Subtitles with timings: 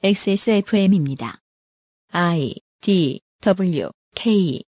[0.00, 1.40] XSFM입니다.
[2.12, 4.62] I D W K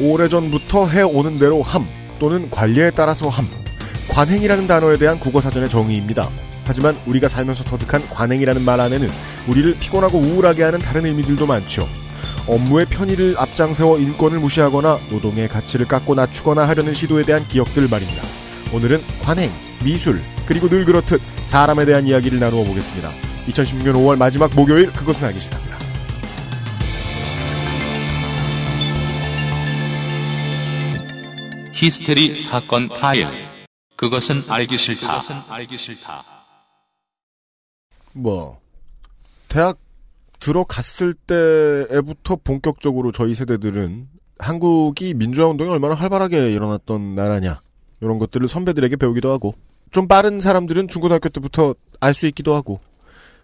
[0.00, 1.88] 오래전부터 해오는 대로 함
[2.20, 3.48] 또는 관리에 따라서 함
[4.12, 6.28] 관행이라는 단어에 대한 국어사전의 정의입니다.
[6.64, 9.08] 하지만 우리가 살면서 터득한 관행이라는 말 안에는
[9.48, 11.84] 우리를 피곤하고 우울하게 하는 다른 의미들도 많죠.
[12.48, 18.22] 업무의 편의를 앞장세워 인권을 무시하거나 노동의 가치를 깎고 낮추거나 하려는 시도에 대한 기억들 말입니다.
[18.72, 19.50] 오늘은 관행,
[19.84, 23.10] 미술, 그리고 늘 그렇듯 사람에 대한 이야기를 나누어 보겠습니다.
[23.48, 25.78] 2016년 5월 마지막 목요일 그것은 알기 싫답니다.
[31.74, 33.28] 히스테리 사건 파일.
[33.96, 35.20] 그것은 알기 싫다.
[38.12, 38.60] 뭐
[39.48, 39.76] 대학
[40.40, 47.60] 들어갔을 때부터 본격적으로 저희 세대들은 한국이 민주화 운동이 얼마나 활발하게 일어났던 나라냐
[48.00, 49.54] 이런 것들을 선배들에게 배우기도 하고
[49.90, 52.78] 좀 빠른 사람들은 중고등학교 때부터 알 수 있기도 하고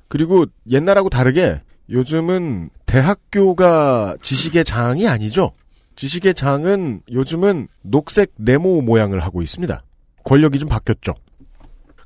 [0.08, 5.52] 그리고 옛날하고 다르게 요즘은 대학교가 지식의 장이 아니죠.
[5.96, 9.82] 지식의 장은 요즘은 녹색 네모 모양을 하고 있습니다.
[10.24, 11.14] 권력이 좀 바뀌었죠.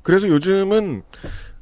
[0.03, 1.03] 그래서 요즘은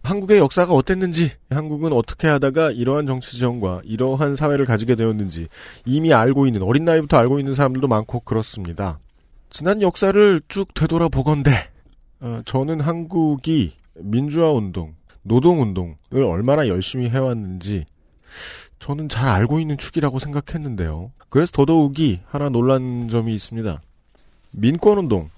[0.04, 5.48] 한국의 역사가 어땠는지, 한국은 어떻게 하다가 이러한 정치 지형과 이러한 사회를 가지게 되었는지
[5.86, 9.00] 이미 알고 있는 어린 나이부터 알고 있는 사람들도 많고 그렇습니다.
[9.50, 11.70] 지난 역사를 쭉 되돌아보건대
[12.20, 17.86] 어, 저는 한국이 민주화 운동, 노동 운동을 얼마나 열심히 해왔는지
[18.80, 21.12] 저는 잘 알고 있는 축이라고 생각했는데요.
[21.30, 23.82] 그래서 더더욱이 하나 놀란 점이 있습니다.
[24.52, 25.30] 민권 운동,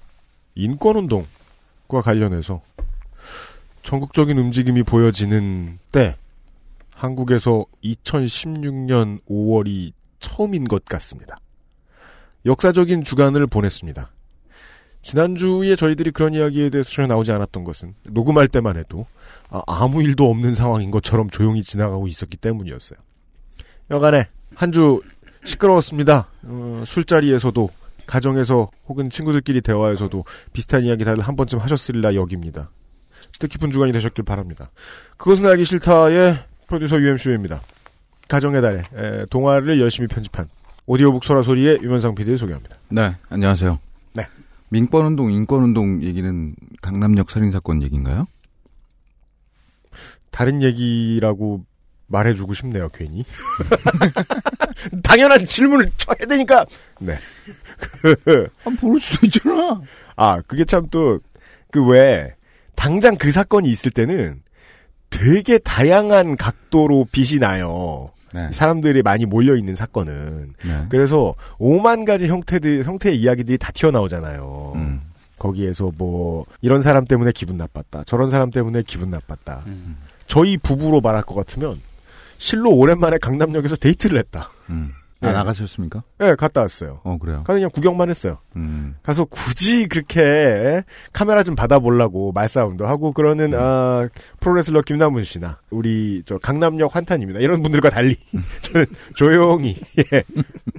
[0.55, 2.61] 인권 운동과 관련해서
[3.89, 6.15] 전국적인 움직임이 보여지는 때
[6.93, 11.37] 한국에서 2016년 5월이 처음인 것 같습니다.
[12.45, 14.11] 역사적인 주간을 보냈습니다.
[15.01, 19.07] 지난주에 저희들이 그런 이야기에 대해서 전혀 나오지 않았던 것은 녹음할 때만 해도
[19.49, 22.99] 아, 무 일도 없는 상황인 것처럼 조용히 지나가고 있었기 때문이었어요.
[23.89, 25.01] 여간에 한 주
[25.45, 26.27] 시끄러웠습니다.
[26.43, 27.67] 어, 술자리에서도
[28.05, 32.69] 가정에서 혹은 친구들끼리 대화에서도 비슷한 이야기 다들 한 번쯤 하셨으리라 여깁니다.
[33.39, 34.69] 뜻깊은 주간이 되셨길 바랍니다.
[35.17, 37.61] 그것은 알기 싫다의 프로듀서 UMCU입니다.
[38.27, 40.47] 가정의 달에 에, 동화를 열심히 편집한
[40.85, 42.77] 오디오북 소라소리의 유면상 PD를 소개합니다.
[42.89, 43.79] 네, 안녕하세요.
[44.13, 44.27] 네.
[44.69, 48.27] 민권운동, 인권운동 얘기는 강남역 살인사건 얘기인가요?
[50.31, 51.65] 다른 얘기라고
[52.07, 53.23] 말해주고 싶네요, 괜히.
[55.03, 56.65] 당연한 질문을 쳐야 되니까.
[56.99, 57.17] 네.
[58.65, 59.81] 안 부를 수도 있잖아.
[60.15, 61.19] 아, 그게 참 또,
[61.71, 62.35] 그 왜,
[62.79, 64.41] 당장 그 사건이 있을 때는
[65.09, 68.11] 되게 다양한 각도로 빛이 나요.
[68.33, 68.49] 네.
[68.53, 70.53] 사람들이 많이 몰려 있는 사건은.
[70.63, 70.85] 네.
[70.87, 74.73] 그래서 5만 가지 형태들, 형태의 이야기들이 다 튀어나오잖아요.
[74.75, 75.01] 음.
[75.37, 78.05] 거기에서 뭐, 이런 사람 때문에 기분 나빴다.
[78.05, 79.63] 저런 사람 때문에 기분 나빴다.
[79.67, 79.97] 음.
[80.27, 81.81] 저희 부부로 말할 것 같으면,
[82.37, 84.51] 실로 오랜만에 강남역에서 데이트를 했다.
[84.69, 84.91] 음.
[85.21, 85.33] 아, 네.
[85.33, 86.01] 나가셨습니까?
[86.21, 87.01] 예, 갔다 왔어요.
[87.03, 87.43] 어, 그래요.
[87.43, 88.37] 가서 그냥 구경만 했어요.
[88.55, 88.95] 음.
[89.03, 90.81] 가서 굳이 그렇게
[91.11, 94.07] 카메라 좀 받아보려고 말싸움도 하고 그러는 아,
[94.39, 97.41] 프로레슬러 김남훈 씨나 우리 저 강남역 환탄입니다.
[97.41, 98.15] 이런 분들과 달리
[98.61, 98.85] 저는
[99.15, 100.23] 조용히 예,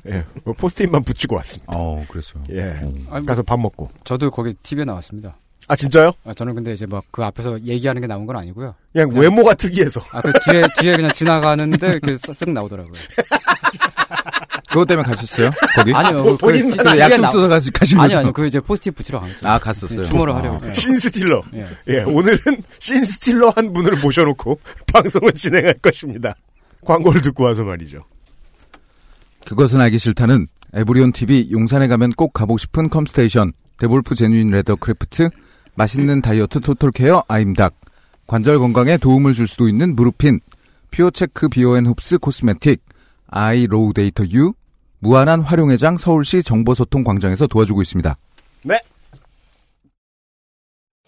[0.08, 1.72] 예, 뭐 포스트잇만 붙이고 왔습니다.
[1.76, 2.42] 어, 그랬어요.
[2.50, 3.90] 예, 뭐, 가서 밥 먹고.
[4.04, 5.36] 저도 거기 TV에 나왔습니다.
[5.68, 6.10] 아 진짜요?
[6.24, 8.74] 아, 저는 근데 이제 막 그 앞에서 얘기하는 게 나온 건 아니고요.
[8.92, 10.00] 그냥 그냥- 외모가 특이해서.
[10.12, 12.94] 아, 그 뒤에, 뒤에 그냥 지나가는데 이렇게 쓱- 쓱 나오더라고요.
[14.68, 15.50] 그것 때문에 가셨어요?
[15.74, 15.92] 거기?
[15.94, 16.22] 아니요.
[16.22, 18.04] 본- 본인 지- 사람 뒤에 약속 나- 있어서 가시, 가신 거죠?
[18.04, 18.32] 아니요, 아니요.
[18.32, 19.48] 그 이제 포스트잇 붙이러 갔죠.
[19.48, 20.04] 아, 갔었어요.
[20.04, 20.36] 추모를 아.
[20.36, 20.66] 하려고.
[20.68, 20.74] 예.
[20.74, 21.42] 신스틸러.
[21.54, 21.66] 예.
[21.88, 22.38] 예, 오늘은
[22.78, 24.60] 신스틸러 한 분을 모셔놓고
[24.92, 26.34] 방송을 진행할 것입니다.
[26.84, 28.04] 광고를 듣고 와서 말이죠.
[29.46, 35.30] 그것은 알기 싫다는 에브리온 TV 용산에 가면 꼭 가보고 싶은 컴스테이션 데볼프 제뉴인 레더 크래프트
[35.74, 37.74] 맛있는 다이어트 토탈 케어 아임닭
[38.26, 40.40] 관절 건강에 도움을 줄 수도 있는 무르핀
[40.92, 42.82] 퓨어체크 비오앤홉스 코스메틱
[43.30, 44.52] 아이 로우 데이터 유
[44.98, 48.16] 무한한 활용회장 서울시 정보소통 광장에서 도와주고 있습니다.
[48.64, 48.78] 네.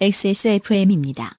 [0.00, 1.32] XSFM입니다.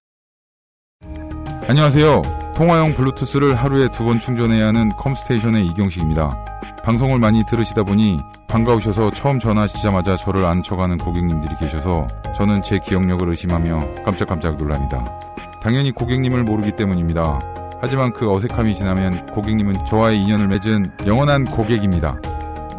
[1.67, 2.21] 안녕하세요.
[2.55, 6.45] 통화용 블루투스를 하루에 두 번 충전해야 하는 컴스테이션의 이경식입니다.
[6.83, 8.17] 방송을 많이 들으시다 보니
[8.49, 15.19] 반가우셔서 처음 전화하시자마자 저를 안 쳐가는 고객님들이 계셔서 저는 제 기억력을 의심하며 깜짝깜짝 놀랍니다.
[15.61, 17.39] 당연히 고객님을 모르기 때문입니다.
[17.83, 22.15] 하지만 그 어색함이 지나면 고객님은 저와의 인연을 맺은 영원한 고객입니다.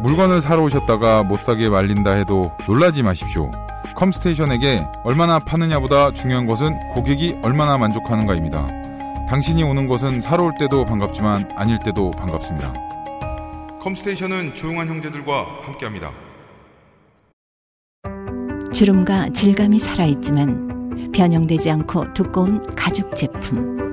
[0.01, 3.51] 물건을 사러 오셨다가 못 사게 말린다 해도 놀라지 마십시오.
[3.95, 8.67] 컴스테이션에게 얼마나 파느냐보다 중요한 것은 고객이 얼마나 만족하는가입니다.
[9.29, 12.73] 당신이 오는 것은 사러 올 때도 반갑지만 아닐 때도 반갑습니다.
[13.81, 16.09] 컴스테이션은 조용한 형제들과 함께합니다.
[18.73, 23.84] 주름과 질감이 살아있지만 변형되지 않고 두꺼운 가죽 제품.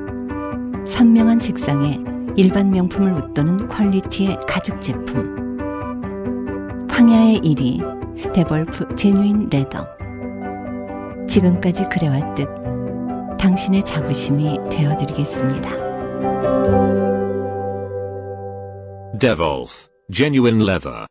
[0.86, 1.98] 선명한 색상에
[2.36, 5.58] 일반 명품을 웃도는 퀄리티의 가죽 제품.
[6.90, 9.86] 황야의 1위 데볼프 genuine leather.
[11.28, 12.48] 지금까지 그래왔듯
[13.38, 15.70] 당신의 자부심이 되어드리겠습니다.
[19.18, 21.06] Devolf, genuine leather.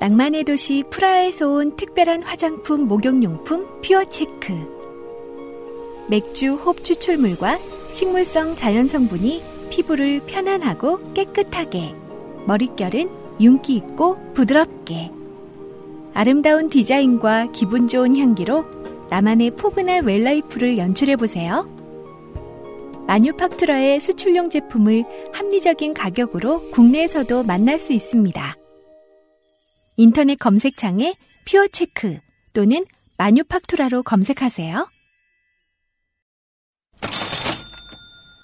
[0.00, 4.79] 낭만의 도시 프라하에서 온 특별한 화장품 목욕용품 퓨어체크.
[6.10, 7.56] 맥주 홉 추출물과
[7.92, 11.94] 식물성 자연 성분이 피부를 편안하고 깨끗하게,
[12.46, 13.08] 머릿결은
[13.40, 15.12] 윤기 있고 부드럽게.
[16.12, 18.64] 아름다운 디자인과 기분 좋은 향기로
[19.08, 21.68] 나만의 포근한 웰라이프를 연출해 보세요.
[23.06, 28.56] 마뉴팍투라의 수출용 제품을 합리적인 가격으로 국내에서도 만날 수 있습니다.
[29.96, 31.14] 인터넷 검색창에
[31.46, 32.18] 퓨어체크
[32.52, 32.84] 또는
[33.16, 34.86] 마뉴팍투라로 검색하세요.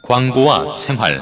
[0.07, 1.21] 광고와 생활.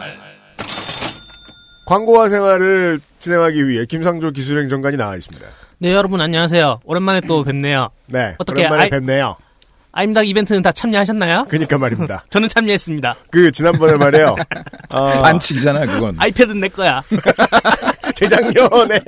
[1.87, 5.47] 광고와 생활을 진행하기 위해 김상조 기술행정관이 나와 있습니다.
[5.79, 6.81] 네, 여러분 안녕하세요.
[6.85, 7.89] 오랜만에 또 뵙네요.
[8.07, 8.35] 네.
[8.39, 9.37] 어떻게 오랜만에 아이- 뵙네요.
[9.97, 11.47] 아임닭 이벤트는 다 참여하셨나요?
[11.49, 12.25] 그니까 말입니다.
[12.31, 13.15] 저는 참여했습니다.
[13.31, 14.35] 그 지난번에 말이에요.
[14.91, 16.17] 어, 반칙이잖아 그건.
[16.19, 17.01] 아이패드는 내 거야.
[18.15, 19.01] 재작년에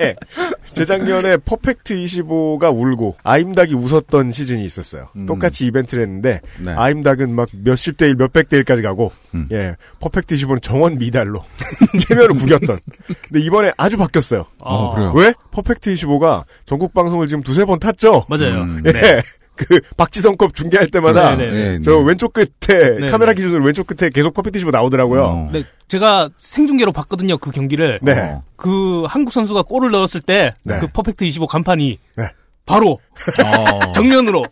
[0.73, 5.07] 재작년에 퍼펙트 25가 울고 아임닭이 웃었던 시즌이 있었어요.
[5.15, 5.25] 음.
[5.25, 6.71] 똑같이 이벤트를 했는데 네.
[6.73, 9.47] 아임닭은 막 몇십 대 일, 몇백 대 일까지 가고 음.
[9.51, 11.43] 예 퍼펙트 25는 정원 미달로
[12.07, 12.79] 체면을 구겼던.
[13.23, 14.45] 근데 이번에 아주 바뀌었어요.
[14.59, 15.11] 어, 그래요?
[15.15, 15.33] 왜?
[15.51, 18.25] 퍼펙트 25가 전국 방송을 지금 두세 번 탔죠.
[18.29, 18.61] 맞아요.
[18.61, 18.83] 음.
[18.85, 18.91] 예.
[18.91, 19.21] 네.
[19.57, 21.51] 그 박지성컵 중계할 때마다 네, 네.
[21.51, 22.03] 네, 저 네.
[22.05, 23.35] 왼쪽 끝에 네, 카메라 네.
[23.35, 25.23] 기준으로 왼쪽 끝에 계속 퍼펙트 25 나오더라고요.
[25.23, 25.49] 어.
[25.51, 27.37] 네, 제가 생중계로 봤거든요.
[27.37, 27.99] 그 경기를.
[28.01, 28.19] 네.
[28.19, 28.43] 어.
[28.55, 30.79] 그 한국 선수가 골을 넣었을 때그 네.
[30.93, 32.23] 퍼펙트 25 간판이 네.
[32.65, 32.99] 바로
[33.43, 33.91] 어.
[33.93, 34.45] 정면으로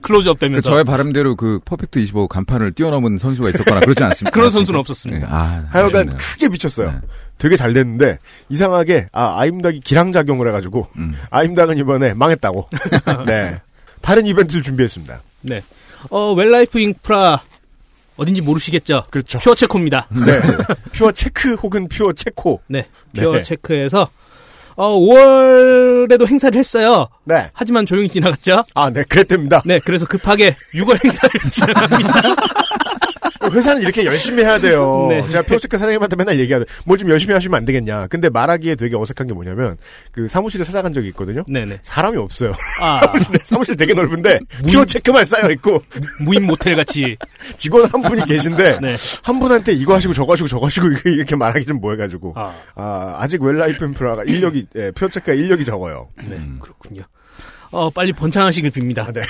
[0.00, 4.30] 클로즈업 그 되면서 저의 바람대로 그 퍼펙트 25 간판을 뛰어넘은 선수가 있었거나 그러지 않습니까?
[4.34, 5.26] 그런 선수는 없었습니다.
[5.26, 5.32] 네.
[5.32, 6.16] 아, 하여간 아쉽네요.
[6.18, 6.90] 크게 비쳤어요.
[6.90, 6.98] 네.
[7.38, 11.14] 되게 잘 됐는데 이상하게 아 아임닭이 기량작용을 해가지고 음.
[11.30, 12.68] 아임닭은 이번에 망했다고.
[13.26, 13.60] 네.
[14.04, 15.22] 다른 이벤트를 준비했습니다.
[15.42, 15.62] 네.
[16.10, 17.40] 어, 웰라이프 인프라
[18.18, 19.06] 어딘지 모르시겠죠?
[19.10, 19.38] 그렇죠.
[19.38, 20.08] 퓨어 체코입니다.
[20.10, 20.40] 네.
[20.92, 22.60] 퓨어 체크 혹은 퓨어 체코.
[22.66, 22.86] 네.
[23.16, 23.42] 퓨어 네.
[23.42, 24.10] 체크에서
[24.76, 27.08] 어, 5월에도 행사를 했어요.
[27.24, 27.48] 네.
[27.54, 28.64] 하지만 조용히 지나갔죠?
[28.74, 29.62] 아, 네, 그랬답니다.
[29.64, 32.36] 네, 그래서 급하게 6월 행사를 진행합니다.
[33.42, 35.06] 회사는 이렇게 열심히 해야 돼요.
[35.10, 35.28] 네.
[35.28, 38.06] 제가 퓨어체크 사장님한테 맨날 얘기하는 뭐좀 열심히 하시면 안 되겠냐.
[38.08, 39.76] 근데 말하기에 되게 어색한 게 뭐냐면
[40.12, 41.42] 그 사무실에 찾아간 적이 있거든요.
[41.48, 41.78] 네네.
[41.82, 42.52] 사람이 없어요.
[42.80, 43.00] 아,
[43.44, 44.38] 사무실 되게 넓은데
[44.70, 45.82] 퓨어 체크만 쌓여 있고
[46.20, 47.16] 무인 모텔 같이.
[47.58, 48.96] 직원 한 분이 계신데 네.
[49.22, 53.42] 한 분한테 이거 하시고 저거 하시고 저거 하시고 이렇게- 말하기 좀 뭐해가지고 아, 아, 아직
[53.42, 56.08] 웰라이프 인프라가 인력이, 예, 퓨어 체크가 인력이 적어요.
[56.28, 57.02] 네, 그렇군요.
[57.74, 59.08] 어, 빨리 번창하시길 빕니다.
[59.08, 59.22] 아, 네.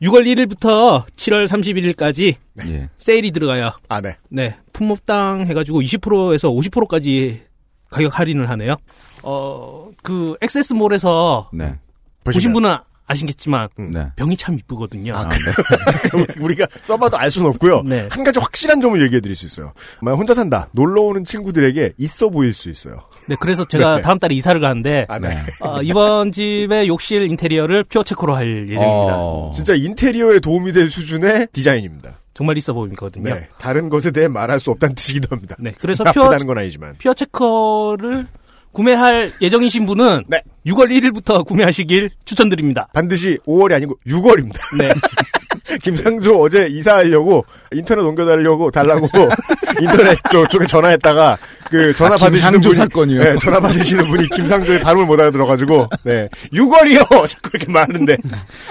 [0.00, 2.88] 6월 1일부터 7월 31일까지 예.
[2.96, 3.72] 세일이 들어가요.
[3.88, 4.16] 아, 네.
[4.28, 7.42] 네, 품목당 해가지고 20%에서 50%까지
[7.90, 8.76] 가격 할인을 하네요.
[9.24, 11.74] 어, 그, 엑세스몰에서 네.
[12.22, 12.76] 보신 분은
[13.06, 14.08] 아시겠지만, 네.
[14.16, 15.14] 병이 참 이쁘거든요.
[15.14, 15.36] 아, 네.
[16.40, 17.82] 우리가 써봐도 알 수는 없고요.
[17.84, 18.08] 네.
[18.10, 19.72] 한 가지 확실한 점을 얘기해 드릴 수 있어요.
[20.00, 20.68] 만약 혼자 산다.
[20.72, 23.02] 놀러 오는 친구들에게 있어 보일 수 있어요.
[23.26, 24.02] 네, 그래서 제가 네.
[24.02, 25.28] 다음 달에 이사를 가는데, 아, 네.
[25.30, 25.42] 네.
[25.60, 29.14] 어, 이번 집의 욕실 인테리어를 퓨어 체크로 할 예정입니다.
[29.16, 29.50] 어.
[29.54, 32.18] 진짜 인테리어에 도움이 될 수준의 디자인입니다.
[32.34, 33.34] 정말 있어 보이거든요.
[33.34, 33.48] 네.
[33.58, 35.56] 다른 것에 대해 말할 수 없다는 뜻이기도 합니다.
[35.58, 36.94] 네, 그래서 퓨어, 나쁘다는 건 아니지만.
[36.98, 38.26] 퓨어 체커를
[38.76, 40.42] 구매할 예정이신 분은 네.
[40.66, 42.88] 6월 1일부터 구매하시길 추천드립니다.
[42.92, 44.58] 반드시 5월이 아니고 6월입니다.
[44.76, 44.90] 네.
[45.82, 49.08] 김상조 어제 이사하려고 인터넷 옮겨달려고 달라고
[49.80, 51.38] 인터넷 쪽- 쪽에 전화했다가
[51.70, 53.22] 그 전화 아, 받으시는 김상조 분이 사건이요?
[53.24, 58.16] 네, 전화 받으시는 분이 김상조의 발음을 못 알아들어가지고 네 6월이요 자꾸 이렇게 말하는데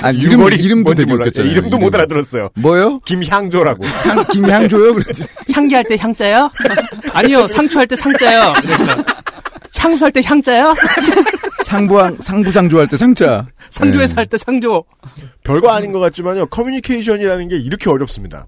[0.01, 1.51] 아니, 이름, 6월이 이름도 뭔지 웃겼잖아요.
[1.51, 1.99] 이름도 못 이름.
[1.99, 2.49] 알아들었어요.
[2.59, 2.99] 뭐요?
[3.05, 3.83] 김향조라고.
[3.85, 4.93] 향, 김향조요?
[4.93, 5.23] 그러지.
[5.51, 6.51] 향기할 때 향자요?
[7.11, 8.53] 아니요, 상추할 때 상자요.
[8.61, 9.05] 그러니까.
[9.85, 10.73] 향수할 때 향자요?
[11.65, 13.45] 상부왕, 상부상조 할 때 상자.
[13.69, 14.19] 상조에서 네.
[14.21, 14.83] 할때 상조.
[15.43, 18.45] 별거 아닌 것 같지만요 커뮤니케이션이라는 게 이렇게 어렵습니다.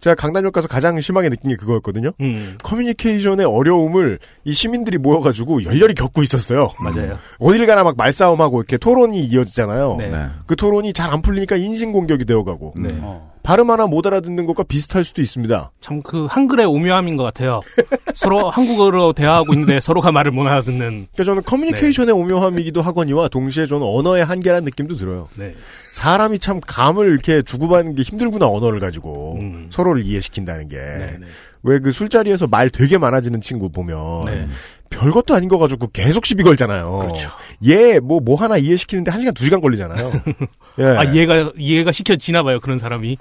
[0.00, 2.12] 제가 강남역 가서 가장 심하게 느낀 게 그거였거든요.
[2.20, 6.70] 음, 커뮤니케이션의 어려움을 이 시민들이 모여가지고 열렬히 겪고 있었어요.
[6.80, 7.18] 맞아요.
[7.40, 9.96] 어딜 가나 막 말싸움하고 이렇게 토론이 이어지잖아요.
[9.98, 10.08] 네.
[10.10, 10.26] 네.
[10.46, 12.90] 그 토론이 잘 안 풀리니까 인신공격이 되어가고 네.
[13.00, 15.70] 어, 발음 하나 못 알아듣는 것과 비슷할 수도 있습니다.
[15.80, 17.62] 참 그 한글의 오묘함인 것 같아요.
[18.14, 21.06] 서로 한국어로 대화하고 있는데 서로가 말을 못 알아듣는.
[21.12, 25.28] 그러니까 저는 커뮤니케이션의 오묘함이기도 하거니와 동시에 저는 언어의 한계라는 느낌도 들어요.
[25.36, 25.54] 네.
[25.92, 29.68] 사람이 참 감을 이렇게 주고받는 게 힘들구나 언어를 가지고 음.
[29.70, 31.26] 서로를 이해시킨다는 게 네, 네.
[31.62, 34.46] 왜그 술자리에서 말 되게 많아지는 친구 보면 네.
[34.90, 36.98] 별것도 아닌 거 가지고 계속 시비 걸잖아요.
[36.98, 37.30] 그렇죠.
[37.66, 40.12] 얘뭐뭐 하나 이해시키는데 한 시간 두 시간 걸리잖아요.
[40.80, 40.84] 예.
[40.84, 43.16] 아 이해가 이해가 시켜지나 봐요 그런 사람이.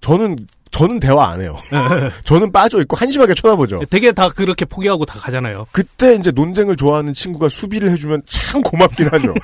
[0.00, 1.56] 저는 저는 대화 안 해요.
[2.24, 3.80] 저는 빠져 있고 한심하게 쳐다보죠.
[3.90, 5.66] 되게 다 그렇게 포기하고 다 가잖아요.
[5.72, 9.34] 그때 이제 논쟁을 좋아하는 친구가 수비를 해주면 참 고맙긴 하죠.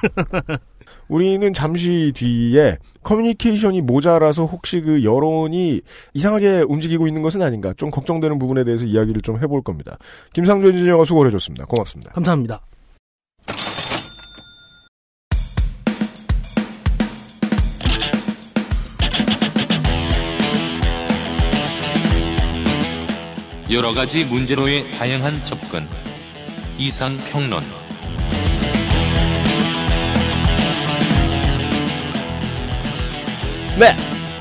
[1.09, 5.81] 우리는 잠시 뒤에 커뮤니케이션이 모자라서 혹시 그 여론이
[6.15, 9.99] 이상하게 움직이고 있는 것은 아닌가 좀 걱정되는 부분에 대해서 이야기를 좀 해볼 겁니다.
[10.33, 11.67] 김상조 엔지니어가 수고를 해줬습니다.
[11.67, 12.13] 고맙습니다.
[12.13, 12.61] 감사합니다.
[23.71, 25.89] 여러 가지 문제로의 다양한 접근.
[26.79, 27.65] 이상 평론.
[33.77, 33.97] 네!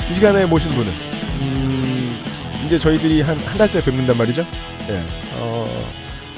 [0.09, 0.93] 이 시간에 모신 분은,
[1.41, 2.23] 음,
[2.65, 4.45] 이제 저희들이 한, 한 달째 뵙는단 말이죠?
[4.87, 5.03] 네.
[5.33, 5.65] 어,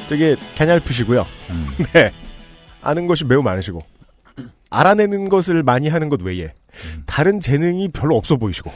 [0.08, 1.27] 되게 갸냘프시고요.
[1.50, 1.67] 음.
[1.94, 2.12] 네.
[2.82, 3.79] 아는 것이 매우 많으시고,
[4.70, 6.53] 알아내는 것을 많이 하는 것 외에,
[7.06, 8.72] 다른 재능이 별로 없어 보이시고.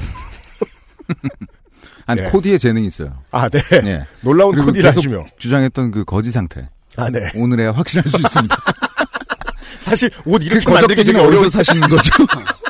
[2.06, 2.30] 아니 네.
[2.30, 3.18] 코디에 재능이 있어요.
[3.32, 3.60] 아, 네.
[3.86, 4.04] 예.
[4.22, 5.26] 놀라운 코디를 계속 하시며.
[5.38, 6.70] 주장했던 그 거지 상태.
[6.98, 7.20] 아, 네.
[7.36, 8.56] 오늘에야 확신할 수 있습니다.
[9.82, 12.12] 사실 옷그 이렇게 만들기 되게 어디서 사시는 거죠?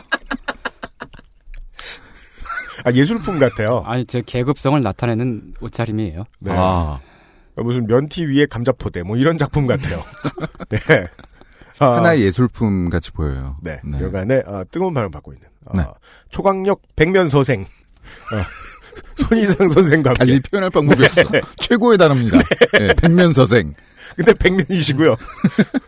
[2.84, 3.84] 아, 예술품 같아요.
[3.86, 6.24] 아니 제 계급성을 나타내는 옷차림이에요.
[6.40, 6.52] 네.
[6.56, 7.00] 아,
[7.58, 10.04] 무슨 면티 위에 감자포대 뭐 이런 작품 같아요.
[10.70, 10.78] 네.
[11.80, 13.56] 아, 하나의 예술품 같이 보여요.
[13.62, 13.80] 네.
[13.84, 14.00] 네.
[14.02, 15.84] 여간에 아, 뜨거운 바람 받고 있는 아, 네.
[16.30, 18.44] 초강력 백면 서생 어,
[19.28, 20.20] 손이상 선생과 함께.
[20.20, 21.24] 달리 표현할 방법이 없어.
[21.60, 22.40] 최고의 단어입니다.
[22.80, 23.74] 네, 백면 서생.
[24.16, 25.16] 근데 백면이시고요.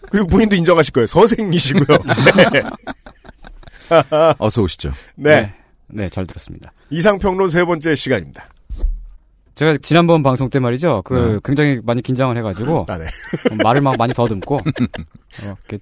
[0.10, 1.08] 그리고 본인도 인정하실 거예요.
[1.08, 1.98] 서생이시고요.
[2.54, 2.62] 네.
[4.38, 4.92] 어서 오시죠.
[5.16, 5.54] 네.
[5.88, 6.72] 네, 잘 들었습니다.
[6.90, 8.48] 이상평론 세 번째 시간입니다.
[9.56, 11.04] 제가 지난번 방송 때 말이죠.
[11.06, 11.40] 그 네.
[11.44, 13.06] 굉장히 많이 긴장을 해가지고 아, 네.
[13.64, 14.62] 말을 막 많이 더듬고 어,
[15.44, 15.80] 이렇게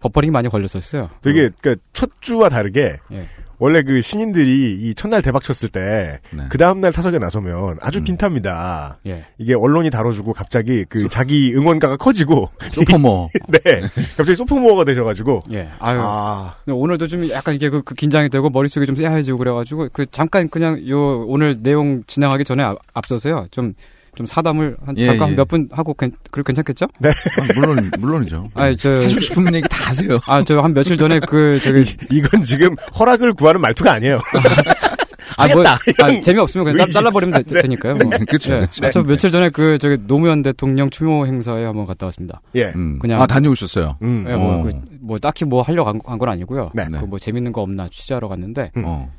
[0.00, 1.10] 버퍼링이 많이 걸렸었어요.
[1.20, 3.28] 되게 그첫 주와 다르게 예.
[3.62, 6.42] 원래 그 신인들이 이 첫날 대박 쳤을 때 네.
[6.48, 8.04] 그 다음날 타석에 나서면 아주 음.
[8.04, 8.98] 빈탑니다.
[9.06, 9.24] 예.
[9.38, 13.28] 이게 언론이 다뤄주고 갑자기 그 자기 응원가가 커지고 소퍼머.
[13.62, 13.82] 네
[14.16, 15.68] 갑자기 소포모어가 되셔가지고 예.
[15.78, 16.00] 아유.
[16.02, 20.48] 아 오늘도 좀 약간 이게 그, 그 긴장이 되고 머릿속이 좀 쎄해지고 그래가지고 그 잠깐
[20.48, 23.46] 그냥 요 오늘 내용 진행하기 전에 앞, 앞서서요.
[23.52, 23.74] 좀,
[24.14, 25.34] 좀 사담을 한 예, 잠깐 예.
[25.36, 26.84] 몇분 하고 괜, 그 괜찮겠죠?
[26.86, 28.50] 아, 물론, 물론이죠.
[28.54, 30.18] 아니, 저, 하시고 싶은 얘기 다 하세요.
[30.26, 34.18] 아, 저 한 며칠 전에 그, 저기, 이 건 지금 허락을 구하는 말투가 아니에요.
[35.38, 35.62] 아, 뭐.
[35.66, 38.10] 아, 재미없으면 그냥 짜- 잘라버리면 되, 니까요 뭐.
[38.28, 38.60] 그쵸, 예.
[38.66, 38.86] 그쵸.
[38.86, 42.42] 아, 저 며칠 전에 그, 저기, 노무현 대통령 추모 행사에 한번 갔다 왔습니다.
[42.54, 42.66] 예.
[42.76, 42.98] 음.
[42.98, 43.96] 그냥- 아, 다녀오셨어요.
[44.02, 44.26] 음.
[44.28, 44.62] 예, 뭐, 어.
[44.62, 46.70] 그, 뭐, 딱히 뭐 하려고 간건 아니고요.
[46.74, 46.84] 네.
[46.86, 48.82] 그뭐 재밌는 거 없나 취재하러 갔는데, 음.
[48.84, 49.10] 어.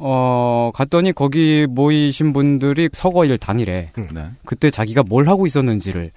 [0.00, 4.30] 어, 갔더니 거기 모이신 분들이 서거일 당일에 네.
[4.44, 6.10] 그때 자기가 뭘 하고 있었는지를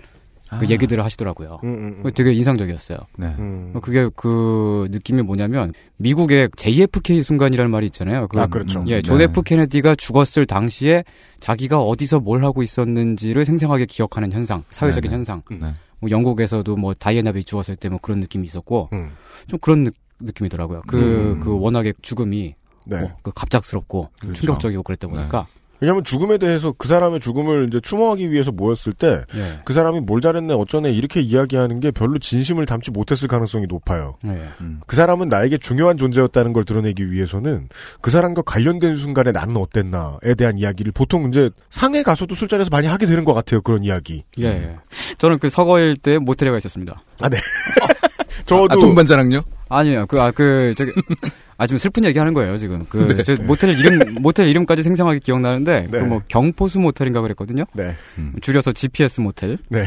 [0.50, 0.60] 아.
[0.60, 1.60] 그 얘기들을 하시더라고요.
[1.64, 2.98] 음, 음, 그게 되게 인상적이었어요.
[3.18, 3.36] 네.
[3.40, 3.74] 음.
[3.82, 8.28] 그게 그 느낌이 뭐냐면 미국의 JFK 순간이라는 말이 있잖아요.
[8.28, 8.84] 그 아 그렇죠.
[8.88, 9.02] 예, 네.
[9.02, 11.04] 존 F 케네디가 죽었을 당시에
[11.40, 15.16] 자기가 어디서 뭘 하고 있었는지를 생생하게 기억하는 현상, 사회적인 네네.
[15.18, 15.42] 현상.
[15.50, 15.74] 네.
[16.00, 19.12] 뭐 영국에서도 뭐 다이애나 비 죽었을 때 뭐 그런 느낌이 있었고 음.
[19.48, 20.84] 좀 그런 느, 느낌이더라고요.
[20.88, 21.40] 그, 음.
[21.40, 23.02] 그 워낙에 죽음이 네.
[23.02, 24.40] 뭐, 그 갑작스럽고 그렇죠.
[24.40, 25.14] 충격적이고 그랬다 네.
[25.14, 25.48] 보니까
[25.84, 29.74] 왜냐하면 죽음에 대해서 그 사람의 죽음을 이제 추모하기 위해서 모였을 때그 예.
[29.74, 34.16] 사람이 뭘 잘했네 어쩌네 이렇게 이야기하는 게 별로 진심을 담지 못했을 가능성이 높아요.
[34.24, 34.48] 예.
[34.62, 34.80] 음.
[34.88, 37.68] 그 사람은 나에게 중요한 존재였다는 걸 드러내기 위해서는
[38.00, 43.06] 그 사람과 관련된 순간에 나는 어땠나에 대한 이야기를 보통 이제 상해 가서도 술자리에서 많이 하게
[43.06, 43.62] 되는 것 같아요.
[43.62, 44.24] 그런 이야기.
[44.40, 44.78] 예, 예.
[45.18, 47.04] 저는 그 서거일 때 모텔에 가 있었습니다.
[48.46, 49.44] 저도 아, 동반자랑요?
[49.78, 50.92] 아니요, 그, 아, 그, 저기,
[51.58, 52.86] 아, 지금 슬픈 얘기 하는 거예요, 지금.
[52.90, 53.24] 그, 네.
[53.24, 56.00] 저 모텔 이름, 모텔 이름까지 생생하게 기억나는데, 네.
[56.00, 57.66] 그 뭐, 경포수 모텔인가 그랬거든요?
[57.74, 57.96] 네.
[58.42, 59.58] 줄여서 GPS 모텔.
[59.70, 59.84] 네.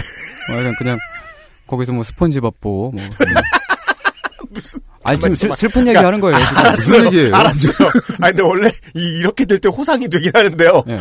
[0.50, 0.98] 뭐, 약간 그냥,
[1.66, 3.02] 거기서 뭐, 스폰지밥 보고, 뭐.
[3.18, 3.34] 그냥.
[4.50, 6.70] 무슨 아니, 지금 슬, 슬픈 얘기 그러니까 하는 거예요, 지금.
[6.72, 7.34] 무슨 얘기예요?
[7.34, 7.72] 알았어요.
[8.20, 10.84] 아니 근데 원래 이, 이렇게 될 때 호상이 되긴 하는데요.
[10.88, 10.98] 예,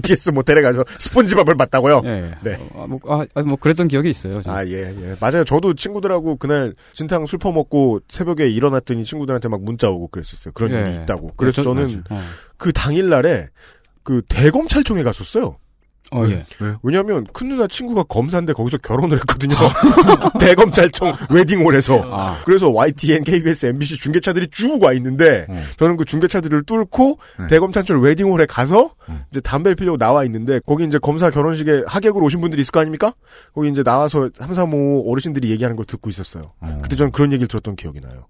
[0.00, 2.02] GPS 모텔에 가서 스폰지밥을 봤다고요.
[2.04, 2.08] 예.
[2.08, 2.30] 예.
[2.42, 2.54] 네.
[2.72, 4.40] 어, 아, 뭐, 아, 아, 뭐, 그랬던 기억이 있어요.
[4.42, 4.58] 저는.
[4.58, 5.16] 아, 예, 예.
[5.20, 5.44] 맞아요.
[5.44, 10.52] 저도 친구들하고 그날 진탕 술 퍼먹고 새벽에 일어났더니 친구들한테 막 문자 오고 그랬었어요.
[10.54, 10.80] 그런 예.
[10.80, 11.32] 일이 있다고.
[11.36, 12.20] 그래서 저- 저는 어,
[12.56, 13.48] 그 당일날에
[14.02, 15.56] 그 대검찰청에 갔었어요.
[16.12, 16.44] 어, 예.
[16.60, 16.78] 왜요?
[16.82, 19.56] 왜냐면 큰 누나 친구가 검사인데 거기서 결혼을 했거든요.
[20.38, 22.02] 대검찰청 웨딩홀에서.
[22.04, 25.60] 아, 그래서 YTN, KBS, MBC 중계차들이 쭉 와 있는데 어.
[25.78, 27.46] 저는 그 중계차들을 뚫고 네.
[27.48, 29.22] 대검찰청 웨딩홀에 가서 음.
[29.30, 33.12] 이제 담배를 피려고 나와 있는데 거기 이제 검사 결혼식에 하객으로 오신 분들이 있을 거 아닙니까?
[33.54, 36.42] 거기 이제 나와서 3, 3, 5 어르신들이 얘기하는 걸 듣고 있었어요.
[36.60, 36.80] 어.
[36.82, 38.26] 그때 저는 그런 얘기를 들었던 기억이 나요.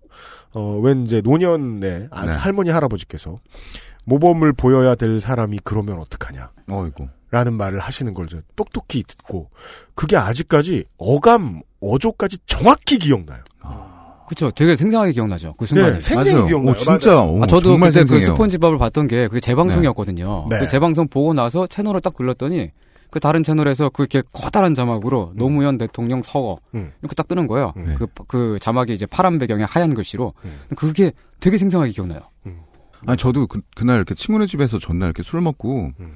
[0.53, 2.33] 어, 웬 이제 노년의 아, 네.
[2.33, 3.39] 할머니 할아버지께서
[4.05, 6.51] 모범을 보여야 될 사람이 그러면 어떡하냐.
[6.69, 7.09] 어이고.
[7.33, 9.49] 라는 말을 하시는 걸저 똑똑히 듣고
[9.95, 13.43] 그게 아직까지 어감 어조까지 정확히 기억나요.
[14.29, 14.51] 그쵸.
[14.51, 15.55] 되게 생생하게 기억나죠.
[15.59, 15.95] 그 순간에.
[15.95, 16.47] 네, 생생히 맞아요.
[16.47, 16.75] 기억나요.
[16.75, 17.21] 오, 진짜.
[17.23, 18.27] 오, 아, 저도 정말 그때 그 생생해요.
[18.35, 20.47] 스폰지밥을 봤던 게 그게 재방송이었거든요.
[20.49, 20.59] 네.
[20.59, 22.71] 그 재방송 보고 나서 채널을 딱 눌렀더니
[23.11, 26.93] 그 다른 채널에서 그렇게 커다란 자막으로 노무현 대통령 서거 음.
[27.03, 27.73] 이렇게 딱 뜨는 거예요.
[27.77, 27.95] 네.
[27.99, 30.61] 그, 그 자막이 이제 파란 배경에 하얀 글씨로 음.
[30.77, 32.21] 그게 되게 생생하게 기억나요.
[33.07, 36.15] 아니 저도 그, 그날 이렇게 친구네 집에서 전날 이렇게 술을 먹고 음.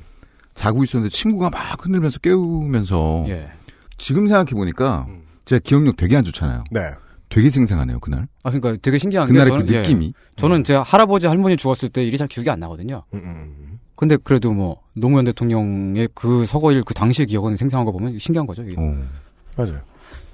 [0.56, 3.48] 자고 있었는데 친구가 막 흔들면서 깨우면서 예.
[3.98, 5.22] 지금 생각해 보니까 음.
[5.44, 6.64] 제 기억력 되게 안 좋잖아요.
[6.72, 6.92] 네.
[7.28, 8.26] 되게 생생하네요 그날.
[8.42, 9.78] 아 그러니까 되게 신기한 그날의 게그 저는, 예.
[9.78, 10.12] 느낌이.
[10.36, 13.04] 저는 제 할아버지 할머니 죽었을 때 일이 잘 기억이 안 나거든요.
[13.14, 13.78] 음, 음.
[13.94, 18.62] 근데 그래도 뭐 노무현 대통령의 그 서거일 그 당시의 기억은 생생한 거 보면 신기한 거죠.
[18.62, 18.74] 이게.
[18.78, 18.82] 어,
[19.56, 19.80] 맞아요.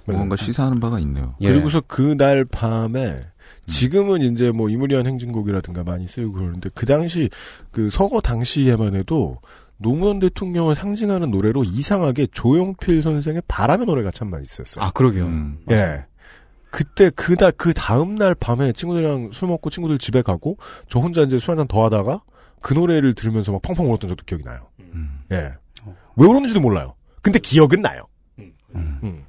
[0.04, 0.18] 맞아요.
[0.18, 1.34] 뭔가 시사하는 바가 있네요.
[1.40, 1.48] 예.
[1.48, 3.20] 그리고서 그날 밤에
[3.66, 7.30] 지금은 이제 뭐 이무리한 행진곡이라든가 많이 쓰이고 그러는데 그 당시
[7.70, 9.38] 그 서거 당시에만 해도
[9.82, 14.84] 노무현 대통령을 상징하는 노래로 이상하게 조용필 선생의 바람의 노래가 참 많이 있었어요.
[14.84, 15.26] 아 그러게요.
[15.26, 15.58] 음.
[15.70, 16.04] 예.
[16.70, 20.56] 그때 그날 그 다음 날 밤에 친구들이랑 술 먹고 친구들 집에 가고
[20.88, 22.22] 저 혼자 이제 술 한잔 더 하다가
[22.62, 24.68] 그 노래를 들으면서 막 펑펑 울었던 적도 기억이 나요.
[24.80, 25.20] 음.
[25.32, 25.52] 예.
[26.16, 26.94] 왜 울었는지도 몰라요.
[27.20, 28.04] 근데 기억은 나요.
[28.74, 29.24] 음.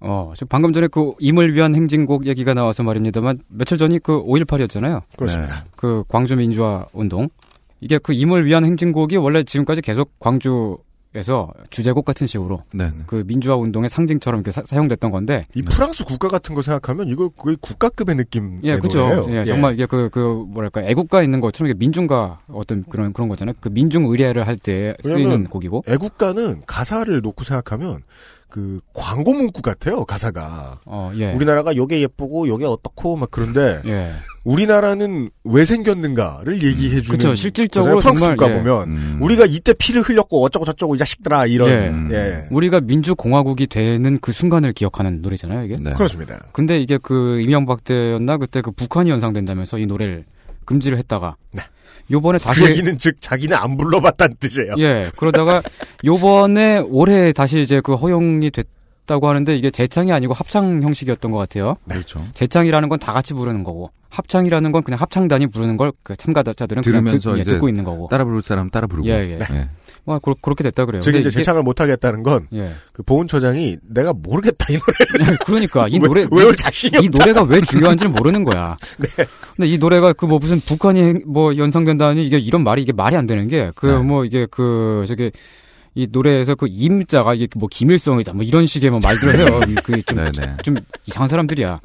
[0.00, 5.02] 어, 저 방금 전에 그 임을 위한 행진곡 얘기가 나와서 말입니다만 며칠 전이 그 5.18이었잖아요.
[5.16, 5.66] 그렇습니다.
[5.76, 7.28] 그 광주 민주화 운동.
[7.80, 10.78] 이게 그 임을 위한 행진곡이 원래 지금까지 계속 광주
[11.12, 12.84] 에서 주제곡 같은 식으로 네.
[12.84, 13.02] 네.
[13.08, 15.44] 그 민주화 운동의 상징처럼 이렇게 사, 용됐던 건데.
[15.56, 18.60] 이 프랑스 국가 같은 거 생각하면 이거 거의 국가급의 느낌.
[18.62, 19.26] 예, 그죠.
[19.28, 23.56] 예, 정말 이게 그, 그, 뭐랄까, 애국가 있는 것처럼 이게 민중가 어떤 그런, 그런 거잖아요.
[23.58, 25.82] 그 민중 의례를 할 때 쓰이는 곡이고.
[25.88, 28.04] 애국가는 가사를 놓고 생각하면
[28.50, 30.04] 그 광고 문구 같아요.
[30.04, 30.80] 가사가.
[30.84, 31.32] 어, 예.
[31.32, 34.12] 우리나라가 요게 예쁘고 요게 어떻고 막 그런데 예.
[34.44, 38.56] 우리나라는 왜 생겼는가를 얘기해 주는 그쵸, 실질적으로 프랑스 정말, 국가 예.
[38.56, 39.18] 보면 음.
[39.20, 42.16] 우리가 이때 피를 흘렸고 어쩌고 저쩌고 이 자식들아 이런 예.
[42.16, 42.46] 예.
[42.50, 45.76] 우리가 민주공화국이 되는 그 순간을 기억하는 노래잖아요, 이게.
[45.78, 45.92] 네.
[45.92, 46.46] 그렇습니다.
[46.52, 50.24] 근데 이게 그 이명박 때였나 그때 그 북한이 연상된다면서 이 노래를
[50.64, 51.62] 금지를 했다가 네.
[52.10, 54.74] 요번에 그 다시 얘기는 즉 자기는 안 불러봤다는 뜻이에요.
[54.78, 55.62] 예 그러다가
[56.04, 61.76] 요번에 올해 다시 이제 그 허용이 됐다고 하는데 이게 재창이 아니고 합창 형식이었던 것 같아요.
[61.88, 62.26] 그렇죠.
[62.34, 67.04] 재창이라는 건 다 같이 부르는 거고 합창이라는 건 그냥 합창단이 부르는 걸 그 참가자들은 그냥
[67.04, 68.08] 들으면서 듣, 예, 이제 듣고 있는 거고.
[68.10, 69.08] 따라 부를 사람 따라 부르고.
[69.08, 69.38] 예, 예.
[69.52, 69.64] 예.
[70.04, 71.00] 뭐 그러- 그렇게 됐다 그래요.
[71.00, 72.70] 즉 근데 이제 재창을 못 하겠다는 건그 예.
[73.06, 78.10] 보훈처장이 내가 모르겠다 이 노래 그러니까 이 왜- 노래 외울 자신이 이 노래가 왜 중요한지를
[78.12, 78.76] 모르는 거야.
[78.98, 79.08] 네.
[79.56, 83.26] 근데 이 노래가 그 뭐 무슨 북한이 뭐 연상된다니 이게 이런 말이 이게 말이 안
[83.26, 83.98] 되는 게그 네.
[83.98, 85.30] 뭐 이게 그 저기
[85.94, 89.60] 이 노래에서 그 임자가 이게 뭐 김일성이다 뭐 이런 식의 뭐 말들을 해요.
[89.82, 90.56] 그좀 네, 네.
[90.62, 91.80] 좀 이상한 사람들이야.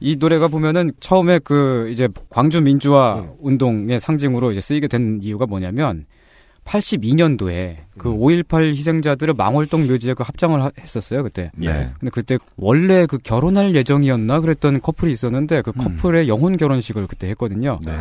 [0.00, 3.30] 이 노래가 보면은 처음에 그 이제 광주 민주화 음.
[3.40, 6.06] 운동의 상징으로 이제 쓰이게 된 이유가 뭐냐면
[6.64, 8.18] 82년도에 그 음.
[8.18, 11.50] 5.18 희생자들을 망월동 묘지에 그 합장을 하- 했었어요 그때.
[11.56, 11.90] 네.
[11.98, 15.84] 근데 그때 원래 그 결혼할 예정이었나 그랬던 커플이 있었는데 그 음.
[15.84, 17.78] 커플의 영혼 결혼식을 그때 했거든요.
[17.84, 17.92] 네.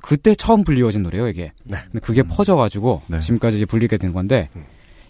[0.00, 1.52] 그때 처음 불리워진 노래예요 이게.
[1.64, 1.78] 네.
[1.90, 3.20] 근데 그게 퍼져가지고 네.
[3.20, 4.64] 지금까지 이제 불리게 된 건데 음.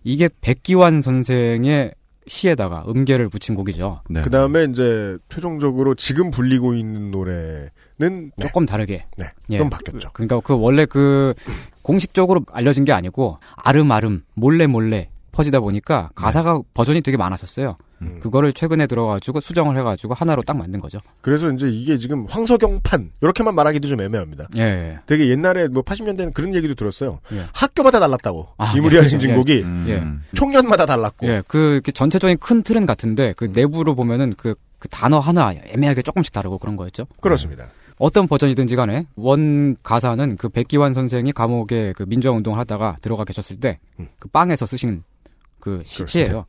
[0.04, 1.92] 이게 백기환 선생의
[2.26, 4.02] 시에다가 음계를 붙인 곡이죠.
[4.08, 4.20] 네.
[4.20, 8.30] 그 다음에 이제 최종적으로 지금 불리고 있는 노래는 네.
[8.40, 9.06] 조금 다르게.
[9.16, 9.26] 네.
[9.50, 9.58] 예.
[9.58, 10.10] 좀 바뀌었죠.
[10.12, 11.34] 그러니까 그 원래 그
[11.82, 17.76] 공식적으로 알려진 게 아니고 아름아름 몰래 몰래 퍼지다 보니까 가사가 버전이 되게 많았었어요.
[18.02, 18.20] 음.
[18.20, 20.98] 그거를 최근에 들어가지고 수정을 해가지고 하나로 딱 만든 거죠.
[21.20, 24.48] 그래서 이제 이게 지금 황석영판 이렇게만 말하기도 좀 애매합니다.
[24.56, 24.98] 예, 예.
[25.06, 27.20] 되게 옛날에 뭐 80년대는 그런 얘기도 들었어요.
[27.32, 27.44] 예.
[27.52, 28.48] 학교마다 달랐다고.
[28.58, 29.84] 아, 이무리한 예, 행진곡이 음.
[29.88, 30.36] 예.
[30.36, 31.26] 총련마다 달랐고.
[31.28, 36.02] 예, 그, 그 전체적인 큰 틀은 같은데 그 내부로 보면은 그, 그 단어 하나 애매하게
[36.02, 37.06] 조금씩 다르고 그런 거였죠.
[37.20, 37.68] 그렇습니다.
[37.98, 43.60] 어떤 버전이든지 간에 원 가사는 그 백기환 선생이 감옥에 그 민주화 운동을 하다가 들어가 계셨을
[43.60, 44.08] 때 음.
[44.18, 45.04] 그 빵에서 쓰신
[45.60, 45.82] 그.
[45.84, 46.44] 시예요.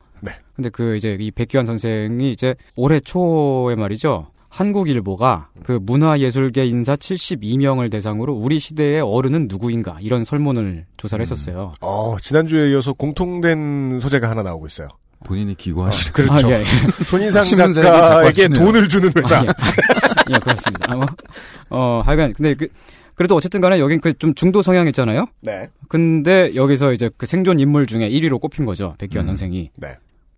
[0.54, 0.56] 네.
[0.56, 4.28] 근데 그 이제 이 백기환 선생이 이제 올해 초에 말이죠.
[4.48, 11.72] 한국일보가 그 문화예술계 인사 72명을 대상으로 우리 시대의 어른은 누구인가 이런 설문을 조사를 했었어요.
[11.80, 14.88] 어, 지난주에 이어서 공통된 소재가 하나 나오고 있어요.
[15.24, 16.12] 본인이 기고하시.
[16.12, 16.46] 그렇죠.
[16.46, 16.64] 아, 예, 예.
[17.04, 18.48] 손인상 작가에게.
[18.48, 19.40] 돈을 주는 회사.
[19.40, 19.48] 아, 예.
[20.34, 20.92] 예, 그렇습니다.
[20.92, 21.06] 아, 뭐,
[21.70, 22.68] 어, 하여간, 근데 그,
[23.14, 25.26] 그래도 어쨌든 간에 여긴 그 좀 중도 성향 있잖아요?
[25.40, 25.68] 네.
[25.88, 28.94] 근데 여기서 이제 그 생존 인물 중에 1위로 꼽힌 거죠.
[28.98, 29.28] 백기환 음.
[29.28, 29.70] 선생이.
[29.76, 29.96] 네.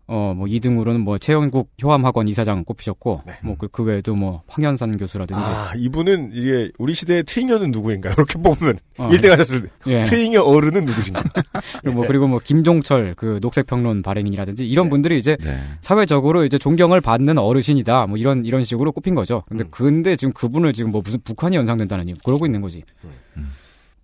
[0.09, 3.35] 어, 뭐 2등으로는 뭐 최영국 효암학원 이사장 꼽히셨고, 네.
[3.42, 5.42] 뭐 그, 그 외에도 뭐 황현산 교수라든지.
[5.45, 8.11] 아, 이분은 이게 우리 시대의 트잉여는 누구인가?
[8.16, 10.05] 이렇게 뽑으면 어, 1등 하셨을 때 예.
[10.05, 11.25] 트잉여 어른은 누구신가?
[11.83, 15.59] 그리고 뭐, 그리고 뭐 김종철 그 녹색평론 발행인이라든지 이런 분들이 이제 네.
[15.81, 18.07] 사회적으로 이제 존경을 받는 어르신이다.
[18.07, 19.42] 뭐 이런 이런 식으로 꼽힌 거죠.
[19.49, 19.69] 근데 음.
[19.73, 22.85] 근데 지금 그분을 지금 뭐 무슨 북한이 연상된다는 그러고 있는 거지.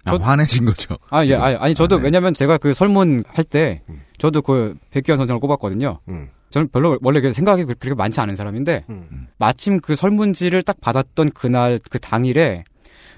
[0.04, 0.96] 아, 저- 화내신 거죠.
[1.10, 1.42] 아, 예, 지금.
[1.42, 2.04] 아니, 아니, 저도 아, 네.
[2.06, 4.00] 왜냐면 제가 그 설문 할 때, 음.
[4.22, 5.98] 저도 그 백기환 선생을 꼽았거든요.
[6.08, 6.28] 음.
[6.50, 9.26] 저는 별로 원래 그 생각이 그- 그렇게 많지 않은 사람인데, 음.
[9.36, 12.62] 마침 그 설문지를 딱 받았던 그날, 그 당일에,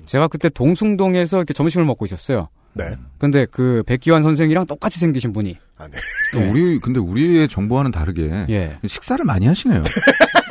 [0.07, 2.49] 제가 그때 동숭동에서 이렇게 점심을 먹고 있었어요.
[2.73, 2.97] 네.
[3.19, 5.99] 근데 그 백기환 선생이랑 똑같이 생기신 분이, 아, 네.
[6.33, 8.79] 또 우리 근데 우리의 정보와는 다르게 예.
[8.87, 9.85] 식사를 많이 하시네요.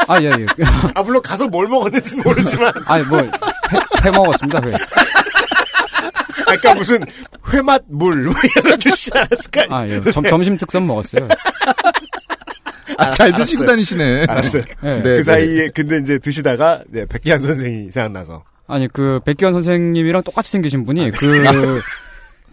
[0.08, 0.46] 아, 예, 예.
[0.94, 3.28] 아, 물론 가서 뭘 먹었는지는 모르지만, 아니, 뭐, 회,
[4.06, 4.72] 회 먹었습니다, 회.
[6.48, 7.00] 아까 무슨
[7.52, 9.68] 회맛 물, 뭐 이런 뜻이 않았을까?
[9.70, 10.02] 아, 예.
[10.12, 11.28] 점, 점심 특선 먹었어요.
[12.98, 14.26] 아, 잘 드시고 다니시네.
[14.28, 14.64] 알았어요.
[14.84, 14.88] 예.
[14.88, 15.24] 네, 그 네.
[15.24, 18.44] 사이에, 근데 이제 드시다가, 네, 백기환 선생이 생각나서.
[18.68, 21.82] 아니 그 백기환 선생님이랑 똑같이 생기신 분이 그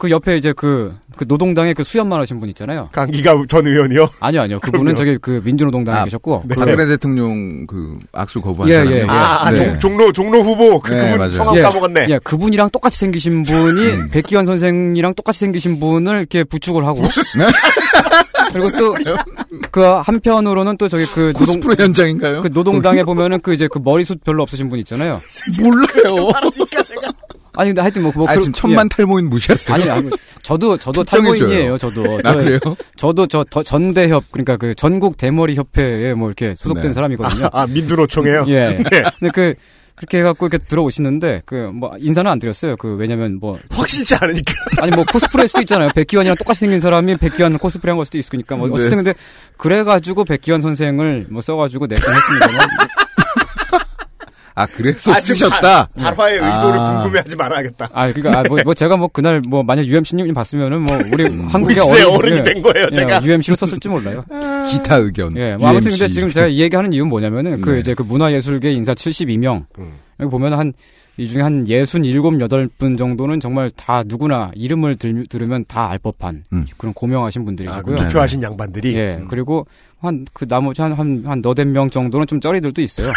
[0.01, 2.89] 그 옆에 이제 그, 그 노동당의 그 수염만 하신 분 있잖아요.
[2.91, 4.09] 강기가 전 의원이요?
[4.21, 4.61] 아니요, 아니요.
[4.61, 4.97] 그분은.
[4.97, 6.45] 저기 그 민주노동당에 아, 계셨고.
[6.47, 6.55] 네.
[6.55, 8.97] 박근혜 대통령 그 악수 거부한 예, 사람이요.
[8.97, 9.07] 예, 예.
[9.07, 9.57] 아, 아, 네.
[9.57, 10.81] 종, 종로, 종로 후보.
[10.81, 11.33] 그, 네, 그분 맞아요.
[11.33, 12.07] 성함 예, 까먹었네.
[12.09, 14.09] 예, 그분이랑 똑같이 생기신 분이 음.
[14.11, 17.03] 백기환 선생이랑 똑같이 생기신 분을 이렇게 부축을 하고.
[17.03, 17.47] 네?
[18.53, 18.95] 그리고 또
[19.71, 22.43] 그 한편으로는 또 저기 그 노동 코스프레 현장인가요?
[22.43, 25.21] 그 노동당에 보면은 그 이제 그 머리숱 별로 없으신 분 있잖아요.
[25.61, 26.31] 몰라요.
[27.61, 28.97] 아니 근데 하여튼 뭐, 뭐 아, 그- 지금 천만 예.
[28.97, 29.75] 탈모인 무시하세요.
[29.75, 30.11] 아니, 아니
[30.43, 31.05] 저도 저도.
[31.05, 31.77] 탈모인이에요.
[31.79, 32.59] 저도 아, 저- 그래요?
[32.97, 36.93] 저도 저 더- 전대협 그러니까 그 전국 대머리 협회에 뭐 이렇게 소속된 네.
[36.95, 37.49] 사람이거든요.
[37.53, 38.45] 아, 민두노총이에요?
[38.49, 38.69] 예.
[38.91, 39.03] 네.
[39.19, 39.55] 근데 그
[39.97, 42.77] 그렇게 해갖고 이렇게 들어오시는데 그 뭐 인사는 안 드렸어요.
[42.79, 44.55] 그 왜냐면 뭐 확실치 않으니까.
[44.79, 45.91] 아니 뭐 코스프레일 수도 있잖아요.
[45.95, 49.13] 백기환이랑 똑같이 생긴 사람이 백기환 코스프레 한 걸 수도 있으니까 뭐 어쨌든 근데
[49.59, 52.69] 그래가지고 백기환 선생을 뭐 써가지고 내건 했습니다만
[54.55, 55.87] 아, 그래서 아, 쓰셨다?
[55.97, 56.93] 발화의 의도를 아.
[57.03, 57.89] 궁금해하지 말아야겠다.
[57.93, 61.43] 아 그러니까 아, 뭐, 뭐 제가 뭐 그날 뭐 만약 UMC님 봤으면은 뭐 우리 우리
[61.45, 63.23] 한국의 어린- 어른이 예, 된 거예요, 예, 제가.
[63.25, 64.25] UMC로 썼을지 몰라요.
[64.71, 65.37] 기타 의견.
[65.37, 66.09] 예, 뭐 아무튼 근데.
[66.09, 67.79] 지금 제가 이 얘기하는 이유는 뭐냐면은 그 네.
[67.81, 69.93] 이제 그 문화예술계 인사 72명 음.
[70.21, 70.73] 여기 보면 한
[71.17, 76.45] 이 중에 한 67, 8분 정도는 정말 다 누구나 이름을 들, 들으면 다 알 법한
[76.53, 76.65] 음.
[76.79, 77.97] 그런 고명하신 아, 그 분들이시고요.
[77.97, 78.07] 네.
[78.07, 78.95] 투표하신 양반들이.
[78.97, 79.27] 예, 음.
[79.29, 79.67] 그리고
[80.01, 83.09] 한 그 나머지 한 한 한 너댓 명 정도는 좀 쩌리들도 있어요.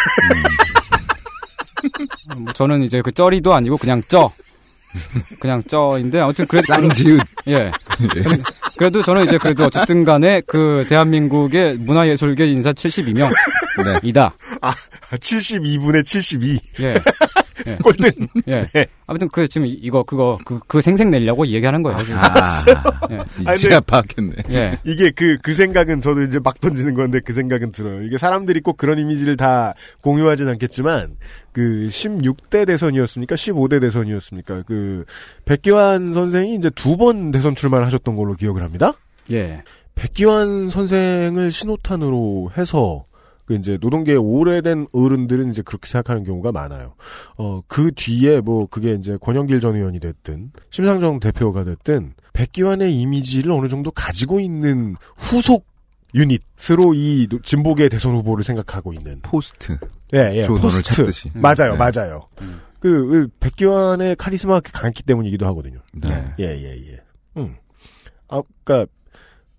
[2.36, 4.30] 뭐 저는 이제 그 쩌리도 아니고 그냥 쩌.
[5.40, 7.26] 그냥 쩌인데 아무튼 그래도 쌍지읒.
[7.48, 7.72] 예.
[8.76, 13.28] 그래도 저는 이제 그래도 어쨌든 간에 그 대한민국의 문화예술계 인사 72명
[13.84, 14.00] 네.
[14.02, 14.36] 이다.
[15.10, 16.60] 72분의 72.
[16.80, 16.94] 예.
[17.66, 17.76] 예.
[17.76, 18.10] 꼴등.
[18.48, 18.66] 예.
[19.06, 22.02] 아무튼 그 지금 이거 그거 그, 그 생색 내려고 얘기하는 거예요.
[22.02, 22.18] 지금.
[22.18, 22.64] 아,
[23.10, 23.18] 예.
[23.46, 24.34] 아니, 이제야 파악했네.
[24.50, 24.78] 예.
[24.84, 28.02] 이게 그, 그 생각은 저도 이제 막 던지는 건데 그 생각은 들어요.
[28.02, 31.16] 이게 사람들이 꼭 그런 이미지를 다 공유하진 않겠지만,
[31.52, 33.34] 그 16대 대선이었습니까?
[33.36, 34.62] 15대 대선이었습니까?
[34.66, 35.04] 그,
[35.44, 38.94] 백기환 선생이 이제 두 번 대선 출마를 하셨던 걸로 기억을 합니다?
[39.30, 39.62] 예.
[39.94, 43.04] 백기환 선생을 신호탄으로 해서
[43.46, 46.94] 그 이제 노동계의 오래된 어른들은 이제 그렇게 생각하는 경우가 많아요.
[47.36, 53.52] 어, 그 뒤에 뭐 그게 이제 권영길 전 의원이 됐든 심상정 대표가 됐든 백기환의 이미지를
[53.52, 55.66] 어느 정도 가지고 있는 후속
[56.14, 59.76] 유닛으로 이 노- 진보계 대선 후보를 생각하고 있는 포스트.
[60.14, 60.82] 예, 예, 포스트.
[60.94, 61.30] 찾듯이.
[61.34, 61.76] 맞아요, 네.
[61.76, 62.28] 맞아요.
[62.40, 62.60] 음.
[62.78, 65.80] 그, 그 백기완의 카리스마가 강했기 때문이기도 하거든요.
[65.92, 66.32] 네.
[66.38, 67.00] 예, 예, 예.
[67.36, 67.56] 음.
[68.28, 68.86] 아, 그니까,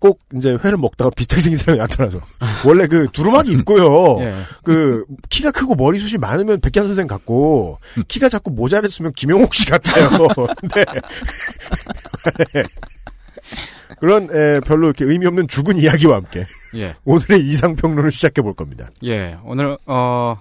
[0.06, 2.20] 꼭 이제 회를 먹다가 비슷하게 생긴 사람이 나타나서.
[2.64, 4.20] 원래 그 두루마기 입고요.
[4.22, 4.34] 예.
[4.62, 10.08] 그, 키가 크고 머리숱이 많으면 백현 선생 같고, 키가 작고 모자를 쓰면 김용옥 씨 같아요.
[10.74, 10.84] 네.
[12.54, 12.62] 네.
[13.98, 16.94] 그런, 에, 별로 이렇게 의미 없는 죽은 이야기와 함께, 예.
[17.04, 18.90] 오늘의 이상 평론을 시작해 볼 겁니다.
[19.02, 19.36] 예.
[19.44, 20.40] 오늘 어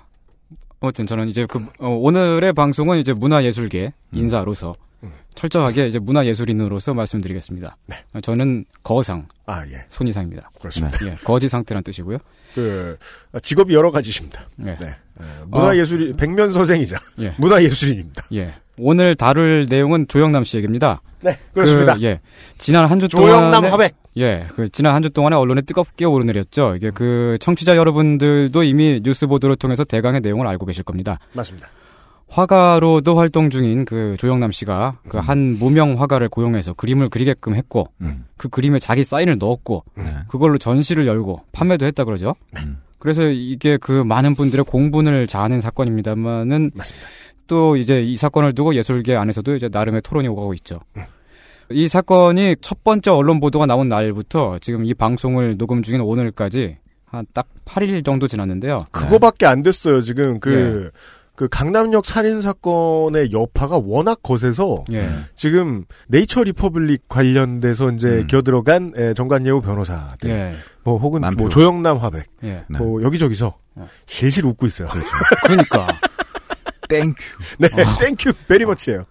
[0.80, 4.74] 아무튼 저는 이제 그 어, 오늘의 방송은 이제 문화예술계 인사로서
[5.36, 7.76] 철저하게 이제 문화예술인으로서 말씀드리겠습니다.
[8.14, 9.86] 어, 저는 거상 아, 예.
[9.90, 10.50] 손이상입니다.
[10.60, 10.98] 그렇습니다.
[11.08, 11.16] 예.
[11.16, 12.18] 거지 상태란 뜻이고요.
[12.54, 12.98] 그,
[13.42, 14.48] 직업이 여러 가지십니다.
[14.62, 14.78] 예.
[14.80, 14.88] 네.
[14.88, 17.36] 에, 문화예술인, 백면서생이자 예.
[17.38, 18.28] 문화예술인입니다.
[18.34, 18.54] 예.
[18.78, 21.02] 오늘 다룰 내용은 조영남 씨 얘기입니다.
[21.22, 21.96] 네, 그렇습니다.
[21.96, 22.20] 그, 예.
[22.58, 23.96] 지난 한주 조영남 동안에 화백.
[24.18, 26.76] 예, 그 지난 한 주 동안에 언론에 뜨겁게 오르내렸죠.
[26.76, 31.20] 이게 그 청취자 여러분들도 이미 뉴스 보도를 통해서 대강의 내용을 알고 계실 겁니다.
[31.34, 31.68] 맞습니다.
[32.28, 38.26] 화가로도 활동 중인 그 조영남 씨가 그 한 무명 화가를 고용해서 그림을 그리게끔 했고 음.
[38.38, 40.04] 그 그림에 자기 사인을 넣었고 네.
[40.28, 42.36] 그걸로 전시를 열고 판매도 했다 그러죠.
[42.58, 42.80] 음.
[43.00, 47.08] 그래서 이게 그 많은 분들의 공분을 자아낸 사건입니다만은 맞습니다.
[47.48, 50.80] 또 이제 이 사건을 두고 예술계 안에서도 이제 나름의 토론이 오가고 있죠.
[50.98, 51.04] 음.
[51.72, 57.26] 이 사건이 첫 번째 언론 보도가 나온 날부터 지금 이 방송을 녹음 중인 오늘까지 한
[57.34, 58.78] 딱 8일 정도 지났는데요.
[58.92, 60.02] 그거밖에 안 됐어요.
[60.02, 60.92] 지금 그,
[61.36, 65.10] 그 강남역 살인 사건의 여파가 워낙 거세서 예.
[65.36, 68.28] 지금 네이처 리퍼블릭 관련돼서 이제 음.
[68.28, 70.56] 기어들어간 에, 전관예우 변호사들, 예.
[70.84, 71.44] 뭐 홍만표.
[71.44, 72.64] 뭐 조영남 화백, 예.
[72.68, 72.80] 네.
[72.80, 73.90] 뭐 여기저기서 어.
[74.06, 74.88] 실실 웃고 있어요.
[75.44, 75.88] 그러니까
[76.88, 77.16] Thank you.
[77.60, 77.70] 네,
[78.00, 79.06] thank you very much예요.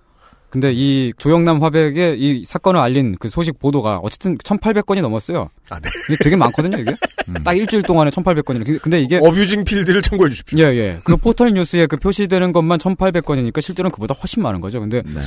[0.54, 5.48] 근데 이 조영남 화백의 이 사건을 알린 그 소식 보도가 어쨌든 1,800건이 넘었어요.
[5.68, 5.90] 아, 네.
[6.08, 6.94] 이게 되게 많거든요, 이게.
[7.26, 7.34] 음.
[7.42, 8.80] 딱 일주일 동안에 1,800건이.
[8.80, 10.60] 근데 이게 abusing 필드를 참고해 주십시오.
[10.60, 11.00] 예, 예.
[11.04, 14.78] 그 포털 뉴스에 그 표시되는 것만 1,800건이니까 실제로는 그보다 훨씬 많은 거죠.
[14.78, 15.20] 근데 네.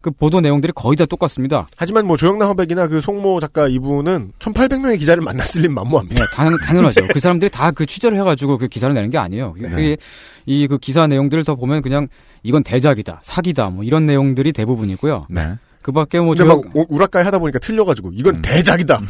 [0.00, 1.66] 그 보도 내용들이 거의 다 똑같습니다.
[1.76, 6.24] 하지만 뭐 조영남 화백이나 그 송모 작가 이분은 1800명의 기자를 만났을 리 만무합니다.
[6.24, 7.06] 예, 당, 당연하죠.
[7.12, 9.54] 그 사람들이 다 그 취재를 해 가지고 그 기사를 내는 게 아니에요.
[9.58, 9.96] 네.
[10.46, 12.08] 이그 기사 내용들을 더 보면 그냥
[12.42, 15.26] 이건 대작이다, 사기다, 뭐 이런 내용들이 대부분이고요.
[15.30, 15.54] 네.
[15.82, 18.42] 그 밖에 뭐 근데 막 오- 우라카이 하다 보니까 틀려가지고 이건 음.
[18.42, 19.00] 대작이다.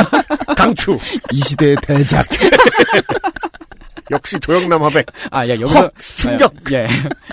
[0.56, 0.98] 강추.
[1.30, 2.26] 이 시대의 대작.
[4.10, 5.06] 역시 조영남 화백.
[5.30, 5.90] 아, 야, 여기서.
[6.16, 6.52] 충격!
[6.52, 6.86] 아, 예.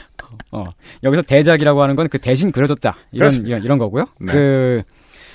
[0.52, 0.64] 어,
[1.04, 2.96] 여기서 대작이라고 하는 건 그 대신 그려줬다.
[3.12, 3.32] 이런.
[3.46, 4.06] 이런, 이런 거고요.
[4.20, 4.32] 네.
[4.34, 4.82] 그,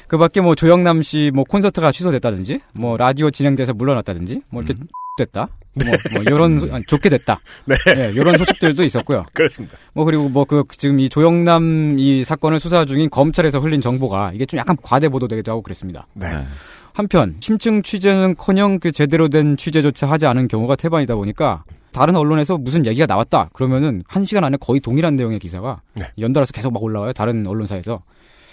[0.08, 4.78] 그 밖에 뭐 조영남 씨 뭐 콘서트가 취소됐다든지, 뭐 라디오 진행자에서 물러났다든지, 뭐 이렇게
[5.16, 5.48] 됐다.
[5.74, 7.40] 뭐, 뭐, 요런, 소- 아니, 좋게 됐다.
[7.66, 7.74] 네.
[7.96, 9.24] 예, 요런 소식들도 있었고요.
[9.32, 9.76] 그렇습니다.
[9.92, 14.44] 뭐, 그리고 뭐 그, 지금 이 조영남 이 사건을 수사 중인 검찰에서 흘린 정보가 이게
[14.46, 16.06] 좀 약간 과대 보도되기도 하고 그랬습니다.
[16.14, 16.30] 네.
[16.32, 16.44] 네.
[16.92, 22.56] 한편 심층 취재는 커녕 그 제대로 된 취재조차 하지 않은 경우가 태반이다 보니까 다른 언론에서
[22.56, 26.04] 무슨 얘기가 나왔다 그러면은 한 시간 안에 거의 동일한 내용의 기사가 네.
[26.20, 28.02] 연달아서 계속 막 올라와요 다른 언론사에서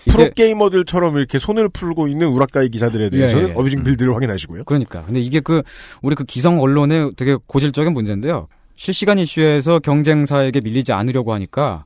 [0.09, 3.53] 프로게이머들처럼 이렇게 손을 풀고 있는 우라카이 기자들에 대해서는 예, 예.
[3.53, 4.63] 어뷰징 필드를 확인하시고요.
[4.65, 5.61] 그러니까 근데 이게 그
[6.01, 11.85] 우리 그 기성 언론의 되게 고질적인 문제인데요 실시간 이슈에서 경쟁사에게 밀리지 않으려고 하니까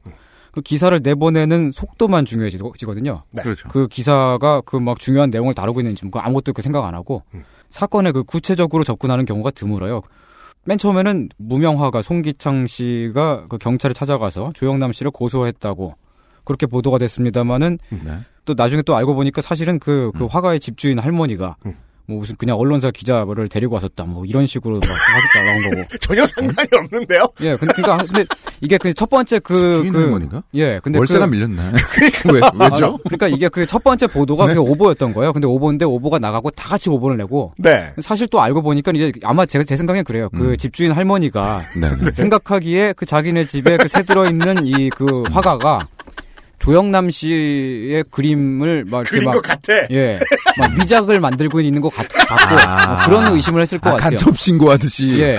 [0.52, 3.24] 그 기사를 내보내는 속도만 중요해지거든요.
[3.34, 3.42] 네.
[3.42, 3.68] 그렇죠.
[3.68, 7.44] 그 기사가 그 막 중요한 내용을 다루고 있는지 뭐 아무것도 그 생각 안 하고 음.
[7.70, 10.02] 사건에 그 구체적으로 접근하는 경우가 드물어요.
[10.64, 15.96] 맨 처음에는 무명화가 송기창 씨가 그 경찰에 찾아가서 조영남 씨를 고소했다고
[16.46, 18.20] 그렇게 보도가 됐습니다만은 네.
[18.46, 20.28] 또 나중에 또 알고 보니까 사실은 그, 그 음.
[20.30, 21.74] 화가의 집주인 할머니가 음.
[22.08, 26.24] 뭐 무슨 그냥 언론사 기자를 데리고 왔었다 뭐 이런 식으로 막 하겠다 나온 거고 전혀
[26.28, 27.24] 상관이 없는데요.
[27.42, 28.26] 예 근데 그러니까 근데
[28.62, 30.44] 이게 그 첫 번째 그 주인 그- 할머니가?
[30.54, 31.56] 예 근데 월세가 그, 밀렸네.
[32.32, 32.86] 왜, 왜죠?
[32.86, 34.54] 아, 그러니까 이게 그 첫 번째 보도가 네.
[34.54, 35.34] 그 오보였던 거예요.
[35.34, 37.92] 근데 오보인데 오보가 나가고 다 같이 오보를 내고 네.
[38.00, 40.30] 사실 또 알고 보니까 이제 아마 제가 제 생각엔 그래요.
[40.36, 40.58] 그 음.
[40.58, 41.90] 집주인 할머니가 네.
[41.90, 42.12] 네.
[42.12, 45.88] 생각하기에 그 자기네 집에 그 새 들어 있는 이 그 화가가
[46.66, 49.74] 조영남 씨의 그림을 막 이렇게 그린 막것 같아.
[49.92, 50.20] 예,
[50.58, 52.36] 막 미작을 만들고 있는 것 같, 같고
[52.68, 53.08] 아.
[53.08, 54.18] 뭐 그런 의심을 했을 것 아, 같아요.
[54.18, 55.22] 간첩 신고하듯이.
[55.22, 55.38] 예,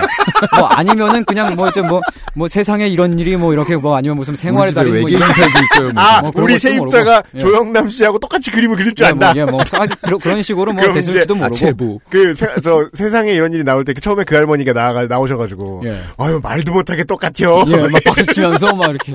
[0.56, 4.52] 뭐 아니면은 그냥 뭐 이제 뭐뭐 세상에 이런 일이 뭐 이렇게 뭐 아니면 무슨 집에
[4.52, 5.92] 달인 뭐 외계인 이런 살고 있어요.
[5.92, 6.02] 뭐.
[6.02, 7.28] 아, 뭐 우리 세입자가 모르고.
[7.34, 7.38] 예.
[7.40, 9.32] 조영남 씨하고 똑같이 그림을 그릴 줄 예, 안다.
[9.32, 11.54] 뭐, 예, 뭐 아, 그런, 그런 식으로 뭐 됐을지도 모르고.
[11.54, 12.00] 아, 제보.
[12.08, 15.82] 그, 세, 저, 세상에 이런 일이 나올 때 처음에 그 할머니가 나가, 나오셔가지고.
[15.86, 16.00] 예.
[16.18, 17.64] 아유, 말도 못하게 똑같아요.
[17.66, 19.12] 예, 막 박수 치면서 막 이렇게.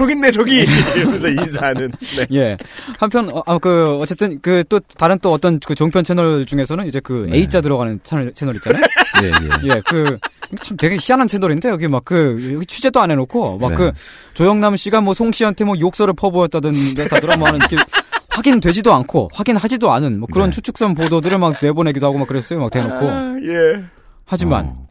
[0.00, 0.64] 저기 있네, 저기.
[0.96, 1.92] 이러면서 인사하는.
[2.16, 2.26] 네.
[2.32, 2.56] 예.
[2.98, 6.86] 한편, 어, 아, 그, 어 쨌든, 그, 또, 다른 또 어떤 그 종편 채널 중에서는
[6.86, 7.36] 이제 그 네.
[7.36, 8.82] A자 들어가는 채널, 채널 있잖아요?
[9.22, 9.74] 예, 예.
[9.76, 10.16] 예, 그,
[10.62, 13.76] 참 되게 희한한 채널인데, 여기 막 그, 여기 취재도 안 해놓고, 막 네.
[13.76, 13.92] 그,
[14.32, 17.76] 조영남 씨가 뭐 송 씨한테 뭐 욕설을 퍼부었다던데, 다더라, 뭐 하는 이렇게
[18.30, 20.54] 확인되지도 않고, 확인하지도 않은 뭐 그런 네.
[20.54, 23.06] 추측성 보도들을 막 내보내기도 하고 막 그랬어요, 막 대놓고.
[23.06, 23.84] 아, 예.
[24.24, 24.89] 하지만, 어.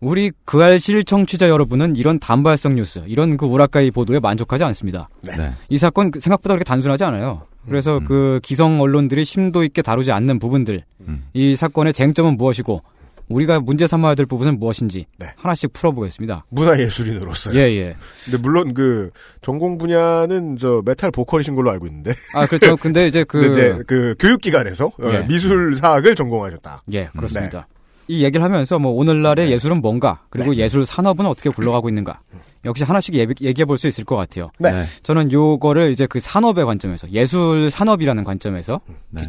[0.00, 5.08] 우리 그알싫 청취자 여러분은 이런 단발성 뉴스, 이런 그 우라카이 보도에 만족하지 않습니다.
[5.22, 5.52] 네.
[5.68, 7.46] 이 사건 그 생각보다 그렇게 단순하지 않아요.
[7.66, 8.04] 그래서 음.
[8.04, 11.24] 그 기성 언론들이 심도 있게 다루지 않는 부분들, 음.
[11.32, 12.82] 이 사건의 쟁점은 무엇이고
[13.28, 15.26] 우리가 문제 삼아야 될 부분은 무엇인지 네.
[15.36, 16.44] 하나씩 풀어보겠습니다.
[16.50, 17.58] 문화예술인으로서요.
[17.58, 17.96] 예, 예.
[18.24, 19.10] 근데 물론 그,
[19.42, 22.12] 전공 분야는 저, 메탈 보컬이신 걸로 알고 있는데.
[22.34, 22.76] 아, 그렇죠.
[22.76, 25.26] 근데 이제 그, 근데 이제 그, 교육기관에서 어, 예.
[25.26, 26.84] 미술사학을 전공하셨다.
[26.92, 27.66] 예, 그렇습니다.
[28.08, 32.20] 이 얘기를 하면서 뭐 오늘날의 예술은 뭔가, 그리고 예술 산업은 어떻게 굴러가고 있는가.
[32.64, 34.50] 역시 하나씩 얘기해 볼 수 있을 것 같아요.
[34.58, 34.72] 네.
[34.72, 34.84] 네.
[35.02, 39.22] 저는 요거를 이제 그 산업의 관점에서, 예술 산업이라는 관점에서 네.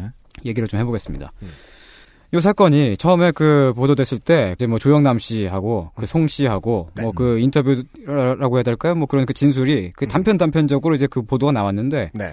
[0.44, 1.32] 얘기를 좀 해보겠습니다.
[1.42, 1.48] 음.
[2.34, 7.02] 요 사건이 처음에 그 보도됐을 때 이제 뭐 조영남 씨하고 그 송 씨하고 네.
[7.02, 8.94] 뭐그 인터뷰라고 해야 될까요?
[8.94, 12.32] 뭐 그런 그 진술이 그 단편 단편적으로 이제 그 보도가 나왔는데 네.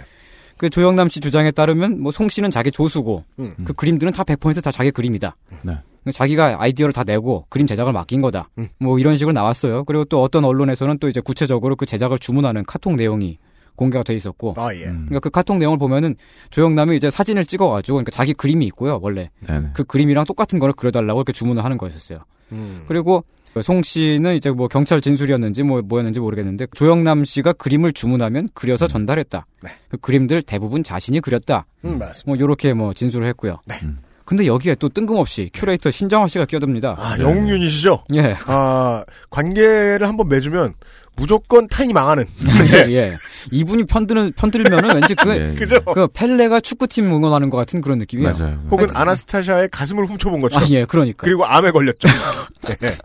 [0.58, 3.56] 그 조영남 씨 주장에 따르면 뭐 송 씨는 자기 조수고 음.
[3.64, 5.36] 그 그림들은 다 100%다 자기 그림이다.
[5.62, 5.74] 네.
[6.12, 8.50] 자기가 아이디어를 다 내고 그림 제작을 맡긴 거다.
[8.58, 8.70] 음.
[8.80, 9.84] 뭐 이런 식으로 나왔어요.
[9.86, 13.38] 그리고 또 어떤 언론에서는 또 이제 구체적으로 그 제작을 주문하는 카톡 내용이
[13.76, 14.86] 공개가 돼 있었고 아, 예.
[14.86, 15.06] 음.
[15.08, 16.16] 그러니까 그 카톡 내용을 보면은
[16.50, 19.60] 조영남이 이제 사진을 찍어가지고 그러니까 자기 그림이 있고요 원래 네.
[19.60, 19.68] 네.
[19.74, 22.20] 그 그림이랑 똑같은 거를 그려달라고 이렇게 주문을 하는 거였었어요.
[22.52, 22.86] 음.
[22.88, 23.24] 그리고
[23.62, 29.46] 송 씨는 이제 뭐 경찰 진술이었는지 뭐 뭐였는지 모르겠는데 조영남 씨가 그림을 주문하면 그려서 전달했다.
[29.64, 29.70] 네.
[29.88, 31.66] 그 그림들 대부분 자신이 그렸다.
[31.86, 32.24] 음, 맞습니다.
[32.26, 33.60] 뭐 요렇게 뭐 진술을 했고요.
[33.66, 33.80] 네.
[34.26, 34.28] 음.
[34.28, 36.96] 근데 여기에 또 뜬금없이 큐레이터 신정아 씨가 끼어듭니다.
[36.98, 38.04] 아, 영웅 유닛이죠?
[38.16, 38.36] 예.
[38.48, 40.74] 아, 관계를 한번 맺으면
[41.16, 42.26] 무조건 타인이 망하는.
[42.74, 43.18] 예, 예.
[43.52, 45.56] 이분이 편드는, 편들면은 왠지 그, 예, 예.
[45.56, 45.80] 그죠?
[45.86, 48.34] 그 펠레가 축구팀 응원하는 것 같은 그런 느낌이에요.
[48.34, 48.60] 맞아요.
[48.72, 50.70] 혹은 아나스타샤의 가슴을 훔쳐본 아, 것처럼.
[50.72, 51.24] 예, 그러니까.
[51.24, 52.08] 그리고 암에 걸렸죠.
[52.82, 52.96] 네.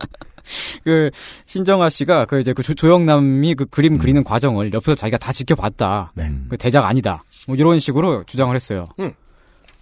[0.83, 1.11] 그
[1.45, 6.11] 신정아 씨가 그 이제 그 조, 조영남이 그 그림 그리는 과정을 옆에서 자기가 다 지켜봤다.
[6.15, 6.31] 네.
[6.49, 7.23] 그 대작 아니다.
[7.47, 8.89] 뭐 이런 식으로 주장을 했어요.
[8.99, 9.13] 음.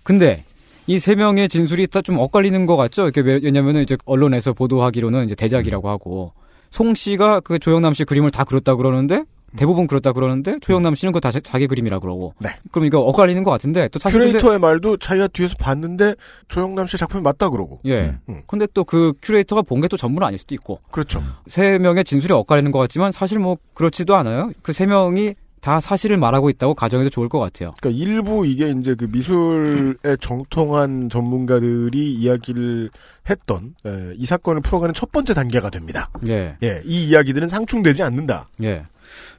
[0.04, 0.43] 근데
[0.89, 3.04] 이 세 명의 진술이 다 좀 엇갈리는 것 같죠?
[3.04, 6.34] 이렇게 왜- 왜냐면은 이제 언론에서 보도하기로는 이제 대작이라고 하고
[6.71, 9.23] 송 씨가 그 조영남 씨 그림을 다 그렸다 그러는데
[9.56, 12.34] 대부분 그렇다 그러는데 조영남 씨는 그거 다 자- 자기 그림이라 그러고.
[12.39, 12.49] 네.
[12.71, 16.13] 그럼 이거 엇갈리는 것 같은데 또 사실 근데- 큐레이터의 말도 자기가 뒤에서 봤는데
[16.47, 17.80] 조영남 씨 작품이 맞다 그러고.
[17.86, 18.15] 예.
[18.30, 18.41] 음.
[18.47, 20.80] 근데 또 그 큐레이터가 본 게 또 전부는 아닐 수도 있고.
[20.91, 21.21] 그렇죠.
[21.47, 24.52] 세 명의 진술이 엇갈리는 것 같지만 사실 뭐 그렇지도 않아요.
[24.63, 27.74] 그 세 명이 다 사실을 말하고 있다고 가정해도 좋을 것 같아요.
[27.80, 32.89] 그러니까 일부 이게 이제 그 미술에 정통한 전문가들이 이야기를
[33.30, 36.10] 했던 에, 이 사건을 풀어가는 첫 번째 단계가 됩니다.
[36.28, 36.56] 예.
[36.63, 38.50] 예, 이 이야기들은 상충되지 않는다.
[38.63, 38.84] 예.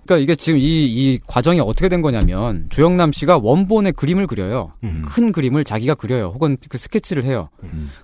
[0.04, 4.72] 그러니까 이게 지금 이, 이 과정이 어떻게 된 거냐면 조영남 씨가 원본의 그림을 그려요.
[4.84, 5.02] 음.
[5.06, 6.32] 큰 그림을 자기가 그려요.
[6.34, 7.48] 혹은 그 스케치를 해요.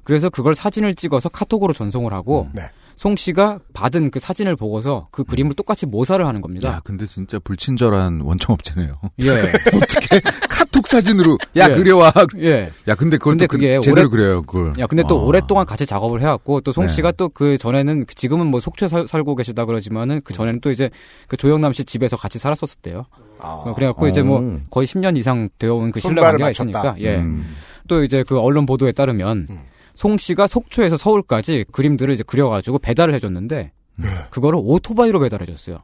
[0.04, 2.62] 그래서 그걸 사진을 찍어서 카톡으로 전송을 하고 네.
[2.96, 6.80] 송 씨가 받은 그 사진을 보고서 그 그림을 똑같이 모사를 하는 야, 겁니다.
[6.82, 8.98] 근데 진짜 불친절한 원청업체네요.
[9.20, 9.28] 예.
[9.76, 11.74] 어떻게 카톡 사진으로 야 예.
[11.74, 12.11] 그려와.
[12.38, 12.70] 예.
[12.88, 14.72] 야 근데 그걸 근데 또 그- 그게 제대로 오래- 그려요 그걸.
[14.78, 15.24] 야, 근데 또 아.
[15.24, 16.92] 오랫동안 같이 작업을 해왔고, 또송 네.
[16.94, 20.88] 씨가 또그 전에는, 그 지금은 뭐 속초에 살, 살고 계시다 그러지만은, 그 전에는 또 이제
[21.28, 23.06] 그 조영남 씨 집에서 같이 살았었대요.
[23.38, 24.61] 어, 그래갖고 이제 뭐 어.
[24.70, 26.70] 거의 10년 이상 되어 온 그 신뢰 관계가 맞췄다.
[26.80, 27.16] 있으니까, 예.
[27.16, 27.46] 음.
[27.88, 29.59] 또 이제 그 언론 보도에 따르면, 음.
[29.94, 34.09] 송 씨가 속초에서 서울까지 그림들을 이제 그려가지고 배달을 해줬는데, 네.
[34.30, 35.78] 그거를 오토바이로 배달해줬어요.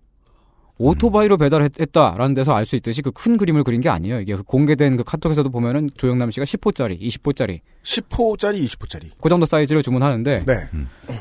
[0.82, 4.20] 오토바이로 배달했다라는 데서 알 수 있듯이 그 큰 그림을 그린 게 아니에요.
[4.20, 9.10] 이게 그 공개된 그 카톡에서도 보면은 조영남 씨가 10호짜리, 20호짜리 10호짜리, 20호짜리.
[9.20, 10.54] 그 정도 사이즈를 주문하는데 네.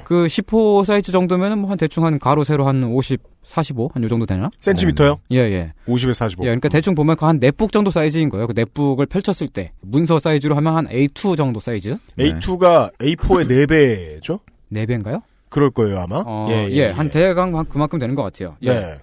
[0.03, 4.07] 그 10호 사이즈 정도면은 뭐 한 대충 한 가로 세로 한 50, 45 한 요
[4.07, 4.49] 정도 되나?
[4.59, 5.19] 센티미터요?
[5.31, 5.73] 예, 예.
[5.87, 6.43] 50에 45.
[6.43, 8.47] 예, 그러니까 대충 보면 그 한 넷북 정도 사이즈인 거예요.
[8.47, 11.97] 그 넷북을 펼쳤을 때 문서 사이즈로 하면 한 A2 정도 사이즈?
[12.17, 14.39] A2가 A4의 4배죠?
[14.69, 15.19] 네 배인가요?
[15.49, 16.23] 그럴 거예요, 아마.
[16.25, 18.55] 어, 예, 한 대강 한 그만큼 되는 것 같아요.
[18.63, 18.69] 예.
[18.73, 18.97] 네.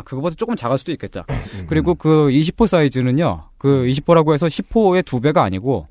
[0.00, 1.24] 아, 그거보다 조금 작을 수도 있겠다.
[1.68, 5.84] 그리고 그 20호 사이즈는요, 그 20호라고 해서 10호의 두 배가 아니고,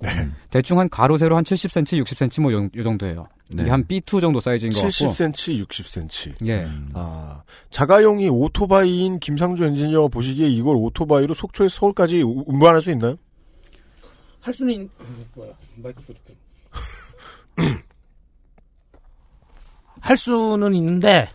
[0.50, 3.28] 대충 한 가로 세로 한 70cm, 60cm 뭐 요, 요 정도예요.
[3.52, 3.64] 네.
[3.64, 4.90] 이게 한 B2 정도 사이즈인 것 같고.
[4.92, 6.48] 70cm, 60cm.
[6.48, 6.68] 예.
[6.94, 13.16] 아, 자가용이 오토바이인 김상주 엔지니어가 보시기에 이걸 오토바이로 속초에서 서울까지 우- 운반할 수 있나요?
[14.42, 14.90] 할 수는 있...
[15.36, 16.36] 뭐야 마이크 꽂을게.
[20.02, 21.28] 할 수는 있는데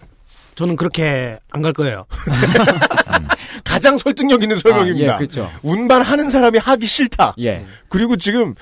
[0.55, 2.07] 저는 그렇게 안 갈 거예요.
[3.65, 5.13] 가장 설득력 있는 설명입니다.
[5.13, 5.51] 아, 예, 그렇죠.
[5.63, 7.35] 운반하는 사람이 하기 싫다.
[7.41, 7.65] 예.
[7.89, 8.55] 그리고 지금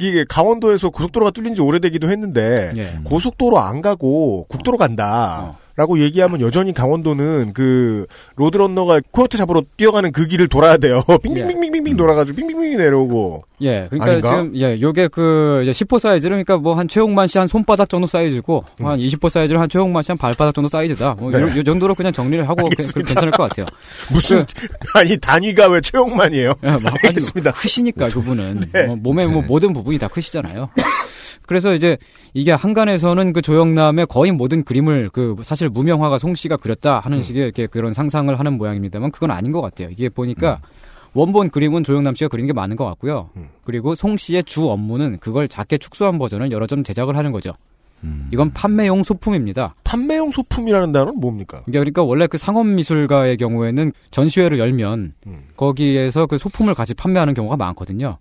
[0.00, 2.98] 이게 강원도에서 고속도로가 뚫린 지 오래되기도 했는데 예.
[3.04, 5.58] 고속도로 안 가고 국도로 간다.
[5.82, 11.02] 라고 얘기하면 여전히 강원도는 그 로드런너가 코요태 잡으러 뛰어가는 그 길을 돌아야 돼요.
[11.24, 13.42] 빙빙빙빙빙 돌아가지고 빙빙빙 내려오고.
[13.62, 14.28] 예, 그러니까 아닌가?
[14.28, 18.06] 지금 예, 요게 그 이제 10호 사이즈는 그러니까 뭐 한 최홍만 씨 한 손바닥 정도
[18.06, 21.16] 사이즈고 한 20호 사이즈는 한 최홍만 씨 한 발바닥 정도 사이즈다.
[21.18, 21.40] 뭐 네.
[21.40, 23.66] 요, 요 정도로 그냥 정리를 하고 그, 그 괜찮을 것 같아요.
[24.12, 24.44] 무슨
[24.94, 26.54] 아니 단위가 왜 최용만이에요?
[26.62, 27.50] 예, 뭐, 알겠습니다.
[27.50, 28.84] 크시니까 그분은 네.
[28.84, 30.68] 뭐 몸의 뭐 모든 부분이 다 크시잖아요.
[31.46, 31.96] 그래서 이제
[32.34, 37.22] 이게 한간에서는 그 조영남의 거의 모든 그림을 그 사실 무명화가 송 씨가 그렸다 하는 음.
[37.22, 39.88] 식의 이렇게 그런 상상을 하는 모양입니다만 그건 아닌 것 같아요.
[39.90, 40.68] 이게 보니까 음.
[41.14, 43.30] 원본 그림은 조영남 씨가 그린 게 많은 것 같고요.
[43.36, 43.48] 음.
[43.64, 47.52] 그리고 송 씨의 주 업무는 그걸 작게 축소한 버전을 여러 점 제작을 하는 거죠.
[48.04, 48.28] 음.
[48.32, 49.74] 이건 판매용 소품입니다.
[49.84, 51.62] 판매용 소품이라는 단어는 뭡니까?
[51.68, 55.44] 이게 그러니까 원래 그 상업 미술가의 경우에는 전시회를 열면 음.
[55.56, 58.18] 거기에서 그 소품을 같이 판매하는 경우가 많거든요.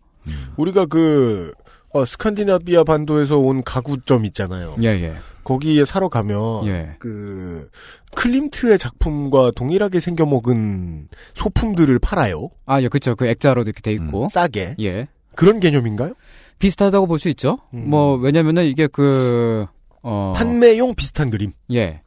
[0.57, 1.51] 우리가 그
[1.93, 4.75] 어, 스칸디나비아 반도에서 온 가구점 있잖아요.
[4.81, 5.15] 예, 예.
[5.43, 6.95] 거기에 사러 가면 예.
[6.99, 7.69] 그
[8.15, 12.49] 클림트의 작품과 동일하게 생겨 먹은 소품들을 팔아요.
[12.65, 13.15] 아, 예, 그쵸.
[13.15, 14.29] 그 액자로 이렇게 돼 있고.
[14.31, 14.75] 싸게.
[14.79, 15.07] 예.
[15.35, 16.13] 그런 개념인가요?
[16.59, 17.57] 비슷하다고 볼 수 있죠.
[17.73, 17.89] 음.
[17.89, 19.65] 뭐, 왜냐면은 이게 그,
[20.03, 20.33] 어.
[20.35, 21.51] 판매용 비슷한 그림.
[21.73, 22.01] 예.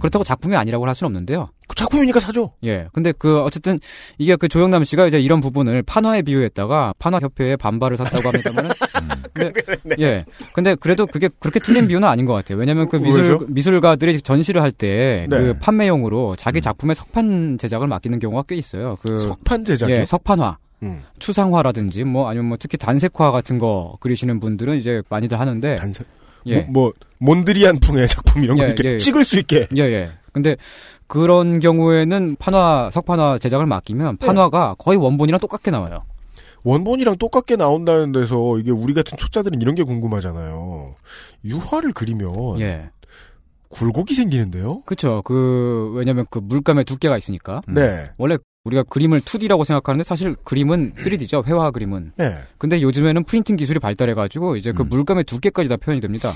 [0.00, 1.50] 그렇다고 작품이 아니라고 할 수는 없는데요.
[1.68, 2.52] 그 작품이니까 사죠.
[2.64, 2.88] 예.
[2.92, 3.78] 근데 그, 어쨌든,
[4.18, 8.70] 이게 그 조영남 씨가 이제 이런 부분을 판화에 비유했다가 판화 협회에 반발을 샀다고 합니다만은.
[9.34, 9.52] 근데,
[9.98, 10.24] 예.
[10.52, 12.58] 근데 그래도 그게 그렇게 틀린 비유는 아닌 것 같아요.
[12.58, 13.40] 왜냐면 그 미술, 왜죠?
[13.48, 15.58] 미술가들이 전시를 할 때그 네.
[15.58, 18.96] 판매용으로 자기 작품의 석판 제작을 맡기는 경우가 꽤 있어요.
[19.02, 19.96] 그, 석판 제작이요?
[19.96, 20.58] 예, 석판화.
[20.82, 21.02] 음.
[21.18, 26.06] 추상화라든지 뭐 아니면 뭐 특히 단색화 같은 거 그리시는 분들은 이제 많이들 하는데 단색.
[26.46, 26.60] 예.
[26.60, 28.98] 뭐, 뭐 몬드리안 풍의 작품 이런 거 예, 이렇게 예.
[28.98, 29.68] 찍을 수 있게.
[29.76, 30.10] 예, 예.
[30.32, 30.56] 근데
[31.06, 34.26] 그런 경우에는 판화 석판화 제작을 맡기면 네.
[34.26, 36.02] 판화가 거의 원본이랑 똑같게 나와요.
[36.64, 40.94] 원본이랑 똑같게 나온다는 데서 이게 우리 같은 초짜들은 이런 게 궁금하잖아요.
[41.44, 42.90] 유화를 그리면 예.
[43.68, 44.82] 굴곡이 생기는데요.
[44.86, 45.22] 그렇죠.
[45.22, 47.60] 그 왜냐면 그 물감의 두께가 있으니까.
[47.68, 48.10] 네.
[48.16, 51.44] 원래 우리가 그림을 2D라고 생각하는데 사실 그림은 3D죠.
[51.46, 52.12] 회화 그림은.
[52.16, 52.38] 네.
[52.56, 54.88] 근데 요즘에는 프린팅 기술이 발달해 가지고 이제 그 음.
[54.88, 56.34] 물감의 두께까지 다 표현이 됩니다.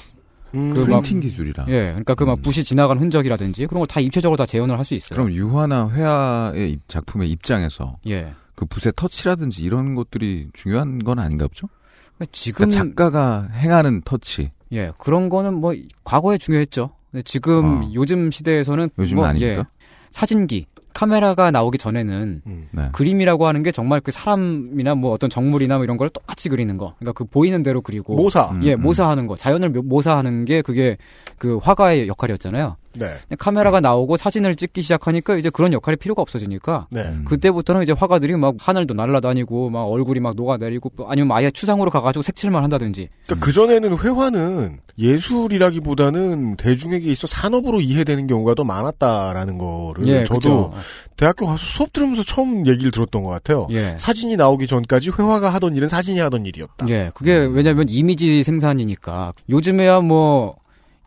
[0.55, 0.73] 음.
[0.75, 1.67] 그 막- 프린팅 기술이라.
[1.69, 2.43] 예, 그러니까 그막 음.
[2.43, 5.17] 붓이 지나간 흔적이라든지 그런 걸 다 입체적으로 다 재현을 할 수 있어요.
[5.17, 8.33] 그럼 유화나 회화의 입- 작품의 입장에서 예.
[8.59, 11.69] 그 붓의 터치라든지 이런 것들이 중요한 건 아닌가 보죠?
[12.17, 14.51] 그러니까 지금 그러니까 작가가 행하는 터치.
[14.73, 16.91] 예, 그런 거는 뭐 과거에 중요했죠.
[17.13, 17.91] 근데 지금 아.
[17.95, 19.61] 요즘 시대에서는 요즘은 뭐, 아닙니까?
[19.61, 19.65] 예,
[20.11, 22.69] 사진기, 카메라가 나오기 전에는 음.
[22.73, 22.89] 네.
[22.91, 26.97] 그림이라고 하는 게 정말 그 사람이나 뭐 어떤 정물이나 뭐 이런 걸 똑같이 그리는 거.
[26.99, 28.51] 그러니까 그 보이는 대로 그리고 모사.
[28.51, 28.65] 음.
[28.65, 29.37] 예, 모사하는 거.
[29.37, 30.97] 자연을 묘- 모사하는 게 그게
[31.39, 32.75] 그 화가의 역할이었잖아요.
[32.95, 33.07] 네.
[33.39, 37.03] 카메라가 나오고 사진을 찍기 시작하니까 이제 그런 역할이 필요가 없어지니까 네.
[37.03, 37.25] 음.
[37.27, 42.23] 그때부터는 이제 화가들이 막 하늘도 날아다니고 막 얼굴이 막 녹아내리고 또 아니면 아예 추상으로 가가지고
[42.23, 50.07] 색칠만 한다든지 그러니까 그 전에는 회화는 예술이라기보다는 대중에게 있어 산업으로 이해되는 경우가 더 많았다라는 거를
[50.09, 50.73] 예, 저도 그쵸.
[51.17, 53.69] 대학교 가서 수업 들으면서 처음 얘기를 들었던 것 같아요.
[53.71, 53.97] 예.
[53.99, 56.89] 사진이 나오기 전까지 회화가 하던 일은 사진이 하던 일이었다.
[56.89, 60.57] 예, 그게 왜냐면 이미지 생산이니까 요즘에야 뭐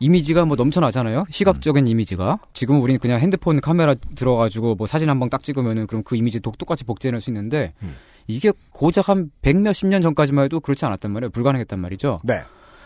[0.06, 1.26] 이미지가 뭐 넘쳐나잖아요.
[1.30, 2.40] 시각적인 이미지가.
[2.54, 6.40] 지금 우리는 그냥 핸드폰 카메라 들어가지고 뭐 사진 한 방 딱 찍으면은 그럼 그 이미지
[6.40, 7.96] 똑- 똑같이 복제해낼 수 있는데 음.
[8.28, 11.30] 이게 고작 한 백 몇십 년 전까지만 해도 그렇지 않았단 말이에요.
[11.30, 12.20] 불가능했단 말이죠.
[12.24, 12.42] 네.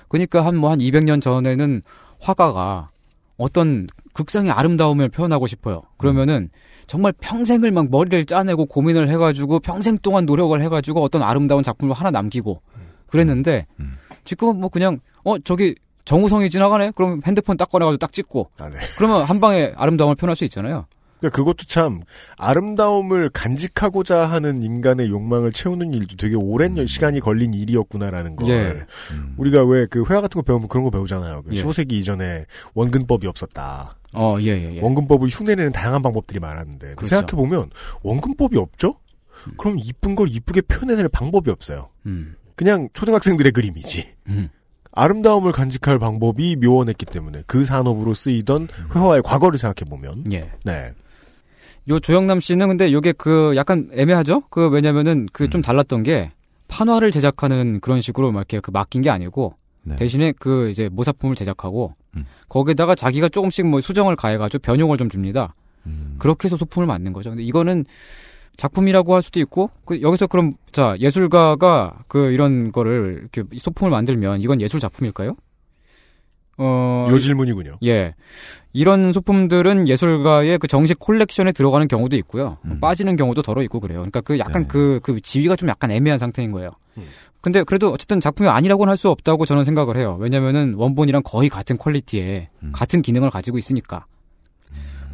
[0.09, 1.81] 그러니까 한 뭐한 200년 전에는
[2.19, 2.89] 화가가
[3.37, 5.83] 어떤 극상의 아름다움을 표현하고 싶어요.
[5.97, 6.49] 그러면은
[6.87, 12.11] 정말 평생을 막 머리를 짜내고 고민을 해가지고 평생 동안 노력을 해가지고 어떤 아름다운 작품을 하나
[12.11, 12.61] 남기고
[13.07, 13.95] 그랬는데 음.
[14.25, 15.75] 지금은 뭐 그냥 어 저기
[16.05, 16.91] 정우성이 지나가네?
[16.95, 18.77] 그럼 핸드폰 딱 꺼내가지고 딱 찍고 아, 네.
[18.97, 20.85] 그러면 한 방에 아름다움을 표현할 수 있잖아요.
[21.19, 22.01] 그러니까 그것도 참
[22.37, 28.85] 아름다움을 간직하고자 하는 인간의 욕망을 채우는 일도 되게 오랜 년- 시간이 걸린 일이었구나라는 걸 예.
[29.13, 29.33] 음.
[29.37, 31.41] 우리가 왜 그 회화 같은 거 배우면 그런 거 배우잖아요.
[31.43, 31.63] 그 예.
[31.63, 32.45] 15세기 이전에
[32.75, 33.97] 원근법이 없었다.
[34.13, 34.81] 어, 예, 예, 예.
[34.81, 37.07] 원근법을 흉내내는 다양한 방법들이 많았는데 그렇죠.
[37.07, 37.69] 생각해 보면
[38.03, 38.99] 원근법이 없죠?
[39.57, 41.89] 그럼 이쁜 걸 이쁘게 표현해낼 방법이 없어요.
[42.05, 44.07] 음, 그냥 초등학생들의 그림이지.
[44.95, 45.01] 음.
[45.01, 50.51] 아름다움을 간직할 방법이 묘원했기 때문에 그 산업으로 쓰이던 회화의 과거를 생각해 보면 예.
[50.63, 50.93] 네.
[51.87, 54.41] 요 조영남 씨는 근데 요게 그 약간 애매하죠?
[54.49, 56.31] 그 왜냐면은 그좀 달랐던 게
[56.67, 59.95] 판화를 제작하는 그런 식으로 막 이렇게 그 맡긴 게 아니고 네.
[59.97, 62.25] 대신에 그 이제 모사품을 제작하고 음.
[62.49, 65.53] 거기다가 자기가 조금씩 뭐 수정을 가해가지고 변용을 좀 줍니다.
[65.85, 66.15] 음.
[66.17, 67.29] 그렇게 해서 소품을 만든 거죠.
[67.29, 67.85] 근데 이거는
[68.57, 74.41] 작품이라고 할 수도 있고 그 여기서 그럼 자 예술가가 그 이런 거를 이렇게 소품을 만들면
[74.41, 75.35] 이건 예술 작품일까요?
[76.57, 77.77] 어 요 질문이군요.
[77.85, 78.13] 예.
[78.73, 82.57] 이런 소품들은 예술가의 그 정식 콜렉션에 들어가는 경우도 있고요.
[82.65, 82.79] 음.
[82.79, 83.99] 빠지는 경우도 더러 있고 그래요.
[83.99, 84.67] 그러니까 그 약간 네.
[84.67, 86.71] 그, 그 지위가 좀 약간 애매한 상태인 거예요.
[86.97, 87.03] 음.
[87.41, 90.17] 근데 그래도 어쨌든 작품이 아니라고는 할 수 없다고 저는 생각을 해요.
[90.19, 92.71] 왜냐면은 원본이랑 거의 같은 quality에 음.
[92.73, 94.05] 같은 기능을 가지고 있으니까.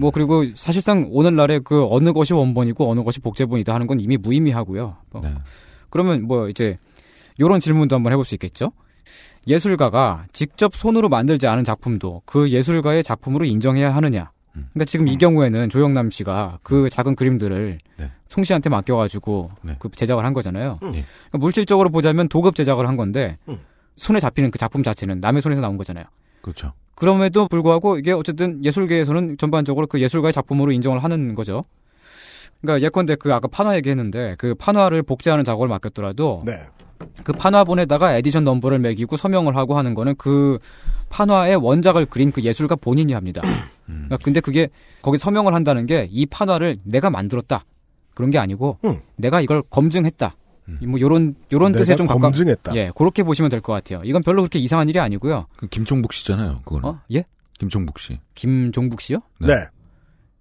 [0.02, 4.98] 뭐 그리고 사실상 오늘날에 그 어느 것이 원본이고 어느 것이 복제본이다 하는 건 이미 무의미하고요.
[5.12, 5.32] 뭐 네.
[5.92, 6.76] 그러면 뭐 이제
[7.40, 8.72] 요런 질문도 한번 해볼 수 있겠죠.
[9.46, 14.32] 예술가가 직접 손으로 만들지 않은 작품도 그 예술가의 작품으로 인정해야 하느냐.
[14.56, 14.68] 음.
[14.74, 18.12] 그러니까 지금 이 경우에는 조영남 씨가 그 작은 그림들을 네.
[18.28, 19.76] 송 씨한테 맡겨가지고 네.
[19.78, 20.80] 그 제작을 한 거잖아요.
[20.82, 20.88] 음.
[20.96, 21.06] 예.
[21.28, 23.60] 그러니까 물질적으로 보자면 도급 제작을 한 건데 음.
[23.98, 26.06] 손에 잡히는 그 작품 자체는 남의 손에서 나온 거잖아요.
[26.42, 26.74] 그렇죠.
[26.96, 31.64] 그럼에도 불구하고 이게 어쨌든 예술계에서는 전반적으로 그 예술가의 작품으로 인정을 하는 거죠.
[32.62, 36.60] 그러니까 예컨대 그 아까 판화 얘기했는데 그 판화를 복제하는 작업을 맡겼더라도 네.
[37.24, 40.60] 그 판화본에다가 edition number를 매기고 서명을 하고 하는 거는 그
[41.10, 43.42] 판화의 원작을 그린 그 예술가 본인이 합니다.
[43.90, 44.06] 음.
[44.06, 44.70] 그러니까 근데 그게
[45.02, 47.66] 거기 서명을 한다는 게 이 판화를 내가 만들었다
[48.14, 49.00] 그런 게 아니고 음.
[49.16, 50.36] 내가 이걸 검증했다.
[50.82, 50.90] 음.
[50.90, 52.76] 뭐 요런 요런 뜻에 좀 가까 검증했다.
[52.76, 54.02] 예 그렇게 보시면 될 것 같아요.
[54.04, 55.48] 이건 별로 그렇게 이상한 일이 아니고요.
[55.58, 56.62] 그 김종북 씨잖아요.
[56.66, 56.86] 그거는.
[56.90, 57.26] 어 예?
[57.60, 58.20] 김종북 씨.
[58.36, 59.20] 김종북 씨요?
[59.40, 59.66] 네.